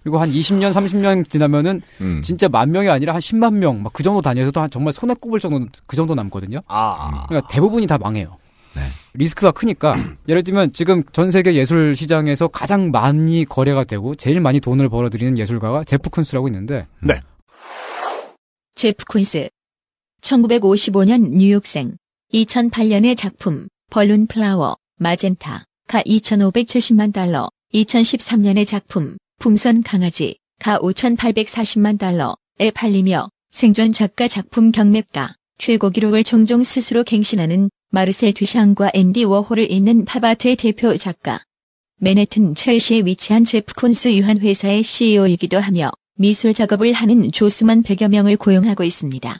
[0.08, 2.22] 그리고 한 20년, 30년 지나면은 음.
[2.22, 5.42] 진짜 만 명이 아니라 한 10만 명, 막 그 정도 단위에서도 한 정말 손에 꼽을
[5.42, 6.62] 정도 그 정도 남거든요.
[6.68, 7.26] 아.
[7.28, 8.38] 그러니까 대부분이 다 망해요.
[8.74, 8.84] 네.
[9.16, 9.96] 리스크가 크니까
[10.30, 15.38] 예를 들면 지금 전 세계 예술 시장에서 가장 많이 거래가 되고 제일 많이 돈을 벌어들이는
[15.38, 17.16] 예술가가 제프 쿤스라고 있는데 네.
[18.76, 19.50] 제프 쿤스.
[20.22, 21.98] 1955년 뉴욕생.
[22.34, 27.50] 2008년의 작품 Balloon Flower Magenta 가 2,570만 달러.
[27.74, 36.64] 2013년의 작품 풍선 강아지 가 5,840만 달러에 팔리며 생존 작가 작품 경매가 최고 기록을 종종
[36.64, 41.44] 스스로 갱신하는 마르셀 뒤샹과 앤디 워홀을 잇는 팝아트의 대표 작가.
[42.00, 48.38] 맨해튼 첼시에 위치한 제프 쿤스 유한 회사의 CEO이기도 하며 미술 작업을 하는 조수만 100여 명을
[48.38, 49.40] 고용하고 있습니다.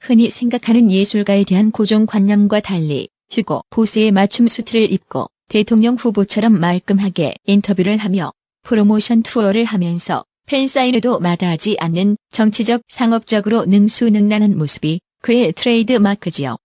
[0.00, 7.96] 흔히 생각하는 예술가에 대한 고정관념과 달리 휴고 보스의 맞춤 수트를 입고 대통령 후보처럼 말끔하게 인터뷰를
[7.96, 8.32] 하며
[8.66, 16.56] 프로모션 투어를 하면서 팬사인회도 마다하지 않는 정치적 상업적으로 능수능란한 모습이 그의 트레이드 마크지요.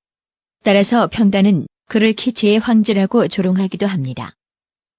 [0.64, 4.34] 따라서 평단은 그를 키치의 황제라고 조롱하기도 합니다.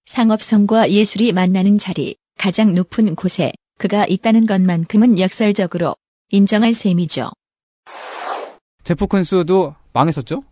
[0.07, 5.97] 상업성과 예술이 만나는 자리, 가장 높은 곳에 그가 있다는 것만큼은 역설적으로
[6.31, 7.31] 인정할 셈이죠.
[8.85, 10.45] 제프 쿤스도 망했었죠?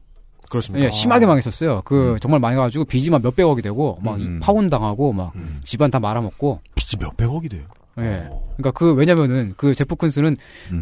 [0.51, 0.85] 그렇습니다.
[0.85, 1.81] 예, 심하게 망했었어요.
[1.85, 4.41] 그 정말 망해가지고 빚이 막 몇백억이 되고 막 음.
[4.43, 5.33] 파혼 당하고 막
[5.63, 6.61] 집안 다 말아먹고.
[6.75, 7.63] 빚이 몇 백억이 돼요.
[7.99, 8.29] 예.
[8.57, 10.37] 그러니까 그 왜냐면은 그 제프 쿤스는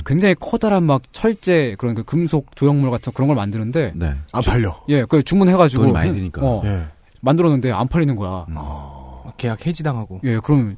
[0.04, 4.14] 굉장히 커다란 막 철제 그런 그 금속 조형물 같은 그런 걸 만드는데 네.
[4.32, 4.80] 안 팔려.
[4.88, 6.40] 예, 그걸 주문해가지고 돈이 많이 드니까.
[6.42, 6.86] 어, 예.
[7.20, 8.46] 만들었는데 안 팔리는 거야.
[9.36, 10.20] 계약 해지당하고.
[10.24, 10.76] 예, 그럼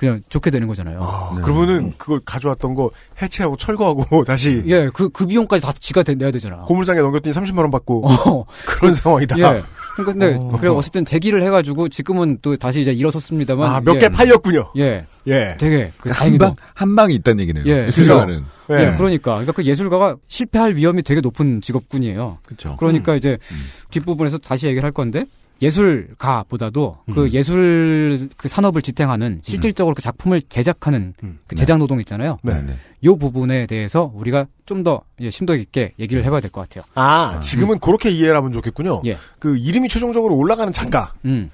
[0.00, 0.98] 그냥 좋게 되는 거잖아요.
[1.02, 2.90] 아, 그러면은 그걸 가져왔던 거
[3.20, 6.62] 해체하고 철거하고 다시 예, 그, 그 비용까지 다 지가 대- 내야 되잖아.
[6.62, 8.44] 고물상에 넘겼더니 30만 원 받고 어.
[8.66, 9.36] 그런 상황이다.
[9.38, 9.62] 예.
[9.96, 10.56] 그러니까 근데 어.
[10.58, 13.70] 그래 어쨌든 제기를 해 가지고 지금은 또 다시 이제 일어섰습니다만.
[13.70, 13.98] 아, 몇 예.
[13.98, 14.72] 개 팔렸군요.
[14.78, 15.04] 예.
[15.26, 15.56] 예.
[15.60, 16.46] 되게 그한 다행히도.
[16.46, 17.64] 방, 한 방이 있다는 얘기네요.
[17.66, 17.88] 예.
[17.88, 18.44] 예술가는.
[18.66, 18.96] 그래서- 예.
[18.96, 22.38] 그러니까 그러니까 그 예술가가 실패할 위험이 되게 높은 직업군이에요.
[22.46, 22.76] 그렇죠.
[22.78, 23.36] 그러니까 이제
[23.90, 25.26] 뒷부분에서 다시 얘기를 할 건데
[25.62, 27.30] 예술가보다도 그 음.
[27.32, 31.14] 예술 그 산업을 지탱하는 실질적으로 그 작품을 제작하는
[31.46, 32.38] 그 제작 노동 있잖아요.
[32.42, 32.64] 네.
[33.02, 33.06] 네.
[33.08, 36.84] 요 부분에 대해서 우리가 좀 더 심도 있게 얘기를 해봐야 될 것 같아요.
[36.94, 39.02] 아, 지금은 그렇게 이해를 하면 좋겠군요.
[39.06, 39.16] 예.
[39.38, 41.50] 그 이름이 최종적으로 올라가는 작가는 음.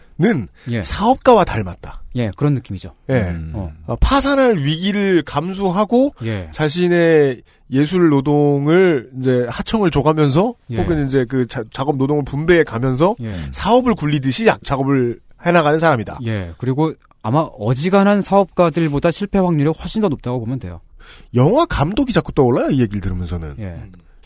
[0.71, 0.83] 예.
[0.83, 2.03] 사업가와 닮았다.
[2.17, 2.93] 예, 그런 느낌이죠.
[3.11, 3.35] 예.
[3.55, 3.73] 어.
[3.87, 6.49] 어, 파산할 위기를 감수하고 예.
[6.53, 10.79] 자신의 예술 노동을 이제 하청을 줘가면서 예.
[10.81, 13.35] 혹은 이제 그 자- 작업 노동을 분배해 가면서 예.
[13.53, 16.19] 사업을 굴리듯이 약- 작업을 해나가는 사람이다.
[16.27, 16.93] 예, 그리고
[17.23, 20.81] 아마 어지간한 사업가들보다 실패 확률이 훨씬 더 높다고 보면 돼요.
[21.35, 23.55] 영화 감독이 자꾸 떠올라요 이 얘기를 들으면서는.
[23.59, 23.83] 예.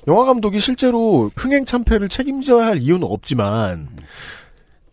[0.08, 3.88] 영화 감독이 실제로 흥행 참패를 책임져야 할 이유는 없지만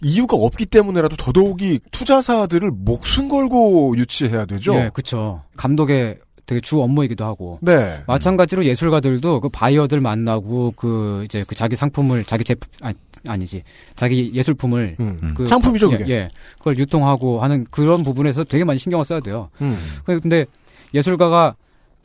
[0.01, 4.75] 이유가 없기 때문에라도 더더욱이 투자사들을 목숨 걸고 유치해야 되죠.
[4.75, 5.43] 예, 그쵸.
[5.55, 7.59] 감독의 되게 주 업무이기도 하고.
[7.61, 8.01] 네.
[8.07, 12.95] 마찬가지로 예술가들도 그 바이어들 만나고 그 이제 그 자기 상품을 자기 제품 아니,
[13.27, 13.63] 아니지
[13.95, 15.33] 자기 예술품을 음.
[15.35, 16.13] 그 상품이죠, 예, 그게.
[16.13, 19.49] 예, 그걸 유통하고 하는 그런 부분에서 되게 많이 신경을 써야 돼요.
[19.61, 19.77] 음.
[20.05, 20.45] 근데
[20.93, 21.55] 예술가가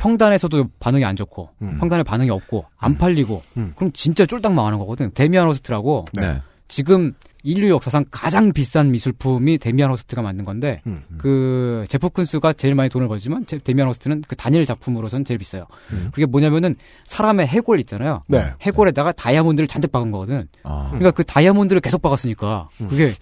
[0.03, 1.77] 평단에서도 반응이 안 좋고 음.
[1.79, 3.73] 평단에 반응이 없고 안 팔리고 음.
[3.77, 5.13] 그럼 진짜 쫄딱 망하는 거거든.
[5.15, 6.43] 데미안 호스트라고 네.
[6.67, 7.13] 지금
[7.45, 10.99] 인류 역사상 가장 비싼 미술품이 데미안 허스트가 만든 건데 음.
[11.19, 15.67] 그 제프 쿤스가 제일 많이 돈을 벌지만 제- 데미안 허스트는 그 단일 작품으로선 제일 비싸요.
[15.93, 16.09] 음.
[16.13, 16.75] 그게 뭐냐면은
[17.05, 18.23] 사람의 해골 있잖아요.
[18.27, 18.45] 네.
[18.63, 20.49] 해골에다가 다이아몬드를 잔뜩 박은 거거든.
[20.65, 20.87] 아.
[20.91, 22.89] 그러니까 그 다이아몬드를 계속 박았으니까 음.
[22.89, 23.15] 그게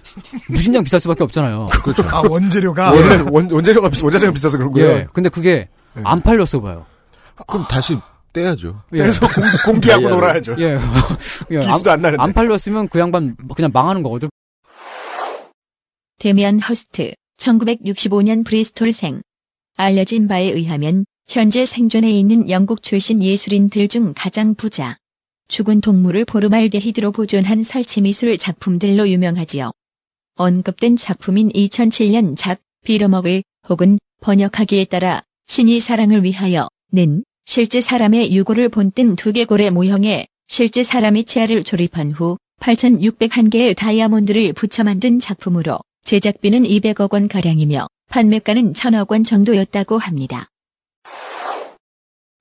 [0.48, 1.68] 무진장 비쌀 수밖에 없잖아요.
[1.82, 2.02] 그렇죠.
[2.14, 2.92] 아, 원재료가.
[2.92, 4.88] 원래 원, 원재료가 비- 원자재가 비싸서 그런 거예요.
[4.88, 5.06] 예.
[5.12, 6.86] 근데 그게 안 팔렸어 봐요.
[7.46, 7.96] 그럼 다시
[8.32, 8.82] 떼야죠.
[8.92, 8.98] 예.
[8.98, 10.08] 그래서 공, 공기하고.
[10.10, 10.56] 놀아야죠.
[10.58, 10.78] 예.
[11.50, 12.22] 예, 기스도 안 나는데.
[12.22, 14.28] 안 팔렸으면 그 양반 그냥 망하는 거거든.
[16.18, 19.22] 데미안 허스트, 1965년 브리스톨생.
[19.76, 24.98] 알려진 바에 의하면 현재 생존해 있는 영국 출신 예술인들 중 가장 부자.
[25.48, 29.72] 죽은 동물을 포르말데히드로 보존한 설치미술 작품들로 유명하지요.
[30.36, 38.68] 언급된 작품인 2007년 작 빌어먹을 혹은 번역하기에 따라 신의 사랑을 위하여 는 실제 사람의 유골을
[38.68, 47.12] 본뜬 두개골의 모형에 실제 사람의 치아를 조립한 후 8,601개의 다이아몬드를 붙여 만든 작품으로 제작비는 200억
[47.12, 50.46] 원 가량이며 판매가는 1,000억 원 정도였다고 합니다.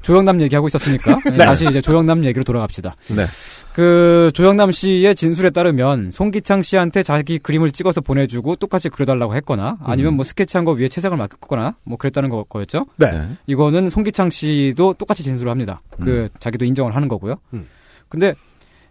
[0.03, 1.38] 조영남 얘기하고 있었으니까 네, 네.
[1.38, 2.95] 다시 이제 조영남 얘기로 돌아갑시다.
[3.15, 3.26] 네.
[3.73, 10.15] 그 조영남 씨의 진술에 따르면 송기창 씨한테 자기 그림을 찍어서 보내주고 똑같이 그려달라고 했거나 아니면
[10.15, 12.87] 뭐 스케치한 거 위에 채색을 맡겼거나 뭐 그랬다는 거, 거였죠.
[12.97, 13.29] 네.
[13.47, 15.81] 이거는 송기창 씨도 똑같이 진술을 합니다.
[16.01, 17.35] 그 자기도 인정을 하는 거고요.
[17.53, 17.67] 음.
[18.09, 18.33] 근데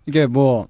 [0.06, 0.66] 이게 뭐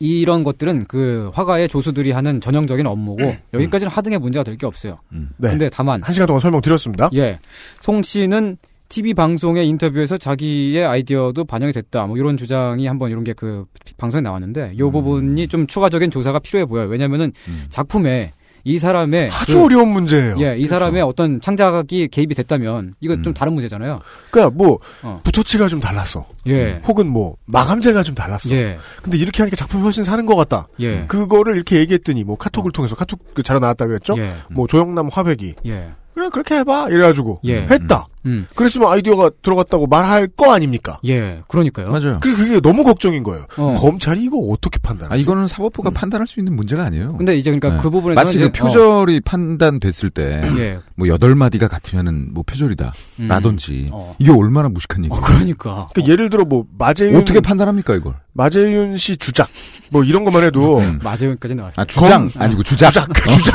[0.00, 3.22] 이런 것들은 그 화가의 조수들이 하는 전형적인 업무고
[3.52, 4.98] 여기까지는 하등의 문제가 될 게 없어요.
[5.10, 5.50] 네.
[5.50, 7.10] 근데 다만 한 시간 동안 설명드렸습니다.
[7.14, 7.38] 예.
[7.80, 8.56] 송 씨는
[8.88, 12.06] TV 방송의 인터뷰에서 자기의 아이디어도 반영이 됐다.
[12.06, 13.64] 뭐 이런 주장이 한번 이런 게 그
[13.98, 16.88] 방송에 나왔는데 이 부분이 좀 추가적인 조사가 필요해 보여요.
[16.88, 17.32] 왜냐면은
[17.68, 18.32] 작품에
[18.64, 20.36] 이 사람의 아주 그- 어려운 문제예요.
[20.40, 24.00] 예, 이 사람의 어떤 창작이 개입이 됐다면 이거 좀 다른 문제잖아요.
[24.30, 25.20] 그러니까 뭐 어.
[25.22, 26.26] 부토치가 좀 달랐어.
[26.48, 26.80] 예.
[26.86, 28.50] 혹은 뭐 마감재가 좀 달랐어.
[28.50, 28.78] 예.
[29.02, 30.66] 근데 이렇게 하니까 작품이 훨씬 사는 것 같다.
[30.80, 31.04] 예.
[31.06, 34.14] 그거를 이렇게 얘기했더니 뭐 카톡을 통해서 카톡 그 자료 나왔다 그랬죠.
[34.18, 34.32] 예.
[34.50, 35.90] 뭐 조영남 화백이 예.
[36.14, 37.60] 그래 그렇게 해봐 이래가지고 예.
[37.70, 38.08] 했다.
[38.28, 38.46] 음.
[38.54, 41.00] 그랬으면 아이디어가 들어갔다고 말할 거 아닙니까?
[41.06, 41.90] 예, 그러니까요.
[41.90, 42.18] 맞아요.
[42.20, 43.46] 그 그게 너무 걱정인 거예요.
[43.56, 43.74] 어.
[43.78, 45.14] 검찰이 이거 어떻게 판단하지?
[45.14, 47.16] 아, 이거는 사법부가 판단할 수 있는 문제가 아니에요.
[47.16, 47.82] 근데 이제 그러니까 네.
[47.82, 50.78] 그 부분에서 마치 그 표절이 판단됐을 때, 예.
[50.94, 52.92] 뭐 여덟 마디가 같으면은 뭐 표절이다.
[53.20, 53.28] 음.
[53.28, 54.14] 라든지 어.
[54.18, 55.20] 이게 얼마나 무식한 얘기예요.
[55.22, 55.88] 그러니까.
[55.92, 58.14] 그러니까 예를 들어 뭐 마재윤 어떻게 판단합니까 이걸?
[58.32, 59.48] 마재윤 씨 주작
[59.90, 61.82] 뭐 이런 것만 해도 마재윤까지 나왔어요.
[61.82, 62.90] 아 주장 아니고 주작.
[62.92, 63.12] 주작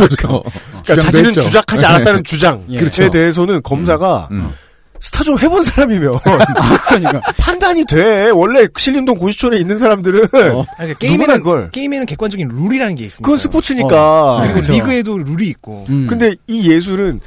[0.09, 0.31] 주작.
[0.31, 0.43] 어,
[0.83, 1.41] 그러니까 자기는 했죠.
[1.41, 2.77] 주작하지 않았다는 주장에 예.
[2.77, 3.09] 그렇죠.
[3.09, 4.51] 대해서는 검사가 음.
[5.03, 6.17] 스타 좀 해본 사람이면
[6.87, 8.29] 그러니까 판단이 돼.
[8.29, 13.21] 원래 신림동 고시촌에 있는 사람들은 아니, 그러니까 게임에는 그걸 게임에는 객관적인 룰이라는 게 있습니다.
[13.25, 14.37] 그건 스포츠니까.
[14.43, 14.71] 그리고 그렇죠.
[14.71, 15.85] 리그에도 룰이 있고.
[15.89, 16.07] 음.
[16.07, 17.19] 근데 이 예술은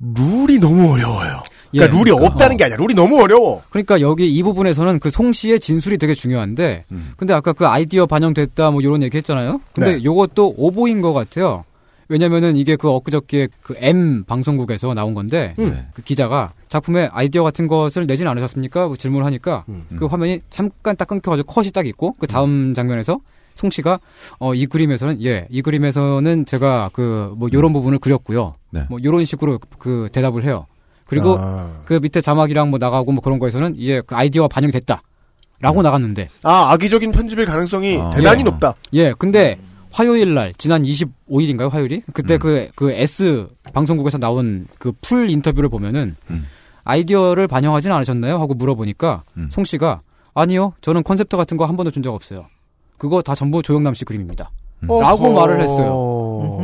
[0.00, 1.42] 룰이 너무 어려워요.
[1.74, 2.26] 예, 그러니까 룰이 그러니까.
[2.32, 3.62] 없다는 게 아니라 룰이 너무 어려워.
[3.70, 7.12] 그러니까 여기 이 부분에서는 그 송 씨의 진술이 되게 중요한데, 음.
[7.16, 9.60] 근데 아까 그 아이디어 반영됐다 뭐 이런 얘기 했잖아요.
[9.72, 10.04] 근데 네.
[10.04, 11.64] 요것도 오보인 것 같아요.
[12.08, 15.86] 왜냐면은 이게 그 엊그저께 그 M 방송국에서 나온 건데, 음.
[15.92, 18.86] 그 기자가 작품에 아이디어 같은 것을 내진 않으셨습니까?
[18.88, 19.84] 뭐 질문을 하니까 음.
[19.96, 23.18] 그 화면이 잠깐 딱 끊겨가지고 컷이 딱 있고 그 다음 장면에서
[23.54, 23.98] 송 씨가
[24.38, 28.54] 어 이 그림에서는 예 이 그림에서는 제가 그 뭐 요런 부분을 그렸고요.
[28.70, 28.84] 네.
[28.88, 30.66] 뭐 요런 식으로 그 대답을 해요.
[31.06, 35.02] 그리고 아, 그 밑에 자막이랑 뭐 나가고 뭐 그런 거에서는 이게 그 아이디어가 반영이 됐다.
[35.60, 36.28] 라고 나갔는데.
[36.44, 38.10] 아, 악의적인 편집일 가능성이 아.
[38.10, 38.44] 대단히 예.
[38.44, 38.74] 높다.
[38.92, 39.58] 예, 근데
[39.90, 42.02] 화요일 날, 지난 25일인가요, 화요일이?
[42.12, 42.38] 그때 음.
[42.38, 46.46] 그, 그 S 방송국에서 나온 그 full 인터뷰를 보면은 음.
[46.84, 48.38] 아이디어를 반영하진 않으셨나요?
[48.38, 49.48] 하고 물어보니까 음.
[49.50, 50.00] 송 씨가
[50.34, 52.46] 아니요, 저는 컨셉트 같은 거 한 번도 준 적 없어요.
[52.96, 54.50] 그거 다 전부 조영남 씨 그림입니다.
[54.84, 54.88] 음.
[54.88, 55.32] 라고.
[55.34, 56.58] 말을 했어요.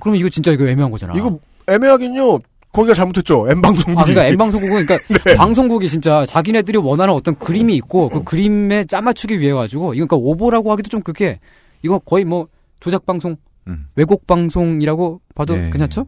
[0.00, 1.12] 그럼 이거 진짜 이거 애매한 거잖아.
[1.16, 2.38] 이거 애매하긴요.
[2.72, 3.46] 거기가 잘못했죠.
[3.50, 4.00] M 방송국이.
[4.00, 5.34] 아, 그러니까 M 방송국은 그러니까 네.
[5.34, 10.88] 방송국이 진짜 자기네들이 원하는 어떤 그림이 있고 그 그림에 짜맞추기 위해 가지고 그러니까 오보라고 하기도
[10.88, 11.40] 좀 그렇게
[11.82, 12.48] 이거 거의 뭐
[12.80, 13.36] 조작 방송,
[13.68, 13.86] 음.
[13.96, 15.70] 왜곡 방송이라고 봐도 예.
[15.70, 16.06] 괜찮죠?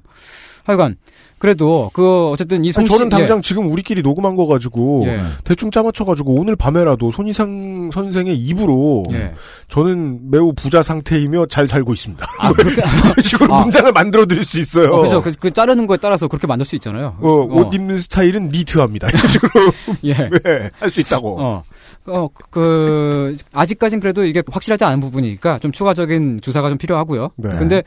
[0.65, 0.97] 하여간
[1.39, 5.21] 그래도 그 어쨌든 이 송씨 저는 당장 지금 우리끼리 녹음한 거 가지고 예.
[5.43, 9.35] 대충 짜맞춰 가지고 오늘 밤에라도 손희상 선생의 입으로 예.
[9.67, 12.25] 저는 매우 부자 상태이며 잘 살고 있습니다.
[12.39, 13.63] 아, 그렇게 이런 식으로 아.
[13.63, 14.93] 문장을 만들어 드릴 수 있어요.
[14.93, 15.21] 어, 그죠.
[15.21, 17.17] 그, 그 자르는 거에 따라서 그렇게 만들 수 있잖아요.
[17.21, 19.09] 어, 옷 입는 스타일은 니트합니다.
[19.09, 19.73] 이런 식으로
[20.05, 20.13] 예.
[20.31, 21.41] 네, 할수 있다고.
[21.41, 21.65] 어,
[22.07, 27.31] 어, 그, 아직까진 그래도 이게 확실하지 않은 부분이니까 좀 추가적인 주사가 좀 필요하고요.
[27.37, 27.49] 네.
[27.51, 27.83] 근데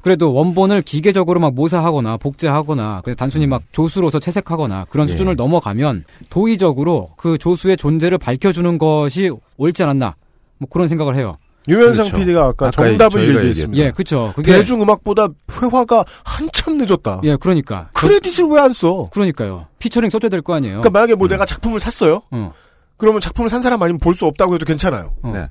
[0.00, 5.10] 그래도 원본을 기계적으로 막 모사하거나 복제하거나 그냥 단순히 막 조수로서 채색하거나 그런 예.
[5.10, 10.14] 수준을 넘어가면 도의적으로 그 조수의 존재를 밝혀주는 것이 옳지 않았나.
[10.58, 11.36] 뭐 그런 생각을 해요.
[11.68, 12.16] 유현상 그렇죠.
[12.16, 13.84] PD가 아까 아까 정답을 얘기했습니다.
[13.84, 14.32] 예, 그쵸.
[14.34, 14.52] 그게.
[14.52, 17.20] 대중음악보다 회화가 한참 늦었다.
[17.24, 17.90] 예, 그러니까.
[17.92, 19.04] 크레딧을 왜 안 써?
[19.12, 19.66] 그러니까요.
[19.78, 20.78] 피처링 써줘야 될 거 아니에요.
[20.80, 22.22] 그러니까 만약에 뭐 내가 작품을 샀어요.
[22.30, 22.52] 어,
[22.98, 25.14] 그러면 작품을 산 사람 아니면 볼 수 없다고 해도 괜찮아요.
[25.22, 25.30] 어.
[25.32, 25.48] 네.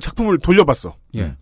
[0.00, 0.94] 작품을 돌려봤어.
[1.16, 1.34] 예.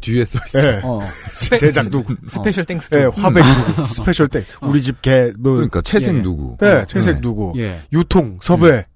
[0.00, 0.58] 뒤에 써 있어.
[0.66, 0.80] 예.
[0.84, 1.00] 어.
[1.32, 2.14] spe- 제작 누구?
[2.28, 2.88] special thanks.
[2.94, 3.20] 예, to.
[3.20, 3.94] 화백 누구?
[3.94, 4.44] special thank.
[4.62, 5.54] 우리 집 개, 뭐.
[5.54, 6.22] 그러니까 채색 예.
[6.22, 6.56] 누구?
[6.60, 7.20] 네, 채색 네.
[7.20, 7.52] 누구.
[7.56, 7.82] 예.
[7.92, 8.86] 유통, 섭외.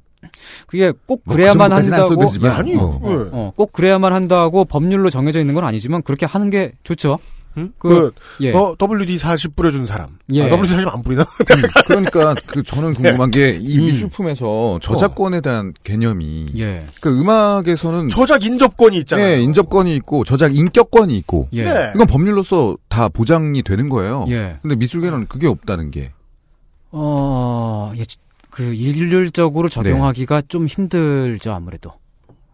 [0.69, 2.61] 그게 꼭뭐 그래야만 그 정도까지는 안 한다고.
[2.61, 3.01] 아니, 어.
[3.05, 3.29] 예.
[3.33, 7.19] 어, 꼭 그래야만 한다고 법률로 정해져 있는 건 아니지만 그렇게 하는 게 좋죠.
[7.55, 8.53] 그, 그, 예.
[8.53, 10.19] 어, WD-40 뿌려준 사람.
[10.33, 10.45] 예.
[10.45, 11.25] 아, WD-40 안 뿌리나?
[11.87, 13.85] 그러니까 그 저는 궁금한 게이 음.
[13.87, 16.87] 미술품에서 저작권에 대한 개념이 예.
[17.01, 19.27] 그 음악에서는 저작 인접권이 있잖아요.
[19.27, 21.65] 예, 인접권이 있고 저작 인격권이 있고 예.
[21.65, 21.93] 네.
[21.95, 24.27] 이건 법률로서 다 보장이 되는 거예요.
[24.29, 24.59] 예.
[24.63, 26.13] 근데 미술계는 그게 없다는 게
[26.93, 28.05] 어, 예,
[28.51, 30.47] 그 일률적으로 적용하기가 네.
[30.49, 31.93] 좀 힘들죠, 아무래도.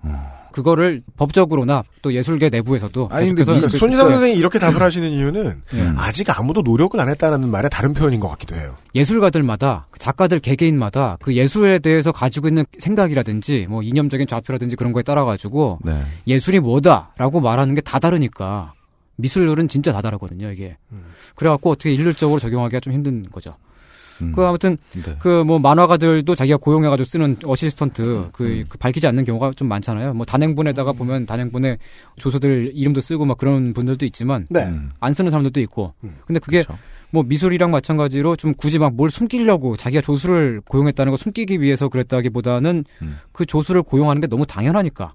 [0.04, 0.14] 음.
[0.62, 5.08] 그거를 법적으로나 또 예술계 내부에서도 아니, 근데 미- 그- 손희상 그- 선생이 이렇게 답을 하시는
[5.10, 5.92] 이유는 예.
[5.96, 8.76] 아직 아무도 노력을 안 했다는 말의 다른 표현인 것 같기도 해요.
[8.94, 15.02] 예술가들마다 그 작가들 개개인마다 그 예술에 대해서 가지고 있는 생각이라든지 뭐 이념적인 좌표라든지 그런 거에
[15.02, 16.02] 따라 가지고 네.
[16.26, 18.74] 예술이 뭐다라고 말하는 게 다 다르니까
[19.16, 20.76] 미술은 진짜 다 다르거든요 이게
[21.34, 23.54] 그래갖고 어떻게 일률적으로 적용하기가 좀 힘든 거죠.
[24.22, 24.32] 음.
[24.34, 25.14] 그 아무튼 네.
[25.18, 28.64] 그뭐 만화가들도 자기가 고용해가지고 쓰는 어시스턴트 그, 음.
[28.68, 30.14] 그 밝히지 않는 경우가 좀 많잖아요.
[30.14, 31.78] 뭐 단행본에다가 보면 단행본에
[32.16, 34.64] 조서들 이름도 쓰고 막 그런 분들도 있지만 네.
[34.64, 34.90] 음.
[35.00, 35.94] 안 쓰는 사람들도 있고.
[36.26, 36.78] 근데 그게 그렇죠.
[37.10, 42.84] 뭐 미술이랑 마찬가지로 좀 굳이 막 뭘 숨기려고 자기가 조수를 고용했다는 거 숨기기 위해서 그랬다기보다는
[43.32, 45.14] 그 조수를 고용하는 게 너무 당연하니까.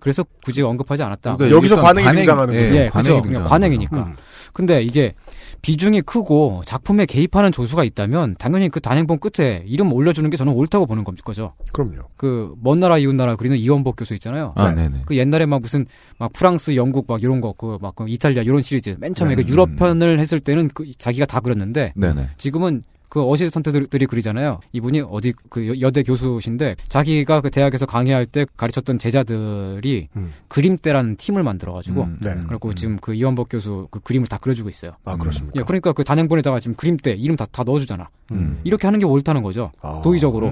[0.00, 1.36] 그래서 굳이 언급하지 않았다.
[1.36, 2.60] 그러니까 여기서 관행이 관행- 등장하는군요.
[2.76, 3.44] 예, 예, 관행이 그렇죠.
[3.44, 3.98] 관행이니까.
[3.98, 4.16] 음.
[4.58, 5.14] 근데 이게
[5.62, 10.84] 비중이 크고 작품에 개입하는 조수가 있다면 당연히 그 단행본 끝에 이름 올려주는 게 저는 옳다고
[10.86, 11.52] 보는 겁- 거죠.
[11.72, 12.00] 그럼요.
[12.16, 14.54] 그 먼 나라 이웃 나라 그리는 이원복 교수 있잖아요.
[14.56, 15.02] 아, 네네.
[15.06, 15.86] 그 옛날에 막 무슨
[16.18, 19.42] 막 프랑스, 영국 막 이런 거, 그 막 이탈리아 이런 시리즈 맨 처음에 네.
[19.44, 22.30] 그 유럽 편을 했을 때는 그 자기가 다 그렸는데 네네.
[22.36, 24.60] 지금은 그 어시스턴트들이 그리잖아요.
[24.72, 30.08] 이분이 어디 그 여- 여대 교수신데 자기가 그 대학에서 강의할 때 가르쳤던 제자들이
[30.48, 32.34] 그림대라는 팀을 만들어가지고 음, 네.
[32.48, 34.92] 그리고 지금 그 이원복 교수 그 그림을 다 그려주고 있어요.
[35.04, 35.58] 아, 그렇습니까?
[35.58, 38.08] 예, 그러니까 그 단행본에다가 지금 그림대 이름 다, 다 넣어주잖아.
[38.32, 38.60] 음.
[38.64, 39.72] 이렇게 하는 게 옳다는 거죠.
[40.02, 40.48] 도의적으로.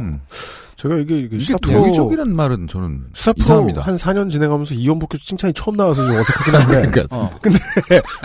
[0.77, 3.81] 제가 이게, 이게 이게 시사 프로 도의적이란 말은 저는 시사 프로 이상합니다.
[3.81, 6.91] 한 4년 진행하면서 이원복 교수 칭찬이 처음 나와서 좀 어색하긴 한데.
[6.91, 7.17] 그러니까.
[7.17, 7.31] 어.
[7.41, 7.59] 근데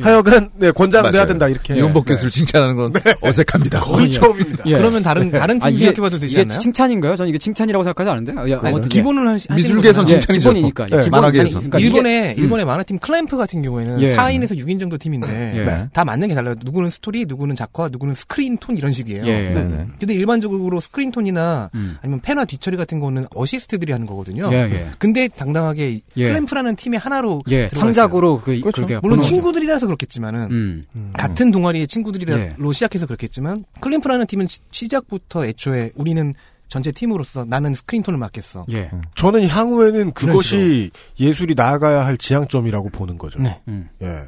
[0.02, 1.26] 하여간 네, 권장돼야.
[1.26, 1.76] 된다 이렇게.
[1.78, 2.14] 이원복 네.
[2.14, 3.80] 교수를 칭찬하는 건 어색합니다.
[3.80, 4.64] 거의 처음입니다.
[4.68, 4.74] 예.
[4.78, 6.60] 그러면 다른 다른 팀 아, 생각해봐도 되지 이게 않나요?
[6.60, 7.16] 칭찬인가요?
[7.16, 8.34] 저는 이게 칭찬이라고 생각하지 않은데.
[8.36, 10.08] 아, 야, 아니, 어떻게- 기본은 하시, 하시는 미술계에선.
[10.08, 10.40] 칭찬이죠.
[10.50, 10.88] 기본이니까.
[10.92, 11.60] 예, 기본- 만화계에서.
[11.60, 14.16] 아니, 그러니까 일본의 이게- 일본의 만화팀 클램프 같은 경우에는 예.
[14.16, 15.64] 4인에서 6인 정도 팀인데 예.
[15.64, 15.88] 네.
[15.94, 16.56] 다 맞는 게 달라요.
[16.64, 19.26] 누구는 스토리, 누구는 작화, 누구는 스크린 톤 이런 식이에요.
[19.26, 19.54] 예.
[20.00, 21.96] 근데 일반적으로 스크린 톤이나 음.
[22.02, 24.50] 아니면 펜화 뒤처리 같은 거는 어시스트들이 하는 거거든요.
[24.52, 24.92] 예, 예.
[24.98, 26.28] 근데 당당하게 예.
[26.28, 28.42] 클램프라는 팀의 하나로 예, 창작으로.
[28.42, 30.84] 그- 그렇게 물론 친구들이라서 그렇겠지만은 음.
[31.14, 32.56] 같은 동아리의 친구들이로 예.
[32.74, 36.34] 시작해서 그렇겠지만 클램프라는 팀은 시- 시작부터 애초에 우리는
[36.68, 38.66] 전체 팀으로서 나는 스크린 톤을 맡겠어.
[38.72, 38.90] 예.
[39.16, 40.90] 저는 향후에는 그것이
[41.20, 43.40] 예술이 나아가야 할 지향점이라고 보는 거죠.
[43.40, 43.60] 네.
[43.68, 43.90] 음.
[44.02, 44.24] 예.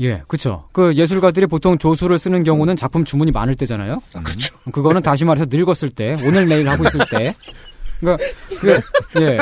[0.00, 0.68] 예, 그렇죠.
[0.72, 4.02] 그 예술가들이 보통 조수를 쓰는 경우는 작품 주문이 많을 때잖아요.
[4.24, 4.56] 그렇죠.
[4.72, 7.34] 그거는 다시 말해서 늙었을 때, 오늘 내일 하고 있을 때.
[8.00, 8.24] 그러니까
[8.60, 8.80] 그
[9.20, 9.38] 예.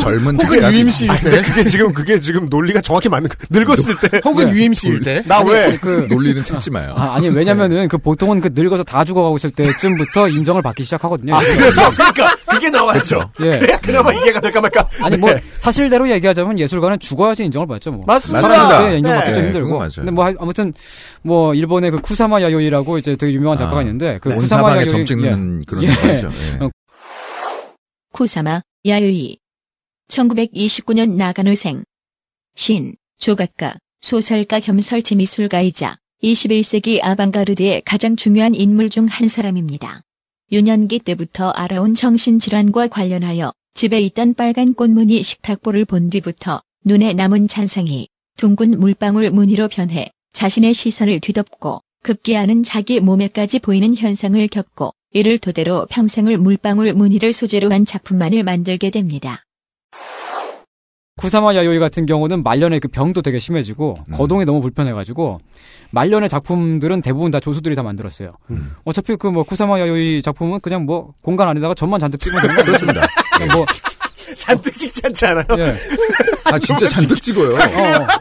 [0.00, 1.20] 젊은 혹은 작가들이- UMC일 때.
[1.30, 3.36] 근데 그게 지금 그게 지금 논리가 정확히 맞는 거.
[3.50, 4.20] 늙었을 때.
[4.24, 4.52] 혹은 예.
[4.52, 5.22] UMC일 때.
[5.26, 5.64] 나 아니, 왜?
[5.64, 6.94] 아니, 그 논리는 찾지 마요.
[6.96, 11.34] 아, 아니 왜냐면은 그 보통은 그 늙어서 다 죽어가고 있을 때쯤부터 인정을 받기 시작하거든요.
[11.36, 13.20] 아, 그래서 그러니까 그게 나왔죠.
[13.40, 13.58] 예.
[13.58, 14.88] 그래야 그나마 이해가 될까 말까.
[15.02, 15.40] 아니 뭐 네.
[15.58, 18.04] 사실대로 얘기하자면 예술가는 죽어야지 인정을 받죠 뭐.
[18.06, 18.48] 맞습니다.
[18.48, 19.18] 살아있을 때 인정 네.
[19.18, 19.78] 받기 좀 네, 힘들고.
[19.78, 19.90] 맞아요.
[19.96, 20.72] 근데 뭐 하- 아무튼
[21.22, 25.06] 뭐 일본의 그 쿠사마 야요이라고 이제 되게 유명한 작가가 아, 있는데 그온 쿠사마 야요이 점
[25.06, 25.88] 찍는 그런 예.
[25.88, 26.30] 작가죠.
[26.60, 26.64] 예.
[26.64, 26.70] 어,
[28.12, 29.36] 쿠사마 야유이
[30.08, 31.84] 1929년 나가노생
[32.54, 40.02] 신, 조각가, 소설가 겸 설치 미술가이자 21세기 아방가르드의 가장 중요한 인물 중 한 사람입니다.
[40.50, 48.08] 유년기 때부터 알아온 정신질환과 관련하여 집에 있던 빨간 꽃무늬 식탁보를 본 뒤부터 눈에 남은 잔상이
[48.36, 55.86] 둥근 물방울 무늬로 변해 자신의 시선을 뒤덮고 급기야는 자기 몸에까지 보이는 현상을 겪고 이를 토대로
[55.86, 59.44] 평생을 물방울 무늬를 소재로 한 작품만을 만들게 됩니다.
[61.18, 64.14] 쿠사마 야요이 같은 경우는 말년에 그 병도 되게 심해지고 음.
[64.14, 65.40] 거동이 너무 불편해가지고
[65.90, 68.32] 말년의 작품들은 대부분 다 조수들이 다 만들었어요.
[68.50, 68.72] 음.
[68.84, 73.06] 어차피 그뭐 쿠사마 야요이 작품은 그냥 뭐 공간 안에다가 점만 잔뜩 찍으면 되는 거 그렇습니다.
[73.36, 73.66] 그냥 뭐
[74.38, 75.44] 잔뜩 찍지 않지 않아요?
[75.58, 75.74] 예.
[76.44, 77.52] 아 진짜 잔뜩 찍어요.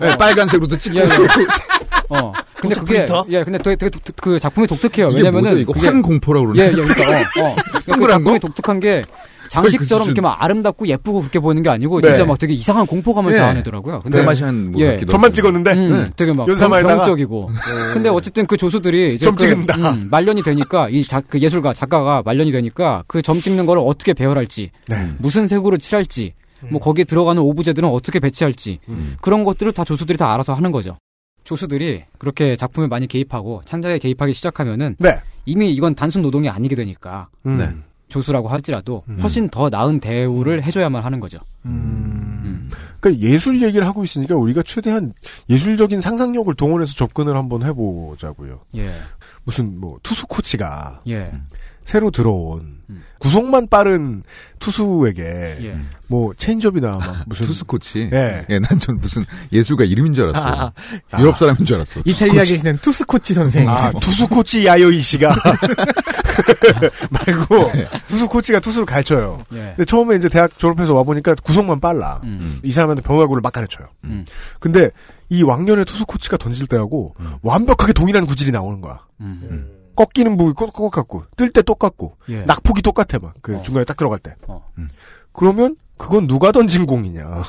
[0.02, 0.98] 예, 빨간색으로도 찍고.
[0.98, 1.08] 예, 예.
[2.10, 2.32] 어.
[2.56, 3.26] 근데 그게 프린터?
[3.30, 5.10] 예, 근데 되게, 되게 독- 그 작품이 독특해요.
[5.10, 5.58] 이게 왜냐면은 뭐죠?
[5.60, 6.90] 이거 그게- 환공포라고 예, 그러나요?
[6.90, 7.56] 예, 그러니까 어, 어.
[7.74, 8.48] 그 동그란 작품이 거?
[8.48, 9.04] 독특한 게
[9.50, 10.22] 장식처럼 그 이렇게.
[10.22, 12.10] 막 아름답고 예쁘고 그렇게 보이는 게 아니고 네.
[12.10, 13.38] 진짜 막 되게 이상한 공포감을 예.
[13.38, 14.02] 자아내더라고요.
[14.02, 15.00] 근데 드라마시한 뭐 예.
[15.10, 15.32] 전만.
[15.34, 16.48] 찍었는데 음, 되게 막?
[16.48, 17.50] 병적이고.
[17.94, 19.92] 근데 어쨌든 그 조수들이 이제 점 그, 찍는다.
[19.92, 24.14] 음, 말년이 되니까 이 작, 그 예술가 작가가 말년이 되니까 그 점 찍는 거를 어떻게
[24.14, 25.10] 배열할지, 네.
[25.18, 26.34] 무슨 색으로 칠할지,
[26.70, 29.18] 뭐 거기에 들어가는 오브제들은 어떻게 배치할지 음.
[29.22, 30.96] 그런 것들을 다 조수들이 다 알아서 하는 거죠.
[31.44, 35.20] 조수들이 그렇게 작품에 많이 개입하고 창작에 개입하기 시작하면은 네.
[35.46, 37.84] 이미 이건 단순 노동이 아니게 되니까 음.
[38.08, 38.14] 네.
[38.14, 39.18] 조수라고 할지라도 음.
[39.22, 41.40] 훨씬 더 나은 대우를 해줘야만 하는 거죠.
[41.66, 42.70] 음.
[43.00, 45.14] 그러니까 예술 얘기를 하고 있으니까 우리가 최대한
[45.50, 48.60] 예술적인 상상력을 동원해서 접근을 한번 해보자고요.
[48.76, 48.92] 예,
[49.44, 51.32] 무슨 뭐 투수 코치가 예,
[51.88, 53.02] 새로 들어온 음.
[53.20, 54.24] 구속만 빠른
[54.60, 55.24] 투수에게
[55.62, 55.80] 예.
[56.08, 58.10] 뭐 체인지업이나 막 무슨 투수 코치.
[58.12, 58.46] 예.
[58.50, 60.46] 예, 난 전 무슨 예술가 이름인 줄 알았어.
[60.46, 62.02] 아, 요 유럽 사람인 줄 알았어.
[62.06, 63.70] 이탈리아 계시는 투수 코치 선생.
[63.70, 65.34] 아, 투수 코치 야요이 씨가
[67.10, 67.72] 말고
[68.08, 69.40] 투수 코치가 투수를 가르쳐요.
[69.54, 69.74] 예.
[69.78, 72.20] 근데 처음에 이제 대학 졸업해서 와 보니까 구속만 빨라.
[72.26, 72.60] 음.
[72.64, 73.88] 이 사람한테 변화구를 막 가르쳐요.
[74.04, 74.26] 음.
[74.60, 74.90] 근데
[75.30, 79.00] 이 왕년의 투수 코치가 던질 때하고 완벽하게 동일한 구질이 나오는 거야.
[79.22, 79.77] 음.
[79.98, 82.44] 꺾이는 부위 똑- 똑같고 뜰 때 똑같고 예.
[82.46, 84.34] 낙폭이 똑같아 막그 중간에 딱 들어갈 때.
[84.48, 84.64] 어.
[85.34, 87.26] 그러면 그건 누가 던진 공이냐.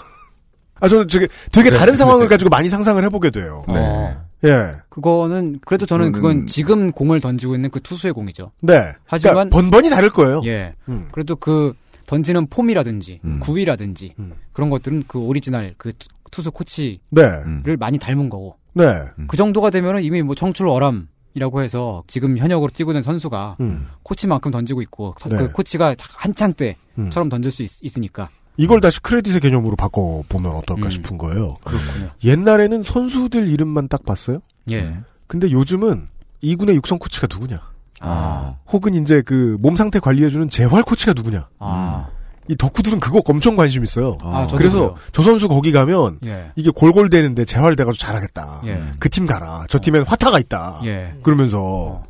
[0.80, 3.64] 아 저는 되게 되게 다른 상황을 가지고 많이 상상을 해보게 돼요.
[3.68, 3.74] 네.
[3.76, 4.24] 어.
[4.44, 4.76] 예.
[4.88, 8.52] 그거는 그래도 저는 그건 그거는- 지금 공을 던지고 있는 그 투수의 공이죠.
[8.62, 8.92] 네.
[9.04, 10.40] 하지만- 그러니까 번번이 다를 거예요.
[10.44, 10.74] 예.
[10.88, 11.08] 음.
[11.12, 11.74] 그래도 그
[12.06, 13.40] 던지는 폼이라든지 음.
[13.40, 14.32] 구위라든지 음.
[14.52, 17.22] 그런 것들은 그 오리지널 그 투- 투수 코치를 네.
[17.22, 17.62] 음.
[17.78, 18.84] 많이 닮은 거고 네.
[19.26, 23.88] 그 정도가 되면은 이미 뭐 청출 어람 이라고 해서 지금 현역으로 뛰고 있는 선수가 음.
[24.02, 25.36] 코치만큼 던지고 있고 서- 네.
[25.36, 27.28] 그 코치가 한창 때처럼 음.
[27.28, 31.50] 던질 수 있, 으니까 이걸 다시 크레딧의 개념으로 바꿔 보면 어떨까 싶은 거예요.
[31.50, 31.55] 음.
[31.64, 32.09] 그렇군요.
[32.24, 34.40] 옛날에는 선수들 이름만 딱 봤어요.
[34.72, 34.96] 예.
[35.28, 36.09] 근데 요즘은
[36.40, 37.60] 이군의 육성 코치가 누구냐?
[38.00, 38.56] 아.
[38.72, 41.48] 혹은 이제 그 몸 상태 관리해주는 재활 코치가 누구냐?
[41.59, 42.09] 아.
[42.48, 44.18] 이 덕후들은 그거 엄청 관심 있어요.
[44.22, 44.94] 아, 그래서 그래요.
[45.12, 46.50] 저 선수 거기 가면 예.
[46.56, 48.62] 이게 골골대는데 재활돼가지고 잘하겠다.
[48.66, 48.92] 예.
[48.98, 49.66] 그팀 가라.
[49.68, 50.80] 저 팀엔 화타가 있다.
[50.84, 51.14] 예.
[51.22, 52.02] 그러면서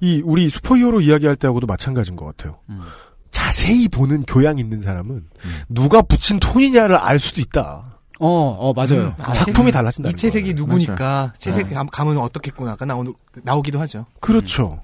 [0.00, 2.58] 이 우리 슈퍼히어로 이야기할 때하고도 마찬가지인 것 같아요.
[2.70, 2.80] 음.
[3.30, 5.24] 자세히 보는 교양 있는 사람은
[5.68, 7.98] 누가 붙인 톤이냐를 알 수도 있다.
[8.20, 9.06] 어, 어, 맞아요.
[9.06, 10.10] 음, 작품이 달라진다.
[10.10, 11.32] 이 채색이 누구니까 맞아요.
[11.38, 11.74] 채색 네.
[11.74, 13.02] 감, 감은 어떻겠구나가 나오,
[13.42, 14.06] 나오기도 하죠.
[14.20, 14.82] 그렇죠.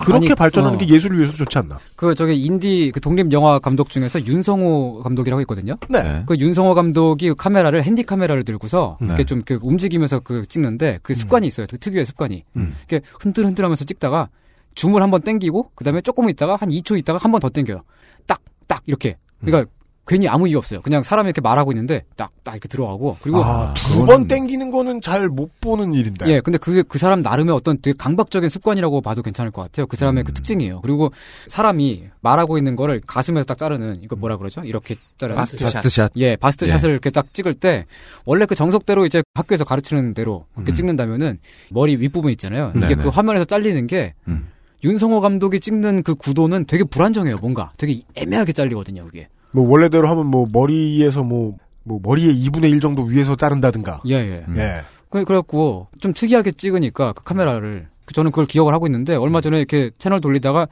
[0.00, 0.78] 그렇게 아니, 발전하는 어.
[0.78, 1.78] 게 예술을 위해서 좋지 않나?
[1.96, 5.76] 그 저기 인디 그 독립 영화 감독 중에서 윤성호 감독이라고 있거든요.
[5.88, 6.24] 네.
[6.26, 9.08] 그 윤성호 감독이 그 카메라를 핸디 카메라를 들고서 네.
[9.08, 11.66] 이렇게 좀 그 움직이면서 그 찍는데 그 습관이 있어요.
[11.68, 12.44] 그 특유의 습관이.
[12.56, 12.74] 음.
[12.88, 14.28] 이렇게 흔들흔들하면서 찍다가
[14.74, 17.82] 줌을 한번 땡기고 그다음에 조금 있다가 한 2초 있다가 한 번 더 땡겨요.
[18.26, 19.16] 딱딱 이렇게.
[19.44, 19.70] 그러니까
[20.06, 20.80] 괜히 아무 이유 없어요.
[20.82, 25.28] 그냥 사람이 이렇게 말하고 있는데 딱 딱 이렇게 들어가고 그리고 아, 두번 땡기는 거는 잘
[25.28, 26.26] 못 보는 일인데.
[26.26, 29.86] 예, 근데 그게 그 사람 나름의 어떤 되게 강박적인 습관이라고 봐도 괜찮을 것 같아요.
[29.86, 30.24] 그 사람의 음.
[30.24, 30.80] 그 특징이에요.
[30.80, 31.12] 그리고
[31.46, 34.62] 사람이 말하고 있는 거를 가슴에서 딱 자르는 이거 뭐라 그러죠?
[34.64, 35.72] 이렇게 자르는 bust shot.
[35.74, 36.12] bust shot.
[36.16, 36.68] 예, bust 예.
[36.68, 37.86] shot을 이렇게 딱 찍을 때
[38.24, 40.74] 원래 그 정석대로 이제 학교에서 가르치는 대로 그렇게 음.
[40.74, 41.38] 찍는다면은
[41.70, 42.72] 머리 윗부분 있잖아요.
[42.76, 43.02] 이게 네네.
[43.04, 44.48] 그 화면에서 잘리는 게 음.
[44.84, 47.38] 윤성호 감독이 찍는 그 구도는 되게 불안정해요.
[47.38, 49.04] 뭔가 되게 애매하게 잘리거든요.
[49.04, 49.28] 그게.
[49.52, 54.02] 뭐 원래대로 하면 뭐 머리에서 뭐, 뭐 머리의 2분의 1 정도 위에서 자른다든가.
[54.06, 54.44] 예, 예.
[54.56, 54.80] 예.
[55.10, 59.58] 그- 그래갖고 좀 특이하게 찍으니까 그 카메라를 그 저는 그걸 기억을 하고 있는데 얼마 전에
[59.58, 60.66] 이렇게 채널 돌리다가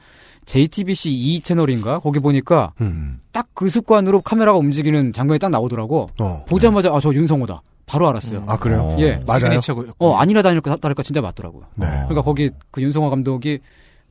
[0.45, 3.19] JTBC 2 채널인가 거기 보니까 음.
[3.31, 6.09] 딱그 습관으로 카메라가 움직이는 장면이 딱 나오더라고.
[6.19, 6.45] 어.
[6.49, 7.61] 보자마자 아저 윤성호다.
[7.85, 8.43] 바로 알았어요.
[8.47, 8.95] 아, 그래요?
[8.99, 9.19] 예.
[9.27, 9.59] 맞아요.
[9.99, 11.63] 어 아니라 다를까 다를까 진짜 맞더라고요.
[11.75, 11.87] 네.
[11.87, 13.59] 그러니까 거기 그 윤성호 감독이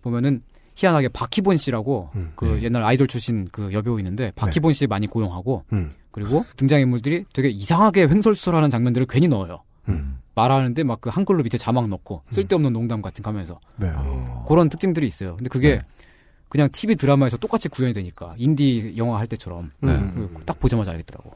[0.02, 0.42] 보면은
[0.76, 2.32] 희한하게 박희본 씨라고 음.
[2.36, 5.90] 그 옛날 아이돌 출신 그 여배우 있는데 박희본 씨 많이 고용하고 음.
[6.10, 9.62] 그리고 등장인물들이 되게 이상하게 횡설수설하는 장면들을 괜히 넣어요.
[9.88, 10.18] 음.
[10.34, 13.88] 말하는데 막 그 한글로 밑에 자막 넣고 쓸데없는 농담 같은 거 하면서 네.
[14.48, 15.36] 그런 특징들이 있어요.
[15.36, 15.82] 근데 그게
[16.48, 19.98] 그냥 TV 드라마에서 똑같이 구현이 되니까 인디 영화 할 때처럼 네.
[20.38, 21.32] 그딱 보자마자 알겠더라고.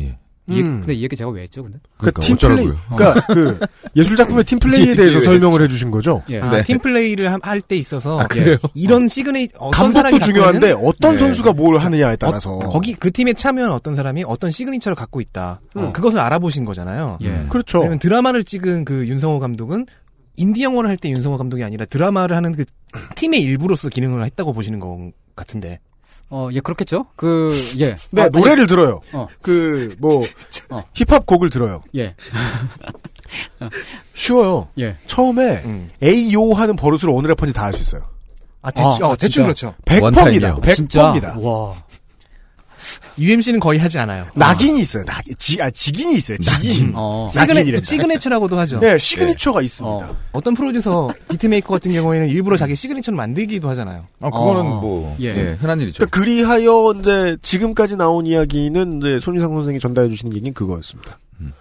[0.00, 0.18] 예.
[0.50, 0.80] 이 음.
[0.80, 1.78] 근데 이 얘기 제가 왜 했죠, 근데?
[1.98, 2.78] 그러니까 그러니까 팀 플레이.
[2.96, 3.58] 그러니까 그
[3.96, 6.22] 예술 작품의 팀 플레이에 대해서 설명을 해 주신 거죠.
[6.30, 6.40] 예.
[6.40, 6.64] 아, 네.
[6.64, 8.56] 팀 플레이를 할 때 있어서 아, 그래요?
[8.74, 11.18] 이런 signa- 어떤 사람이 감독도 중요한데 어떤 네.
[11.18, 12.50] 선수가 뭘 하느냐에 따라서.
[12.52, 15.60] 어, 거기 그 팀에 참여한 어떤 사람이 어떤 signature를 갖고 있다.
[15.76, 15.92] 음.
[15.92, 17.18] 그것을 알아보신 거잖아요.
[17.22, 17.46] 예.
[17.50, 17.78] 그렇죠.
[17.80, 19.86] 왜냐면 드라마를 찍은 그 윤성호 감독은
[20.36, 22.64] 인디 영화를 할 때 윤성호 감독이 아니라 드라마를 하는 그
[23.16, 25.80] 팀의 일부로서 기능을 했다고 보시는 것 같은데.
[26.30, 27.06] 어, 예, 그렇겠죠?
[27.16, 27.96] 그, 예.
[28.12, 29.00] 네, 아, 노래를 들어요.
[29.12, 29.28] 어.
[29.40, 30.24] 그, 뭐,
[30.70, 30.82] 어.
[30.94, 31.82] 힙합 곡을 들어요.
[31.96, 32.14] 예.
[34.14, 34.68] 쉬워요.
[34.78, 34.96] 예.
[35.06, 35.88] 처음에, 음.
[36.02, 38.02] ayo 하는 버릇으로 어느 래퍼인지 다알수 있어요.
[38.60, 39.44] 아, 대충, 아, 어, 아, 대충.
[39.44, 39.74] 그렇죠.
[39.86, 40.04] 100%입니다.
[40.48, 40.60] 원타임이요.
[40.74, 41.12] 진짜?
[41.12, 41.38] 100%입니다.
[41.38, 41.74] 와.
[43.18, 44.26] UMC는 거의 하지 않아요.
[44.34, 45.04] 낙인이 있어요.
[45.04, 46.38] 낙, 지, 아, 직인이 있어요.
[46.38, 46.92] 직인.
[46.94, 47.28] 어.
[47.32, 47.86] 시그네, 낙인이란다.
[47.86, 48.80] signature라고도 하죠.
[48.80, 50.10] 네, signature가 있습니다.
[50.10, 50.16] 어.
[50.32, 54.06] 어떤 프로듀서 beatmaker 같은 경우에는 일부러 자기 signature를 만들기도 하잖아요.
[54.20, 54.80] 아, 그거는 어.
[54.80, 55.26] 뭐, 예.
[55.26, 55.56] 예.
[55.60, 55.98] 흔한 일이죠.
[56.06, 61.18] 그러니까 그리하여 이제 지금까지 나온 이야기는 이제 손희상 선생이 전달해 주시는 얘기는 그거였습니다.
[61.40, 61.52] 음.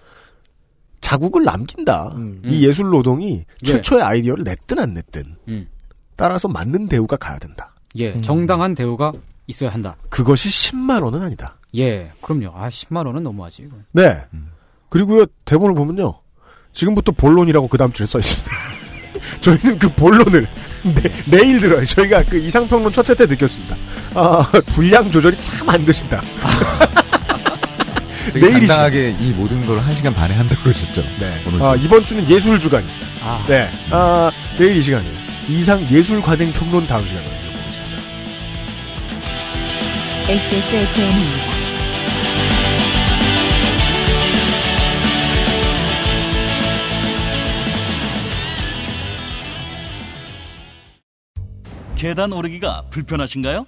[1.02, 2.14] 자국을 남긴다.
[2.16, 2.42] 음.
[2.46, 3.66] 이 예술 노동이 예.
[3.66, 5.68] 최초의 아이디어를 냈든 안 냈든 음.
[6.16, 7.74] 따라서 맞는 대우가 가야 된다.
[7.96, 8.12] 예.
[8.12, 8.22] 음.
[8.22, 9.12] 정당한 대우가
[9.48, 9.96] 있어야 한다.
[10.10, 11.56] 그것이 10만 원은 아니다.
[11.76, 12.12] 예.
[12.22, 12.52] 그럼요.
[12.56, 13.86] 아, 10만 원은 너무하지, 이건.
[13.92, 14.18] 네.
[14.34, 14.52] 음.
[14.90, 16.20] 그리고요 대본을 보면요.
[16.74, 18.52] 지금부터 본론이라고 그 다음 주에 써 있습니다.
[19.42, 20.46] 저희는 그 본론을
[20.84, 21.84] 내, 내일 들어요.
[21.86, 23.76] 저희가 그 이상평론 첫 회 때 느꼈습니다.
[24.16, 24.44] 아,
[24.74, 26.22] 분량 조절이 참 안 되신다.
[28.34, 31.02] 되게 내일이시- 당당하게 이 모든 걸한 시간 반에 한다고 그러셨죠.
[31.20, 31.42] 네.
[31.48, 33.08] 오늘 아, 이번 주는 예술 주간입니다.
[33.24, 33.44] 아.
[33.48, 33.70] 네.
[33.92, 35.06] 아, 내일 이 시간에
[35.50, 37.47] 이상 예술 관행 평론 다음 시간에.
[40.30, 41.58] XSFM입니다.
[51.96, 53.66] 계단 오르기가 불편하신가요?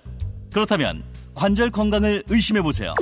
[0.54, 1.04] 그렇다면
[1.34, 2.94] 관절 건강을 의심해 보세요.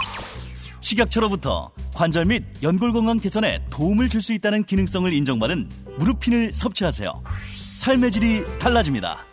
[0.80, 5.70] 식약처로부터 관절 및 연골 건강 개선에 도움을 줄 수 있다는 기능성을 인정받은
[6.00, 7.24] 무릎핀을 섭취하세요.
[7.60, 9.26] 삶의 질이 달라집니다.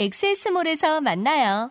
[0.00, 1.70] 엑세스몰에서 만나요.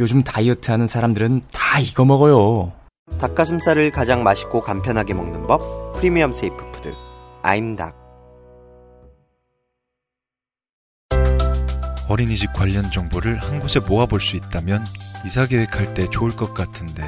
[0.00, 2.72] 요즘 다이어트 하는 사람들은 다 이거 먹어요.
[3.20, 6.94] 닭가슴살을 가장 맛있고 간편하게 먹는 법 프리미엄 safe food.
[7.42, 8.00] 아임닭.
[12.08, 14.84] 어린이집 관련 정보를 한 곳에 모아볼 수 있다면
[15.26, 17.02] 이사 계획할 때 좋을 것 같은데.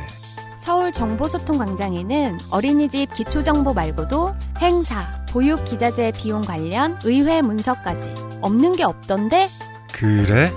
[0.58, 8.12] 서울 정보소통광장에는 어린이집 기초정보 말고도 행사, 보육 기자재 비용 관련 의회 문서까지.
[8.42, 9.48] 없는 게 없던데?
[9.92, 10.52] 그래?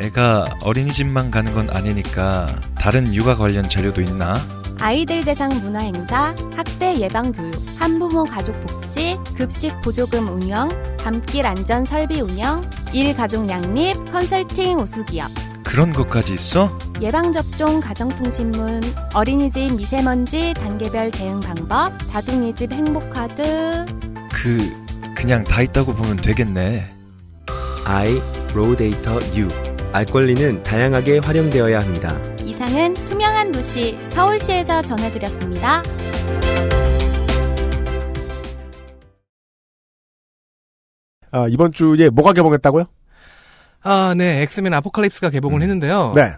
[0.00, 4.34] 애가 어린이집만 가는 건 아니니까 다른 육아 관련 자료도 있나?
[4.78, 11.84] 아이들 대상 문화 행사, 학대 예방 교육, 한부모 가족 복지, 급식 보조금 운영, 밤길 안전
[11.84, 15.30] 설비 운영, 일 가족 양립, 컨설팅 우수 기업,
[15.62, 16.78] 그런 것까지 있어?
[17.02, 18.80] 예방접종 가정통신문,
[19.14, 23.84] 어린이집 미세먼지 단계별 대응 방법, 다둥이집 행복카드,
[24.32, 24.72] 그
[25.14, 26.90] 그냥 다 있다고 보면 되겠네.
[27.84, 28.22] I,
[28.54, 29.69] raw data U.
[29.92, 32.16] 알 권리는 다양하게 활용되어야 합니다.
[32.44, 35.82] 이상은 투명한 도시 서울시에서 전해드렸습니다.
[41.32, 42.84] 아, 이번 주에 뭐가 개봉했다고요?
[43.82, 44.42] 아, 네.
[44.42, 46.12] 엑스맨 아포칼립스가 개봉을 했는데요.
[46.14, 46.32] 네.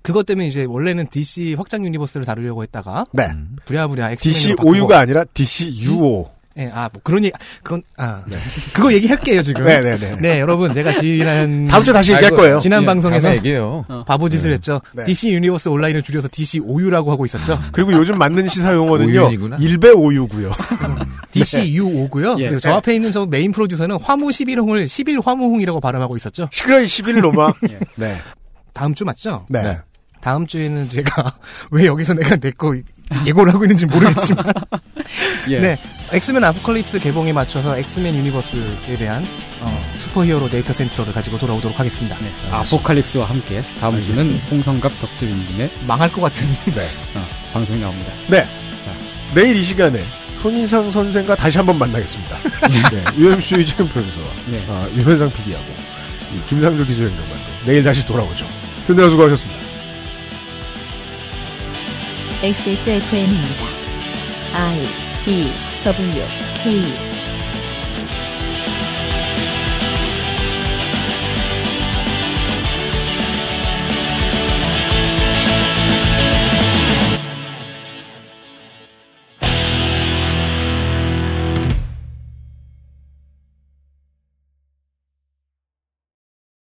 [0.00, 3.28] 그것 때문에 이제 원래는 DC 확장 유니버스를 다루려고 했다가 네.
[3.64, 4.56] 부랴부랴 엑스맨으로 DC.
[4.62, 6.30] OU가 아니라 DC UO.
[6.58, 8.22] 예, 아, 뭐 그런 얘기, 그건, 아,
[8.74, 9.64] 그거 얘기할게요, 지금.
[9.64, 10.16] 네, 네, 네.
[10.20, 11.66] 네, 여러분, 제가 지난.
[11.68, 12.58] 다음 주에 다시 얘기할 거예요.
[12.58, 13.34] 지난 예, 방송에서.
[13.36, 13.84] 얘기해요.
[14.06, 14.80] 바보짓을 했죠.
[14.94, 15.04] 네.
[15.04, 17.60] DC 유니버스 온라인을 줄여서 DC OU라고 하고 있었죠.
[17.72, 19.30] 그리고 요즘 맞는 시사 용어는요.
[19.60, 20.52] 일배 오유고요.
[21.32, 22.38] DC U5고요.
[22.40, 22.44] 예.
[22.48, 26.48] 그리고 저 앞에 있는 저 메인 프로듀서는 화무 11홍을 11화무홍이라고 발음하고 있었죠.
[26.52, 27.54] 시끄러이 11로마.
[27.96, 28.16] 네.
[28.74, 29.46] 다음 주 맞죠?
[29.48, 29.78] 네.
[30.20, 31.34] 다음 주에는 제가
[31.72, 32.74] 왜 여기서 내가 내 거
[33.26, 34.44] 예고를 하고 있는지 모르겠지만
[35.50, 35.58] 예.
[35.60, 35.78] 네
[36.12, 39.24] 엑스맨 아포칼립스 개봉에 맞춰서 엑스맨 유니버스에 대한
[39.60, 42.16] 어, 슈퍼히어로 데이터 센터를 가지고 돌아오도록 하겠습니다.
[42.50, 46.82] 아포칼립스와 함께 다음 주는 홍성갑 덕질인님의 망할 것 같은 네.
[47.14, 48.12] 어, 방송이 나옵니다.
[48.28, 48.46] 네.
[49.34, 50.04] 내일 이 시간에
[50.42, 52.36] 손인상 선생과 다시 한번 만나겠습니다.
[52.68, 53.04] 네.
[53.16, 54.62] UMC 유지은 프로듀서와 네.
[54.68, 55.64] 아, 유현상 PD하고
[56.34, 58.44] 이 김상조 기술행정관도 내일 다시 돌아오죠.
[58.86, 59.60] 듣느라 수고하셨습니다.
[62.42, 63.64] XSFM입니다.
[64.54, 64.88] I
[65.24, 66.24] D 小朋友
[66.62, 67.11] 注意。